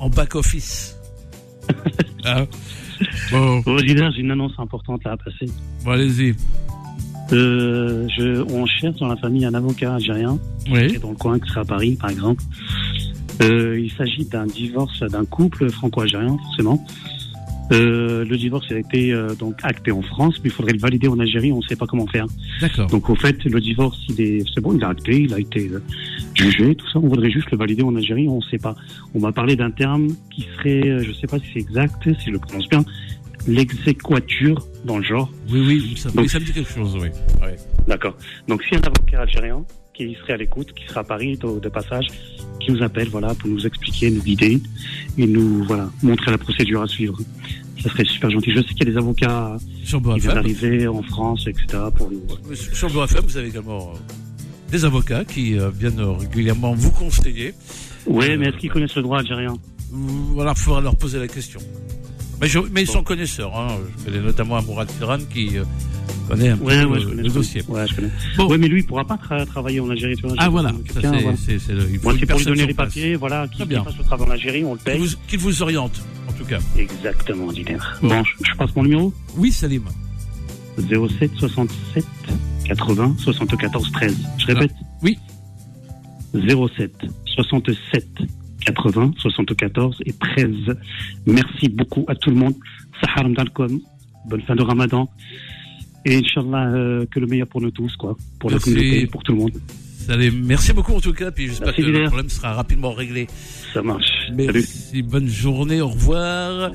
en 0.00 0.08
back-office. 0.10 0.97
Hein 2.24 2.46
bon. 3.30 3.60
Bon 3.60 3.76
Dider, 3.76 4.08
j'ai 4.14 4.20
une 4.22 4.30
annonce 4.32 4.52
importante 4.58 5.04
là 5.04 5.12
à 5.12 5.16
passer. 5.16 5.46
Bon, 5.84 5.92
allez-y. 5.92 6.34
Euh, 7.32 8.06
je, 8.16 8.42
on 8.52 8.66
cherche 8.66 8.96
dans 8.96 9.08
la 9.08 9.16
famille 9.16 9.44
un 9.44 9.54
avocat 9.54 9.94
algérien 9.94 10.38
Oui. 10.70 10.88
qui 10.88 10.96
est 10.96 10.98
dans 10.98 11.10
le 11.10 11.16
coin, 11.16 11.38
qui 11.38 11.48
serait 11.48 11.60
à 11.60 11.64
Paris 11.64 11.96
par 12.00 12.10
exemple. 12.10 12.42
Euh, 13.42 13.78
il 13.80 13.90
s'agit 13.92 14.24
d'un 14.24 14.46
divorce 14.46 15.00
d'un 15.02 15.24
couple 15.24 15.70
franco-algérien 15.70 16.36
forcément. 16.38 16.84
Euh, 17.70 18.24
le 18.24 18.36
divorce 18.38 18.70
a 18.72 18.78
été 18.78 19.12
euh, 19.12 19.34
donc 19.34 19.56
acté 19.62 19.90
en 19.92 20.00
France, 20.02 20.36
mais 20.42 20.48
il 20.48 20.52
faudrait 20.52 20.72
le 20.72 20.78
valider 20.78 21.06
en 21.08 21.18
Algérie. 21.18 21.52
On 21.52 21.58
ne 21.58 21.62
sait 21.62 21.76
pas 21.76 21.86
comment 21.86 22.06
faire. 22.06 22.26
D'accord. 22.60 22.86
Donc 22.88 23.10
au 23.10 23.14
fait, 23.14 23.44
le 23.44 23.60
divorce, 23.60 23.98
il 24.08 24.20
est, 24.20 24.42
c'est 24.54 24.60
bon, 24.60 24.72
il 24.74 24.80
est 24.80 24.86
acté, 24.86 25.20
il 25.22 25.34
a 25.34 25.38
été 25.38 25.68
euh, 25.68 25.82
jugé, 26.34 26.74
tout 26.74 26.86
ça. 26.90 26.98
On 26.98 27.08
voudrait 27.08 27.30
juste 27.30 27.50
le 27.50 27.58
valider 27.58 27.82
en 27.82 27.94
Algérie. 27.96 28.26
On 28.28 28.36
ne 28.38 28.42
sait 28.50 28.58
pas. 28.58 28.74
On 29.14 29.20
m'a 29.20 29.32
parlé 29.32 29.54
d'un 29.56 29.70
terme 29.70 30.08
qui 30.30 30.46
serait, 30.56 30.88
euh, 30.88 31.02
je 31.02 31.08
ne 31.08 31.14
sais 31.14 31.26
pas 31.26 31.38
si 31.38 31.44
c'est 31.52 31.60
exact, 31.60 32.02
si 32.18 32.26
je 32.26 32.30
le 32.30 32.38
prononce 32.38 32.68
bien, 32.68 32.84
l'exéquature 33.46 34.66
dans 34.84 34.98
le 34.98 35.04
genre. 35.04 35.30
Oui, 35.50 35.60
oui, 35.66 35.94
ça, 35.96 36.10
Donc- 36.10 36.28
ça 36.28 36.38
me 36.38 36.44
dit 36.44 36.52
quelque 36.52 36.70
chose, 36.72 36.96
oui. 37.00 37.08
D'accord. 37.86 38.16
Donc 38.48 38.62
si 38.64 38.74
un 38.76 38.80
avocat 38.80 39.22
algérien 39.22 39.64
qui 40.06 40.16
serait 40.20 40.34
à 40.34 40.36
l'écoute, 40.36 40.72
qui 40.74 40.86
sera 40.86 41.00
à 41.00 41.04
Paris 41.04 41.36
de, 41.36 41.68
passage, 41.68 42.06
qui 42.60 42.70
nous 42.72 42.82
appelle, 42.82 43.08
voilà, 43.08 43.34
pour 43.34 43.48
nous 43.48 43.66
expliquer, 43.66 44.10
nous 44.10 44.22
guider 44.22 44.60
et 45.16 45.26
nous, 45.26 45.64
voilà, 45.64 45.90
montrer 46.02 46.30
la 46.30 46.38
procédure 46.38 46.82
à 46.82 46.86
suivre. 46.86 47.18
Ça 47.82 47.90
serait 47.90 48.04
super 48.04 48.30
gentil. 48.30 48.52
Je 48.52 48.58
sais 48.62 48.68
qu'il 48.74 48.86
y 48.86 48.88
a 48.88 48.92
des 48.92 48.96
avocats 48.96 49.56
Sur 49.84 50.00
qui 50.02 50.20
viennent 50.20 50.34
d'arriver 50.34 50.86
en 50.88 51.02
France, 51.02 51.46
etc. 51.46 51.66
pour 51.96 52.10
nous. 52.10 52.22
Sur 52.54 52.88
vous 52.88 53.36
avez 53.36 53.48
également 53.48 53.92
euh, 53.94 53.98
des 54.70 54.84
avocats 54.84 55.24
qui 55.24 55.58
euh, 55.58 55.70
viennent 55.70 56.00
euh, 56.00 56.12
régulièrement 56.12 56.74
vous 56.74 56.90
conseiller. 56.90 57.54
Oui, 58.06 58.36
mais 58.36 58.48
est-ce 58.48 58.56
qu'ils 58.56 58.70
connaissent 58.70 58.96
le 58.96 59.02
droit 59.02 59.18
algérien? 59.20 59.54
Voilà, 59.90 60.54
il 60.56 60.60
faudra 60.60 60.80
leur 60.80 60.96
poser 60.96 61.18
la 61.18 61.28
question. 61.28 61.60
Mais, 62.40 62.46
je- 62.48 62.58
mais 62.72 62.82
ils 62.82 62.88
sont 62.90 63.02
connaisseurs. 63.02 63.56
Hein. 63.56 63.68
Je 63.98 64.04
connais 64.04 64.20
notamment 64.24 64.56
Amourad 64.56 64.88
Sidran 64.90 65.18
qui 65.32 65.50
connaît 66.28 66.48
un 66.50 66.58
Ouais, 66.58 66.82
peu 66.82 66.88
ouais, 66.90 66.94
le, 66.96 67.00
je 67.00 67.06
connais. 67.08 67.22
le 67.22 67.28
dossier. 67.30 67.62
Ouais, 67.68 67.86
je 67.88 67.94
connais. 67.94 68.10
Ouais, 68.48 68.58
mais 68.58 68.68
lui, 68.68 68.80
il 68.80 68.86
pourra 68.86 69.04
pas 69.04 69.16
tra- 69.16 69.44
travailler 69.46 69.80
en 69.80 69.90
Algérie. 69.90 70.14
Tu 70.16 70.22
vois, 70.26 70.34
Ah 70.38 70.48
voilà, 70.48 70.72
c'est- 70.86 71.00
voilà. 71.00 71.22
Moi, 72.02 72.14
c'est 72.18 72.26
pour 72.26 72.38
lui 72.38 72.44
donner 72.44 72.66
les 72.66 72.74
papiers, 72.74 73.16
voilà, 73.16 73.48
qu'il 73.48 73.64
bien. 73.66 73.82
fasse 73.84 73.96
le 73.98 74.04
travail 74.04 74.28
en 74.28 74.30
Algérie, 74.32 74.64
on 74.64 74.74
le 74.74 74.78
paye. 74.80 75.02
qu'il 75.28 75.38
vous 75.38 75.62
oriente, 75.62 76.00
en 76.28 76.32
tout 76.32 76.44
cas. 76.44 76.58
Exactement, 76.76 77.50
Didier. 77.52 77.76
Bon, 78.02 78.22
je, 78.24 78.32
je 78.50 78.54
passe 78.56 78.74
mon 78.76 78.82
numéro 78.84 79.12
Oui, 79.36 79.50
Salim. 79.52 79.82
07 80.78 81.32
67 81.38 82.04
80 82.66 83.16
74 83.18 83.90
13. 83.92 84.16
Je 84.38 84.46
répète 84.46 84.72
Oui. 85.02 85.18
07 86.34 86.92
67 87.34 88.06
80 88.64 89.12
74 89.18 89.96
et 90.04 90.12
13. 90.12 90.76
Merci 91.26 91.68
beaucoup 91.68 92.04
à 92.08 92.14
tout 92.14 92.30
le 92.30 92.36
monde. 92.36 92.54
Sahar 93.02 93.28
Mdalkom. 93.28 93.80
Bonne 94.28 94.42
fin 94.42 94.54
de 94.54 94.62
Ramadan. 94.62 95.08
Et 96.04 96.16
Inch'Allah, 96.16 96.68
euh, 96.68 97.06
que 97.10 97.20
le 97.20 97.26
meilleur 97.26 97.48
pour 97.48 97.60
nous 97.60 97.70
tous, 97.70 97.96
quoi. 97.96 98.16
Pour 98.38 98.50
la 98.50 98.56
Merci. 98.56 98.72
communauté, 98.74 99.06
pour 99.06 99.22
tout 99.22 99.32
le 99.32 99.38
monde. 99.38 99.52
Salim, 100.06 100.42
merci 100.46 100.72
beaucoup 100.72 100.94
en 100.94 101.00
tout 101.00 101.12
cas, 101.12 101.30
puis 101.30 101.48
j'espère 101.48 101.74
que 101.76 101.82
le 101.82 102.06
problème 102.06 102.30
sera 102.30 102.54
rapidement 102.54 102.92
réglé. 102.92 103.26
Ça 103.74 103.82
marche. 103.82 104.30
Merci, 104.32 105.02
bonne 105.02 105.28
journée, 105.28 105.82
au 105.82 105.88
revoir. 105.88 106.70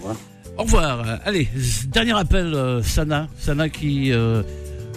Au 0.56 0.64
revoir. 0.64 1.04
Allez, 1.26 1.48
dernier 1.88 2.16
appel, 2.16 2.54
euh, 2.54 2.84
Sana. 2.84 3.28
Sana 3.40 3.70
qui 3.70 4.12
euh, 4.12 4.44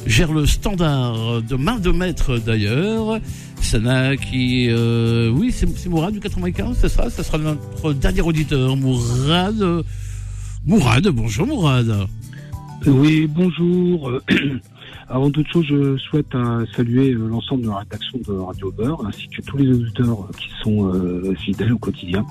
gère 0.07 0.35
le 0.35 0.45
standard 0.45 1.41
de 1.41 1.57
main 1.57 1.79
de 1.79 1.91
maître 1.91 2.37
d'ailleurs. 2.37 3.21
Sana 3.63 4.19
qui, 4.19 4.67
euh, 4.69 5.31
oui, 5.31 5.51
c'est 5.51 5.67
c'est 5.79 5.89
Mourad 5.89 6.13
du 6.13 6.21
95, 6.21 6.77
c'est 6.79 6.91
ça? 6.91 7.09
Ça 7.09 7.23
sera 7.25 7.39
notre 7.39 7.95
dernier 7.95 8.21
auditeur, 8.21 8.77
Mourad. 8.77 9.83
Mourad, 10.67 11.09
bonjour 11.09 11.47
Mourad. 11.47 12.07
Oui, 12.85 13.27
bonjour. 13.27 14.11
Euh, 14.11 14.23
Avant 15.09 15.31
toute 15.31 15.47
chose, 15.47 15.65
je 15.69 15.97
souhaite 15.99 16.35
euh, 16.35 16.67
saluer 16.75 17.13
euh, 17.13 17.29
l'ensemble 17.29 17.63
de 17.63 17.69
la 17.69 17.79
rédaction 17.79 18.19
de 18.27 18.33
Radio 18.33 18.73
Beurre, 18.73 19.07
ainsi 19.07 19.29
que 19.29 19.41
tous 19.41 19.57
les 19.57 19.69
auditeurs 19.69 20.29
qui 20.37 20.49
sont 20.63 20.93
euh, 20.93 21.33
fidèles 21.37 21.73
au 21.73 21.79
quotidien. 21.79 22.27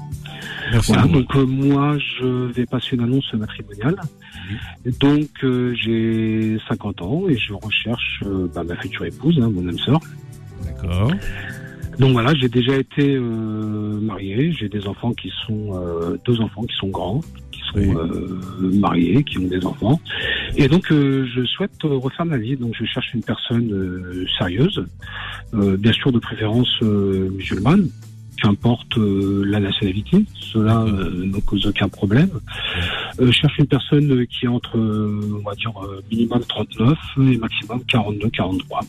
Merci 0.72 0.92
Voilà, 0.92 1.08
donc 1.08 1.34
euh, 1.36 1.46
moi, 1.46 1.98
je 1.98 2.52
vais 2.52 2.66
passer 2.66 2.98
une 2.98 3.04
annonce 3.04 3.34
matrimoniale. 3.34 3.96
Donc, 5.00 5.30
euh, 5.44 5.74
j'ai 5.74 6.58
50 6.68 7.02
ans 7.02 7.24
et 7.30 7.38
je 7.38 7.54
recherche 7.54 8.24
bah, 8.54 8.64
ma 8.64 8.76
future 8.76 9.06
épouse, 9.06 9.40
hein, 9.42 9.50
mon 9.50 9.68
âme 9.70 9.80
sœur. 9.80 10.02
D'accord. 10.66 11.12
Donc 12.00 12.12
voilà, 12.14 12.34
j'ai 12.36 12.50
déjà 12.50 12.76
été 12.76 13.16
euh, 13.16 13.22
marié, 14.02 14.52
j'ai 14.52 14.70
des 14.70 14.88
enfants 14.88 15.14
qui 15.14 15.32
sont 15.46 15.72
euh, 15.74 16.18
deux 16.26 16.42
enfants 16.42 16.64
qui 16.64 16.76
sont 16.76 16.90
grands, 16.90 17.22
qui 17.52 17.62
sont 17.72 17.98
euh, 17.98 18.40
mariés, 18.60 19.24
qui 19.24 19.38
ont 19.38 19.48
des 19.48 19.66
enfants, 19.66 20.00
et 20.58 20.68
donc 20.68 20.92
euh, 20.92 21.26
je 21.34 21.46
souhaite 21.46 21.84
euh, 21.86 21.96
refaire 21.98 22.26
ma 22.26 22.38
vie. 22.38 22.56
Donc 22.58 22.74
je 22.78 22.86
cherche 22.86 23.14
une 23.14 23.24
personne 23.24 23.72
euh, 23.72 24.26
sérieuse, 24.38 24.86
euh, 25.54 25.78
bien 25.78 25.94
sûr 25.94 26.12
de 26.12 26.20
préférence 26.20 26.70
euh, 26.82 27.30
musulmane, 27.32 27.90
qu'importe 28.42 28.98
euh, 28.98 29.44
la 29.46 29.60
nationalité, 29.60 30.26
cela 30.34 30.82
euh, 30.82 31.26
ne 31.26 31.40
cause 31.40 31.66
aucun 31.66 31.88
problème. 31.88 32.30
Euh, 33.20 33.28
je 33.28 33.32
cherche 33.32 33.58
une 33.58 33.68
personne 33.68 34.26
qui 34.28 34.46
est 34.46 34.50
entre, 34.50 34.78
euh, 34.78 35.40
on 35.40 35.50
va 35.50 35.56
dire, 35.56 35.74
euh, 35.84 36.04
minimum 36.12 36.42
39 36.48 36.98
et 37.18 37.38
maximum 37.38 37.80
42-43. 37.90 38.82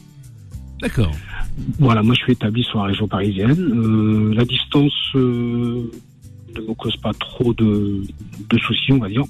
D'accord. 0.80 1.12
Voilà, 1.78 2.02
moi 2.02 2.14
je 2.14 2.22
suis 2.22 2.32
établi 2.32 2.62
sur 2.62 2.78
la 2.78 2.84
région 2.84 3.08
parisienne. 3.08 3.58
Euh, 3.58 4.34
la 4.34 4.44
distance 4.44 4.92
euh, 5.14 5.90
ne 6.54 6.60
me 6.60 6.74
cause 6.74 6.96
pas 6.98 7.12
trop 7.14 7.54
de, 7.54 8.02
de 8.48 8.58
soucis, 8.58 8.92
on 8.92 8.98
va 8.98 9.08
dire. 9.08 9.24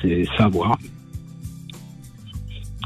C'est 0.00 0.26
c'est 0.36 0.42
à 0.42 0.48
voir. 0.48 0.78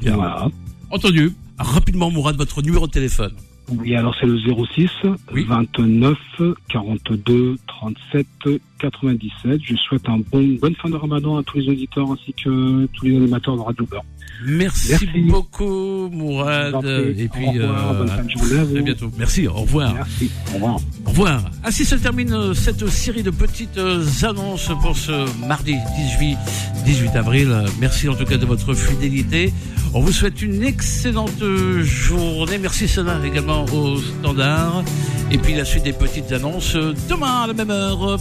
Voilà. 0.03 0.49
Entendu. 0.91 1.33
Rapidement, 1.59 2.11
Mourad, 2.11 2.37
votre 2.37 2.63
numéro 2.63 2.87
de 2.87 2.93
téléphone. 2.93 3.33
Oui, 3.79 3.95
alors 3.95 4.15
c'est 4.19 4.27
le 4.27 4.39
06 4.39 4.89
29 5.33 6.17
42 6.69 7.57
37 7.67 8.27
97. 8.81 9.61
Je 9.63 9.77
souhaite 9.77 10.09
un 10.09 10.19
bon, 10.31 10.57
bonne 10.61 10.75
fin 10.77 10.89
de 10.89 10.97
ramadan 10.97 11.37
à 11.37 11.43
tous 11.43 11.59
les 11.59 11.69
auditeurs 11.69 12.11
ainsi 12.11 12.33
que 12.33 12.87
tous 12.87 13.07
les 13.07 13.17
animateurs 13.17 13.57
de 13.57 13.61
Radio 13.61 13.87
Beurre. 13.87 14.05
Merci, 14.47 15.07
beaucoup, 15.29 16.09
Mourad. 16.11 16.85
Et 16.85 17.29
puis, 17.29 17.47
Au 17.47 17.51
revoir, 17.51 17.91
euh, 17.93 17.99
bonne 17.99 18.09
fin 18.09 18.23
de 18.23 18.31
journée 18.31 18.79
à 18.79 18.83
bientôt. 18.83 19.11
Merci, 19.19 19.47
au 19.47 19.53
revoir. 19.53 19.95
Merci, 19.95 20.31
au 20.51 20.55
revoir. 20.55 20.81
Au 21.05 21.11
revoir. 21.11 21.43
Ainsi 21.65 21.85
se 21.85 21.95
termine 21.97 22.33
euh, 22.33 22.55
cette 22.55 22.87
série 22.89 23.23
de 23.23 23.31
petites 23.31 23.77
euh, 23.77 24.03
annonces 24.23 24.71
pour 24.81 24.97
ce 24.97 25.27
mardi 25.47 25.77
18, 25.97 26.39
18 26.87 27.17
avril. 27.17 27.65
Merci 27.81 28.09
en 28.09 28.15
tout 28.15 28.25
cas 28.25 28.39
de 28.39 28.47
votre 28.47 28.73
fidélité. 28.75 29.53
On 29.93 30.01
vous 30.01 30.13
souhaite 30.13 30.41
une 30.41 30.63
excellente 30.63 31.43
journée. 31.81 32.59
Merci 32.59 32.87
cela 32.87 33.19
également 33.25 33.65
au 33.65 33.99
standard. 33.99 34.85
Et 35.33 35.39
puis 35.39 35.55
la 35.55 35.65
suite 35.65 35.83
des 35.83 35.93
petites 35.93 36.31
annonces 36.31 36.77
demain 37.09 37.43
à 37.43 37.47
la 37.49 37.55
même 37.55 37.71
heure. 37.71 38.19